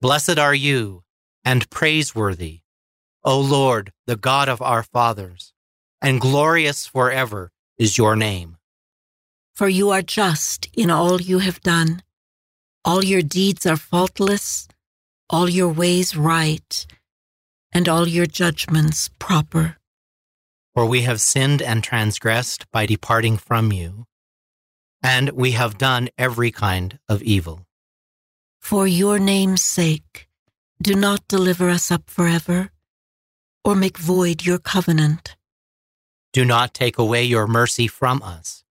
Blessed 0.00 0.38
are 0.38 0.54
you 0.54 1.02
and 1.44 1.68
praiseworthy, 1.70 2.60
O 3.24 3.40
Lord, 3.40 3.92
the 4.06 4.16
God 4.16 4.48
of 4.48 4.62
our 4.62 4.84
fathers, 4.84 5.52
and 6.00 6.20
glorious 6.20 6.86
forever 6.86 7.50
is 7.76 7.98
your 7.98 8.14
name. 8.14 8.58
For 9.54 9.68
you 9.68 9.90
are 9.90 10.02
just 10.02 10.68
in 10.74 10.90
all 10.90 11.20
you 11.20 11.38
have 11.38 11.60
done. 11.60 12.02
All 12.84 13.04
your 13.04 13.22
deeds 13.22 13.66
are 13.66 13.76
faultless, 13.76 14.66
all 15.30 15.48
your 15.48 15.68
ways 15.68 16.16
right, 16.16 16.86
and 17.72 17.88
all 17.88 18.08
your 18.08 18.26
judgments 18.26 19.10
proper. 19.18 19.76
For 20.74 20.86
we 20.86 21.02
have 21.02 21.20
sinned 21.20 21.62
and 21.62 21.84
transgressed 21.84 22.68
by 22.72 22.84
departing 22.84 23.36
from 23.36 23.70
you, 23.70 24.06
and 25.02 25.30
we 25.30 25.52
have 25.52 25.78
done 25.78 26.08
every 26.18 26.50
kind 26.50 26.98
of 27.08 27.22
evil. 27.22 27.64
For 28.60 28.88
your 28.88 29.20
name's 29.20 29.62
sake, 29.62 30.28
do 30.82 30.96
not 30.96 31.28
deliver 31.28 31.68
us 31.68 31.92
up 31.92 32.10
forever, 32.10 32.70
or 33.64 33.76
make 33.76 33.98
void 33.98 34.44
your 34.44 34.58
covenant. 34.58 35.36
Do 36.32 36.44
not 36.44 36.74
take 36.74 36.98
away 36.98 37.22
your 37.22 37.46
mercy 37.46 37.86
from 37.86 38.20
us, 38.20 38.63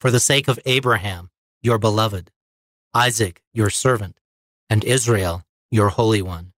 for 0.00 0.10
the 0.10 0.20
sake 0.20 0.48
of 0.48 0.60
Abraham, 0.66 1.30
your 1.62 1.78
beloved, 1.78 2.30
Isaac, 2.94 3.42
your 3.52 3.70
servant, 3.70 4.18
and 4.70 4.84
Israel, 4.84 5.44
your 5.70 5.90
Holy 5.90 6.22
One, 6.22 6.52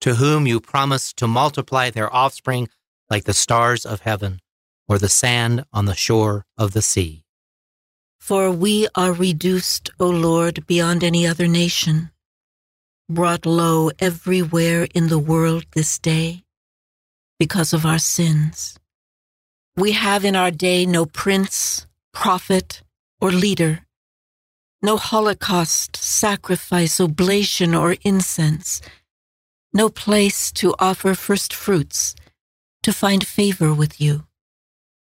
to 0.00 0.16
whom 0.16 0.46
you 0.46 0.60
promised 0.60 1.16
to 1.18 1.26
multiply 1.26 1.90
their 1.90 2.14
offspring 2.14 2.68
like 3.10 3.24
the 3.24 3.34
stars 3.34 3.86
of 3.86 4.00
heaven 4.00 4.40
or 4.86 4.98
the 4.98 5.08
sand 5.08 5.64
on 5.72 5.84
the 5.86 5.94
shore 5.94 6.46
of 6.56 6.72
the 6.72 6.82
sea. 6.82 7.24
For 8.18 8.50
we 8.50 8.88
are 8.94 9.12
reduced, 9.12 9.90
O 9.98 10.08
Lord, 10.08 10.66
beyond 10.66 11.02
any 11.02 11.26
other 11.26 11.46
nation, 11.46 12.10
brought 13.08 13.46
low 13.46 13.90
everywhere 13.98 14.86
in 14.94 15.08
the 15.08 15.18
world 15.18 15.64
this 15.72 15.98
day 15.98 16.44
because 17.38 17.72
of 17.72 17.86
our 17.86 17.98
sins. 17.98 18.78
We 19.76 19.92
have 19.92 20.24
in 20.24 20.36
our 20.36 20.50
day 20.50 20.84
no 20.84 21.06
prince, 21.06 21.86
prophet, 22.18 22.82
or 23.20 23.30
leader, 23.30 23.86
no 24.82 24.96
holocaust, 24.96 25.96
sacrifice, 25.96 27.00
oblation, 27.00 27.76
or 27.76 27.94
incense, 28.02 28.82
no 29.72 29.88
place 29.88 30.50
to 30.50 30.74
offer 30.80 31.14
first 31.14 31.54
fruits, 31.54 32.16
to 32.82 32.92
find 32.92 33.24
favor 33.24 33.72
with 33.72 34.00
you. 34.00 34.24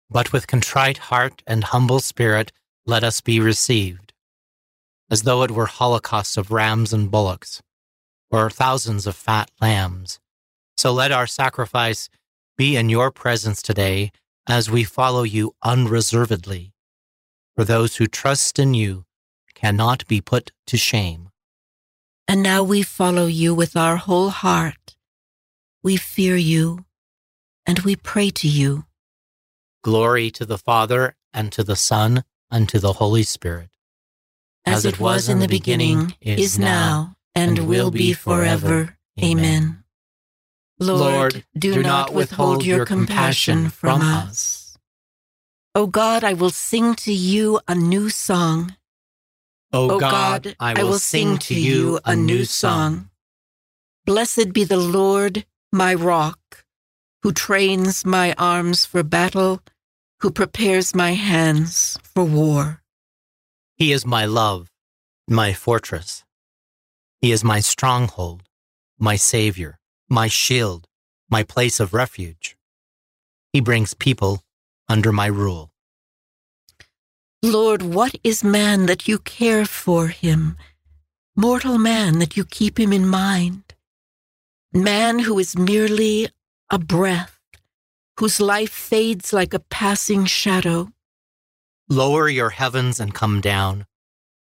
But 0.10 0.34
with 0.34 0.48
contrite 0.48 0.98
heart 0.98 1.44
and 1.46 1.66
humble 1.66 2.00
spirit, 2.00 2.52
let 2.88 3.04
us 3.04 3.22
be 3.22 3.40
received, 3.40 4.12
as 5.12 5.22
though 5.22 5.44
it 5.44 5.52
were 5.52 5.68
holocausts 5.68 6.38
of 6.38 6.50
rams 6.50 6.92
and 6.92 7.12
bullocks, 7.12 7.62
or 8.32 8.50
thousands 8.50 9.06
of 9.06 9.16
fat 9.16 9.52
lambs. 9.62 10.20
So 10.76 10.92
let 10.92 11.12
our 11.12 11.28
sacrifice 11.28 12.10
be 12.58 12.76
in 12.76 12.90
your 12.90 13.12
presence 13.12 13.62
today 13.62 14.12
as 14.48 14.72
we 14.72 14.84
follow 14.84 15.22
you 15.22 15.54
unreservedly. 15.62 16.72
For 17.56 17.64
those 17.64 17.96
who 17.98 18.08
trust 18.08 18.60
in 18.60 18.74
you 18.74 19.06
cannot 19.54 20.06
be 20.08 20.20
put 20.20 20.52
to 20.68 20.78
shame. 20.78 21.30
And 22.28 22.44
now 22.44 22.64
we 22.64 22.82
follow 22.82 23.28
you 23.28 23.56
with 23.56 23.78
our 23.78 23.96
whole 23.96 24.30
heart. 24.30 24.96
We 25.82 25.96
fear 25.96 26.36
you 26.36 26.86
and 27.66 27.80
we 27.80 27.96
pray 27.96 28.30
to 28.32 28.48
you. 28.48 28.86
Glory 29.84 30.32
to 30.32 30.46
the 30.46 30.58
Father 30.58 31.16
and 31.34 31.52
to 31.52 31.64
the 31.64 31.76
Son 31.76 32.24
and 32.52 32.68
to 32.70 32.80
the 32.80 32.94
Holy 32.94 33.24
Spirit. 33.24 33.70
As, 34.66 34.84
it 34.84 35.00
was 35.00 35.30
in 35.30 35.40
the 35.40 35.48
beginning, 35.48 36.16
is 36.20 36.58
now, 36.58 37.16
and 37.36 37.68
will 37.68 37.92
be 37.92 38.14
forever. 38.14 38.98
Amen. 39.24 39.84
Lord, 40.80 41.46
do 41.56 41.84
not 41.84 42.14
withhold 42.14 42.66
your 42.66 42.84
compassion 42.84 43.70
from 43.70 44.02
us. 44.02 44.65
O 45.76 45.86
God, 45.86 46.24
I 46.24 46.34
will 46.34 46.50
sing 46.50 46.96
to 46.96 47.14
you 47.14 47.60
a 47.68 47.76
new 47.76 48.10
song. 48.10 48.76
O 49.72 50.00
God, 50.00 50.56
I 50.60 50.82
will 50.82 50.98
sing 50.98 51.38
to 51.40 51.54
you 51.54 52.00
a 52.06 52.16
new 52.16 52.46
song. 52.46 53.10
Blessed 54.06 54.54
be 54.54 54.64
the 54.64 54.78
Lord, 54.78 55.46
my 55.72 55.94
rock, 55.94 56.66
who 57.22 57.32
trains 57.32 58.06
my 58.06 58.34
arms 58.38 58.86
for 58.86 59.04
battle, 59.04 59.62
who 60.22 60.32
prepares 60.32 60.96
my 60.96 61.12
hands 61.12 62.00
for 62.02 62.24
war. 62.24 62.82
He 63.76 63.92
is 63.92 64.06
my 64.06 64.26
love, 64.26 64.72
my 65.28 65.54
fortress. 65.54 66.24
He 67.22 67.32
is 67.32 67.44
my 67.44 67.60
stronghold, 67.60 68.44
my 68.98 69.18
Savior 69.18 69.78
my 70.10 70.28
shield, 70.28 70.88
my 71.30 71.44
place 71.44 71.80
of 71.80 71.94
refuge. 71.94 72.56
He 73.52 73.60
brings 73.60 73.94
people 73.94 74.42
under 74.88 75.12
my 75.12 75.28
rule. 75.28 75.72
Lord, 77.44 77.82
what 77.82 78.16
is 78.24 78.44
man 78.44 78.88
that 78.88 79.08
you 79.08 79.20
care 79.20 79.66
for 79.66 80.08
him? 80.08 80.58
Mortal 81.36 81.78
man 81.78 82.20
that 82.20 82.36
you 82.36 82.46
keep 82.46 82.80
him 82.80 82.92
in 82.92 83.08
mind? 83.08 83.76
Man 84.74 85.20
who 85.20 85.38
is 85.38 85.58
merely 85.58 86.30
a 86.72 86.80
breath, 86.80 87.40
whose 88.20 88.40
life 88.40 88.72
fades 88.72 89.32
like 89.32 89.54
a 89.54 89.60
passing 89.60 90.26
shadow. 90.26 90.90
Lower 91.88 92.28
your 92.28 92.50
heavens 92.50 93.00
and 93.00 93.14
come 93.14 93.42
down. 93.42 93.86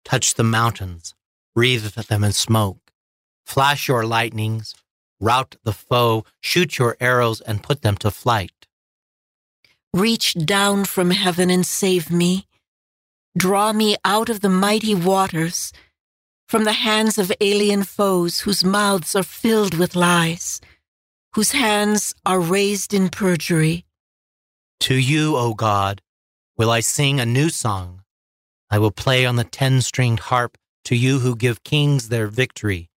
Touch 0.05 0.35
the 0.35 0.45
mountains, 0.45 1.15
wreathe 1.57 1.95
them 1.95 2.25
in 2.25 2.33
smoke. 2.33 2.93
Flash 3.47 3.89
your 3.89 4.05
lightnings, 4.05 4.75
rout 5.21 5.57
the 5.65 5.73
foe, 5.73 6.25
shoot 6.41 6.79
your 6.79 6.97
arrows, 7.01 7.41
and 7.41 7.63
put 7.63 7.83
them 7.83 7.97
to 7.97 8.11
flight. 8.11 8.62
Reach 9.95 10.35
down 10.35 10.87
from 10.87 11.11
heaven 11.11 11.51
and 11.51 11.67
save 11.67 12.11
me. 12.11 12.47
Draw 13.37 13.75
me 13.75 13.97
out 14.05 14.31
of 14.31 14.41
the 14.41 14.49
mighty 14.49 14.95
waters, 14.95 15.73
from 16.49 16.65
the 16.65 16.73
hands 16.73 17.19
of 17.19 17.33
alien 17.41 17.85
foes 17.85 18.41
whose 18.41 18.65
mouths 18.65 19.15
are 19.15 19.23
filled 19.23 19.75
with 19.75 19.95
lies, 19.95 20.61
whose 21.35 21.53
hands 21.53 22.15
are 22.25 22.41
raised 22.41 22.95
in 22.95 23.09
perjury. 23.09 23.85
To 24.81 24.95
you, 24.95 25.37
O 25.37 25.55
God, 25.55 26.03
will 26.57 26.71
I 26.71 26.81
sing 26.81 27.21
a 27.21 27.27
new 27.27 27.51
song. 27.51 28.03
I 28.71 28.79
will 28.79 28.91
play 28.91 29.27
on 29.27 29.37
the 29.37 29.45
ten 29.45 29.81
stringed 29.83 30.21
harp 30.21 30.57
to 30.85 30.97
you 30.97 31.21
who 31.21 31.37
give 31.37 31.65
kings 31.65 32.09
their 32.09 32.27
victory, 32.27 32.91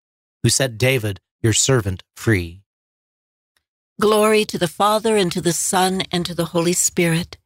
who 0.44 0.50
set 0.50 0.78
David, 0.78 1.20
your 1.42 1.54
servant, 1.54 2.04
free. 2.16 2.65
Glory 4.00 4.44
to 4.46 4.58
the 4.58 4.68
Father, 4.68 5.16
and 5.16 5.32
to 5.32 5.40
the 5.40 5.54
Son, 5.54 6.04
and 6.12 6.26
to 6.26 6.36
the 6.36 6.46
Holy 6.46 6.74
Spirit, 6.74 7.38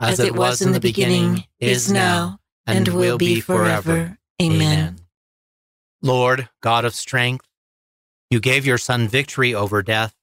As, 0.00 0.18
it 0.18 0.34
was 0.34 0.60
in 0.60 0.72
the 0.72 0.80
beginning, 0.80 1.44
is 1.60 1.90
now, 1.92 2.40
and 2.66 2.88
will 2.88 3.18
be 3.18 3.40
forever. 3.40 4.18
Amen. 4.42 4.98
Lord, 6.02 6.48
God 6.60 6.84
of 6.84 6.94
strength, 6.94 7.46
you 8.30 8.40
gave 8.40 8.66
your 8.66 8.78
Son 8.78 9.06
victory 9.06 9.54
over 9.54 9.80
death. 9.80 10.14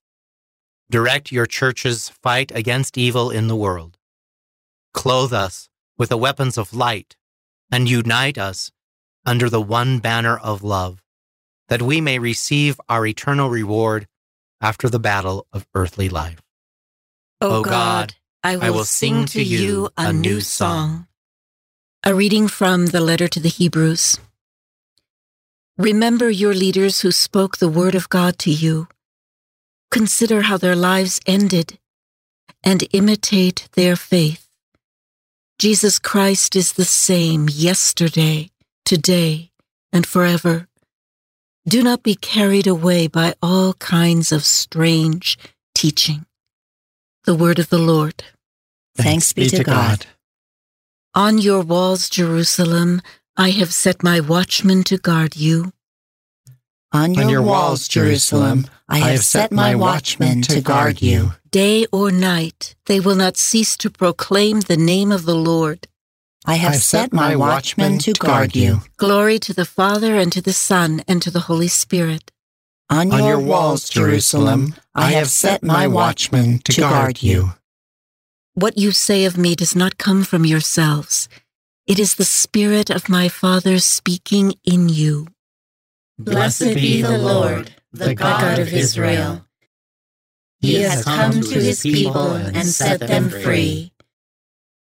Direct 0.92 1.32
your 1.32 1.46
church's 1.46 2.10
fight 2.10 2.52
against 2.54 2.98
evil 2.98 3.32
in 3.32 3.48
the 3.48 3.56
world. 3.56 3.98
Clothe 4.94 5.34
us 5.34 5.70
with 5.98 6.10
the 6.10 6.18
weapons 6.18 6.58
of 6.58 6.74
light 6.74 7.16
and 7.72 7.90
unite 7.90 8.38
us 8.38 8.72
under 9.26 9.50
the 9.50 9.62
one 9.62 10.00
banner 10.00 10.38
of 10.38 10.62
love, 10.62 11.02
that 11.70 11.82
we 11.82 12.02
may 12.02 12.20
receive 12.20 12.80
our 12.90 13.06
eternal 13.06 13.50
reward 13.50 14.08
after 14.64 14.90
the 14.90 15.00
battle 15.00 15.46
of 15.52 15.68
earthly 15.76 16.08
life. 16.08 16.42
O 17.42 17.62
God, 17.62 18.16
I 18.44 18.56
will, 18.56 18.86
sing 18.86 19.26
to 19.26 19.44
you 19.44 19.90
a 19.98 20.14
new 20.14 20.40
song. 20.40 21.08
A 22.04 22.16
reading 22.16 22.48
from 22.48 22.88
the 22.88 23.02
letter 23.02 23.28
to 23.28 23.40
the 23.40 23.50
Hebrews. 23.50 24.20
Remember 25.78 26.30
your 26.30 26.54
leaders 26.54 27.02
who 27.02 27.12
spoke 27.12 27.58
the 27.58 27.68
word 27.68 27.96
of 27.96 28.08
God 28.08 28.40
to 28.40 28.52
you. 28.52 28.88
Consider 29.92 30.44
how 30.44 30.58
their 30.58 30.76
lives 30.76 31.20
ended 31.28 31.78
and 32.64 32.88
imitate 32.94 33.68
their 33.74 33.96
faith. 33.96 34.48
Jesus 35.60 36.00
Christ 36.00 36.56
is 36.56 36.74
the 36.74 36.86
same 36.86 37.48
yesterday, 37.50 38.50
today, 38.86 39.52
and 39.92 40.06
forever. 40.08 40.68
Do 41.68 41.82
not 41.82 42.04
be 42.04 42.16
carried 42.16 42.68
away 42.68 43.08
by 43.08 43.36
all 43.42 43.74
kinds 43.76 44.32
of 44.32 44.44
strange 44.44 45.38
teaching. 45.74 46.26
The 47.24 47.36
word 47.36 47.58
of 47.58 47.70
the 47.70 47.80
Lord. 47.80 48.24
Thanks 48.96 49.32
be 49.32 49.48
to 49.48 49.64
God. 49.64 50.06
On 51.16 51.38
your 51.38 51.62
walls, 51.62 52.10
Jerusalem, 52.10 53.02
I 53.38 53.50
have 53.52 53.74
set 53.74 54.04
my 54.04 54.20
watchmen 54.20 54.84
to 54.84 54.98
guard 54.98 55.36
you. 55.36 55.72
On 56.92 57.14
your, 57.14 57.42
walls, 57.42 57.88
Jerusalem, 57.88 58.68
I 58.88 59.00
have 59.00 59.24
set 59.24 59.52
my 59.52 59.74
watchmen 59.74 60.44
to 60.44 60.62
guard 60.62 61.02
you. 61.02 61.34
Day 61.50 61.88
or 61.92 62.12
night, 62.12 62.76
they 62.86 63.00
will 63.00 63.16
not 63.16 63.36
cease 63.36 63.76
to 63.78 63.90
proclaim 63.90 64.60
the 64.60 64.78
name 64.78 65.12
of 65.12 65.26
the 65.26 65.36
Lord. 65.36 65.88
I 66.46 66.56
have 66.56 66.76
set 66.76 67.14
my 67.14 67.36
watchmen 67.36 68.00
to 68.00 68.12
guard 68.14 68.56
you. 68.56 68.82
Glory 68.98 69.40
to 69.40 69.54
the 69.54 69.66
Father, 69.66 70.16
and 70.16 70.32
to 70.34 70.42
the 70.42 70.54
Son, 70.54 71.02
and 71.08 71.22
to 71.22 71.32
the 71.32 71.42
Holy 71.42 71.70
Spirit. 71.70 72.32
On 72.90 73.10
your 73.10 73.40
walls, 73.40 73.88
Jerusalem, 73.88 74.76
I 74.94 75.12
have 75.12 75.30
set 75.30 75.64
my 75.64 75.88
watchmen 75.88 76.60
to 76.60 76.82
guard 76.82 77.24
you. 77.24 77.54
What 78.56 78.78
you 78.78 78.92
say 78.92 79.26
of 79.26 79.38
me 79.38 79.56
does 79.56 79.76
not 79.76 79.98
come 79.98 80.24
from 80.24 80.46
yourselves. 80.46 81.30
It 81.88 81.98
is 81.98 82.16
the 82.16 82.26
Spirit 82.26 82.90
of 82.90 83.10
my 83.10 83.30
Father 83.30 83.80
speaking 83.80 84.54
in 84.66 84.90
you. 84.90 85.28
Blessed 86.20 86.76
be 86.76 87.02
the 87.02 87.18
Lord, 87.18 87.74
the 87.92 88.14
God 88.14 88.60
of 88.60 88.68
Israel. 88.74 89.46
He 90.60 90.76
has 90.82 91.04
come 91.04 91.42
to 91.42 91.60
his 91.60 91.82
people 91.82 92.36
and 92.36 92.68
set 92.68 93.00
them 93.00 93.30
free. 93.30 93.93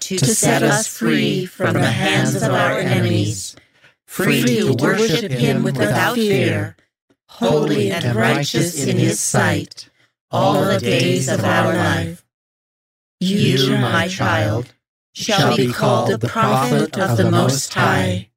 to 0.00 0.18
set 0.18 0.62
us 0.62 0.86
free 0.86 1.46
from 1.46 1.74
the 1.74 1.90
hands 1.90 2.34
of 2.34 2.52
our 2.52 2.78
enemies, 2.78 3.56
free 4.06 4.42
to 4.44 4.74
worship 4.74 5.30
him 5.30 5.62
without 5.62 6.14
fear, 6.14 6.76
holy 7.28 7.90
and 7.90 8.16
righteous 8.16 8.84
in 8.84 8.96
his 8.96 9.20
sight 9.20 9.88
all 10.30 10.64
the 10.64 10.78
days 10.78 11.28
of 11.28 11.44
our 11.44 11.74
life. 11.74 12.24
You, 13.20 13.76
my 13.78 14.08
child, 14.08 14.72
shall 15.14 15.56
be 15.56 15.72
called 15.72 16.20
the 16.20 16.28
prophet 16.28 16.98
of 16.98 17.16
the 17.16 17.30
Most 17.30 17.72
High, 17.74 18.30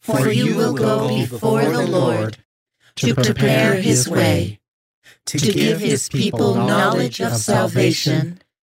for 0.00 0.30
you 0.30 0.56
will 0.56 0.74
go 0.74 1.08
before 1.08 1.64
the 1.64 1.86
Lord 1.86 2.38
to 2.96 3.14
prepare 3.14 3.74
his 3.74 4.08
way, 4.08 4.60
to 5.26 5.38
give 5.38 5.80
his 5.80 6.08
people 6.08 6.54
knowledge 6.54 7.20
of 7.20 7.36
salvation 7.36 8.40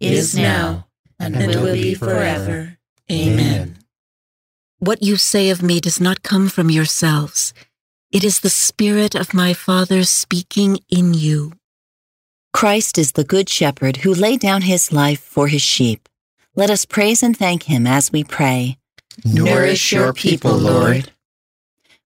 is 0.00 0.36
now, 0.36 0.86
and 1.18 1.36
will 1.36 1.72
be 1.72 1.94
forever. 1.94 2.78
Amen. 3.10 3.78
What 4.78 5.02
you 5.02 5.16
say 5.16 5.50
of 5.50 5.62
me 5.62 5.80
does 5.80 6.00
not 6.00 6.22
come 6.22 6.48
from 6.48 6.70
yourselves. 6.70 7.54
It 8.10 8.24
is 8.24 8.40
the 8.40 8.50
Spirit 8.50 9.14
of 9.14 9.34
my 9.34 9.54
Father 9.54 10.04
speaking 10.04 10.78
in 10.88 11.14
you. 11.14 11.52
Christ 12.52 12.98
is 12.98 13.12
the 13.12 13.24
Good 13.24 13.48
Shepherd 13.48 13.98
who 13.98 14.14
laid 14.14 14.40
down 14.40 14.62
his 14.62 14.92
life 14.92 15.20
for 15.20 15.48
his 15.48 15.62
sheep. 15.62 16.08
Let 16.56 16.70
us 16.70 16.84
praise 16.84 17.22
and 17.22 17.36
thank 17.36 17.64
him 17.64 17.86
as 17.86 18.12
we 18.12 18.24
pray. 18.24 18.78
Nourish 19.24 19.92
your 19.92 20.12
people, 20.12 20.56
Lord. 20.56 21.10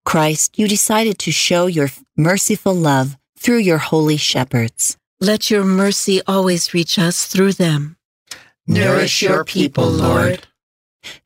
Christ, 0.05 0.59
you 0.59 0.69
decided 0.69 1.19
to 1.21 1.33
show 1.33 1.67
your 1.67 1.91
merciful 2.17 2.75
love 2.75 3.17
through 3.39 3.59
your 3.59 3.79
holy 3.79 4.17
shepherds. 4.17 4.98
Let 5.21 5.51
your 5.51 5.65
mercy 5.65 6.23
always 6.29 6.73
reach 6.73 6.97
us 6.97 7.27
through 7.27 7.55
them. 7.55 7.97
Nourish 8.69 9.21
your 9.21 9.45
people, 9.45 9.89
Lord. 9.89 10.47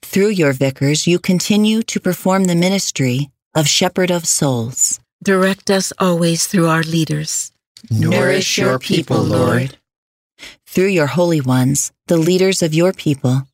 Through 0.00 0.28
your 0.28 0.54
vicars, 0.54 1.06
you 1.06 1.18
continue 1.18 1.82
to 1.82 2.00
perform 2.00 2.44
the 2.44 2.54
ministry 2.54 3.30
of 3.54 3.68
shepherd 3.68 4.10
of 4.10 4.26
souls. 4.26 4.98
Direct 5.22 5.70
us 5.70 5.92
always 5.98 6.46
through 6.46 6.68
our 6.68 6.82
leaders. 6.82 7.52
Nourish 7.90 8.56
your 8.56 8.78
people, 8.78 9.22
Lord. 9.22 9.76
Through 10.66 10.88
your 10.88 11.08
holy 11.08 11.42
ones, 11.42 11.92
the 12.06 12.16
leaders 12.16 12.62
of 12.62 12.72
your 12.72 12.94
people, 12.94 13.46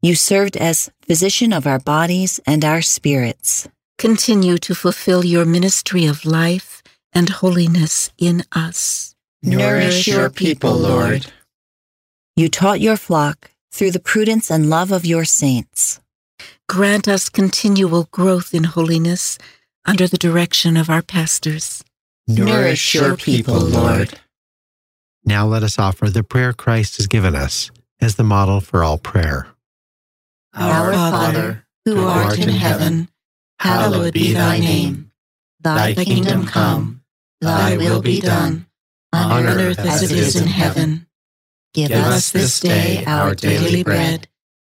you 0.00 0.14
served 0.14 0.56
as 0.56 0.90
physician 1.02 1.52
of 1.52 1.66
our 1.66 1.78
bodies 1.78 2.40
and 2.46 2.64
our 2.64 2.80
spirits. 2.80 3.68
Continue 3.98 4.56
to 4.58 4.74
fulfill 4.74 5.26
your 5.26 5.44
ministry 5.44 6.06
of 6.06 6.24
life 6.24 6.82
and 7.12 7.28
holiness 7.28 8.10
in 8.16 8.44
us. 8.52 9.13
Nourish 9.44 10.08
your 10.08 10.30
people, 10.30 10.72
Lord. 10.72 11.26
You 12.34 12.48
taught 12.48 12.80
your 12.80 12.96
flock 12.96 13.50
through 13.72 13.90
the 13.90 14.00
prudence 14.00 14.50
and 14.50 14.70
love 14.70 14.90
of 14.90 15.04
your 15.04 15.26
saints. 15.26 16.00
Grant 16.66 17.06
us 17.06 17.28
continual 17.28 18.08
growth 18.10 18.54
in 18.54 18.64
holiness 18.64 19.36
under 19.84 20.08
the 20.08 20.16
direction 20.16 20.78
of 20.78 20.88
our 20.88 21.02
pastors. 21.02 21.84
Nourish 22.26 22.94
your 22.94 23.18
people, 23.18 23.58
Lord. 23.58 24.18
Now 25.26 25.46
let 25.46 25.62
us 25.62 25.78
offer 25.78 26.08
the 26.08 26.22
prayer 26.22 26.54
Christ 26.54 26.96
has 26.96 27.06
given 27.06 27.34
us 27.34 27.70
as 28.00 28.16
the 28.16 28.24
model 28.24 28.60
for 28.62 28.82
all 28.82 28.96
prayer. 28.96 29.46
Our 30.54 30.92
Father, 30.92 31.66
who 31.84 32.02
art 32.06 32.38
in 32.38 32.48
heaven, 32.48 33.08
hallowed 33.58 34.14
be 34.14 34.32
thy 34.32 34.58
name. 34.58 35.10
Thy 35.60 35.92
kingdom 35.94 36.46
come, 36.46 37.02
thy 37.40 37.76
will 37.76 38.00
be 38.00 38.20
done, 38.20 38.66
on 39.14 39.46
earth 39.46 39.78
as 39.78 40.02
it 40.02 40.16
is 40.16 40.36
in 40.36 40.46
heaven. 40.46 41.06
Give 41.72 41.90
us 41.90 42.30
this 42.30 42.60
day 42.60 43.04
our 43.04 43.34
daily 43.34 43.82
bread, 43.82 44.28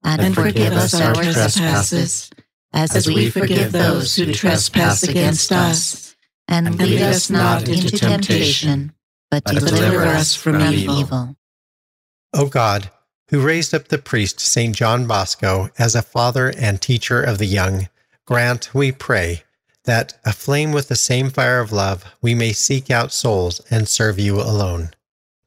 and 0.02 0.34
forgive 0.34 0.72
us 0.72 0.94
our 0.94 1.14
trespasses, 1.14 2.30
as 2.72 3.06
we 3.06 3.30
forgive 3.30 3.72
those 3.72 4.16
who 4.16 4.32
trespass 4.32 5.02
against 5.02 5.52
us. 5.52 6.16
And 6.48 6.78
lead 6.78 7.02
us 7.02 7.28
not 7.28 7.68
into 7.68 7.98
temptation, 7.98 8.92
but 9.30 9.44
deliver 9.44 10.04
us 10.04 10.36
from 10.36 10.62
evil. 10.62 11.36
O 12.32 12.46
God, 12.46 12.90
who 13.30 13.44
raised 13.44 13.74
up 13.74 13.88
the 13.88 13.98
priest 13.98 14.38
St. 14.38 14.74
John 14.74 15.06
Bosco 15.06 15.70
as 15.78 15.94
a 15.94 16.02
father 16.02 16.52
and 16.56 16.80
teacher 16.80 17.20
of 17.20 17.38
the 17.38 17.46
young, 17.46 17.88
grant, 18.26 18.72
we 18.72 18.92
pray, 18.92 19.42
that, 19.86 20.18
aflame 20.24 20.72
with 20.72 20.88
the 20.88 20.96
same 20.96 21.30
fire 21.30 21.60
of 21.60 21.72
love, 21.72 22.04
we 22.20 22.34
may 22.34 22.52
seek 22.52 22.90
out 22.90 23.12
souls 23.12 23.60
and 23.70 23.88
serve 23.88 24.18
you 24.18 24.40
alone. 24.40 24.90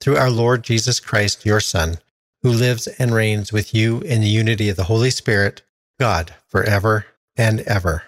Through 0.02 0.18
our 0.18 0.30
Lord 0.30 0.64
Jesus 0.64 1.00
Christ, 1.00 1.46
your 1.46 1.60
Son, 1.60 2.00
who 2.42 2.50
lives 2.50 2.88
and 2.88 3.14
reigns 3.14 3.54
with 3.54 3.74
you 3.74 4.00
in 4.02 4.22
the 4.22 4.28
unity 4.28 4.70
of 4.70 4.78
the 4.78 4.86
Holy 4.86 5.10
Spirit, 5.10 5.62
God, 6.00 6.34
forever 6.48 7.06
and 7.38 7.62
ever. 7.62 8.04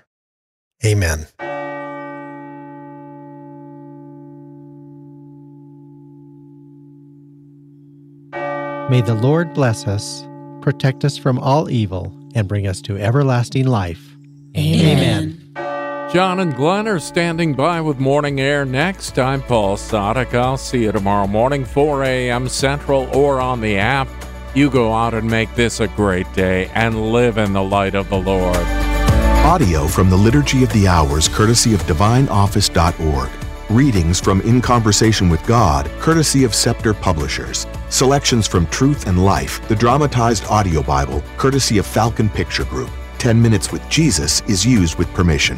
Amen. 0.85 1.27
May 8.89 8.99
the 8.99 9.15
Lord 9.15 9.53
bless 9.53 9.87
us, 9.87 10.27
protect 10.61 11.05
us 11.05 11.17
from 11.17 11.39
all 11.39 11.69
evil, 11.69 12.13
and 12.35 12.47
bring 12.47 12.67
us 12.67 12.81
to 12.81 12.97
everlasting 12.97 13.67
life. 13.67 14.17
Amen. 14.57 15.40
John 16.13 16.41
and 16.41 16.53
Glenn 16.53 16.89
are 16.89 16.99
standing 16.99 17.53
by 17.53 17.79
with 17.79 17.97
Morning 17.97 18.41
Air 18.41 18.65
next. 18.65 19.17
I'm 19.17 19.41
Paul 19.41 19.77
Sadek. 19.77 20.33
I'll 20.33 20.57
see 20.57 20.83
you 20.83 20.91
tomorrow 20.91 21.25
morning, 21.25 21.63
4 21.63 22.03
a.m. 22.03 22.49
Central, 22.49 23.07
or 23.15 23.39
on 23.39 23.61
the 23.61 23.77
app. 23.77 24.09
You 24.53 24.69
go 24.69 24.93
out 24.93 25.13
and 25.13 25.31
make 25.31 25.55
this 25.55 25.79
a 25.79 25.87
great 25.87 26.31
day 26.33 26.69
and 26.73 27.13
live 27.13 27.37
in 27.37 27.53
the 27.53 27.63
light 27.63 27.95
of 27.95 28.09
the 28.09 28.17
Lord. 28.17 28.57
Audio 28.57 29.87
from 29.87 30.09
the 30.09 30.17
Liturgy 30.17 30.65
of 30.65 30.73
the 30.73 30.85
Hours, 30.85 31.29
courtesy 31.29 31.73
of 31.73 31.81
DivineOffice.org. 31.83 33.29
Readings 33.69 34.19
from 34.19 34.41
In 34.41 34.59
Conversation 34.59 35.29
with 35.29 35.41
God, 35.45 35.89
courtesy 36.01 36.43
of 36.43 36.53
Scepter 36.53 36.93
Publishers. 36.93 37.67
Selections 37.87 38.47
from 38.47 38.67
Truth 38.67 39.07
and 39.07 39.23
Life, 39.23 39.65
the 39.69 39.75
dramatized 39.77 40.43
audio 40.47 40.83
Bible, 40.83 41.23
courtesy 41.37 41.77
of 41.77 41.85
Falcon 41.85 42.27
Picture 42.27 42.65
Group. 42.65 42.89
10 43.17 43.41
Minutes 43.41 43.71
with 43.71 43.87
Jesus 43.87 44.41
is 44.49 44.65
used 44.65 44.97
with 44.97 45.07
permission. 45.13 45.57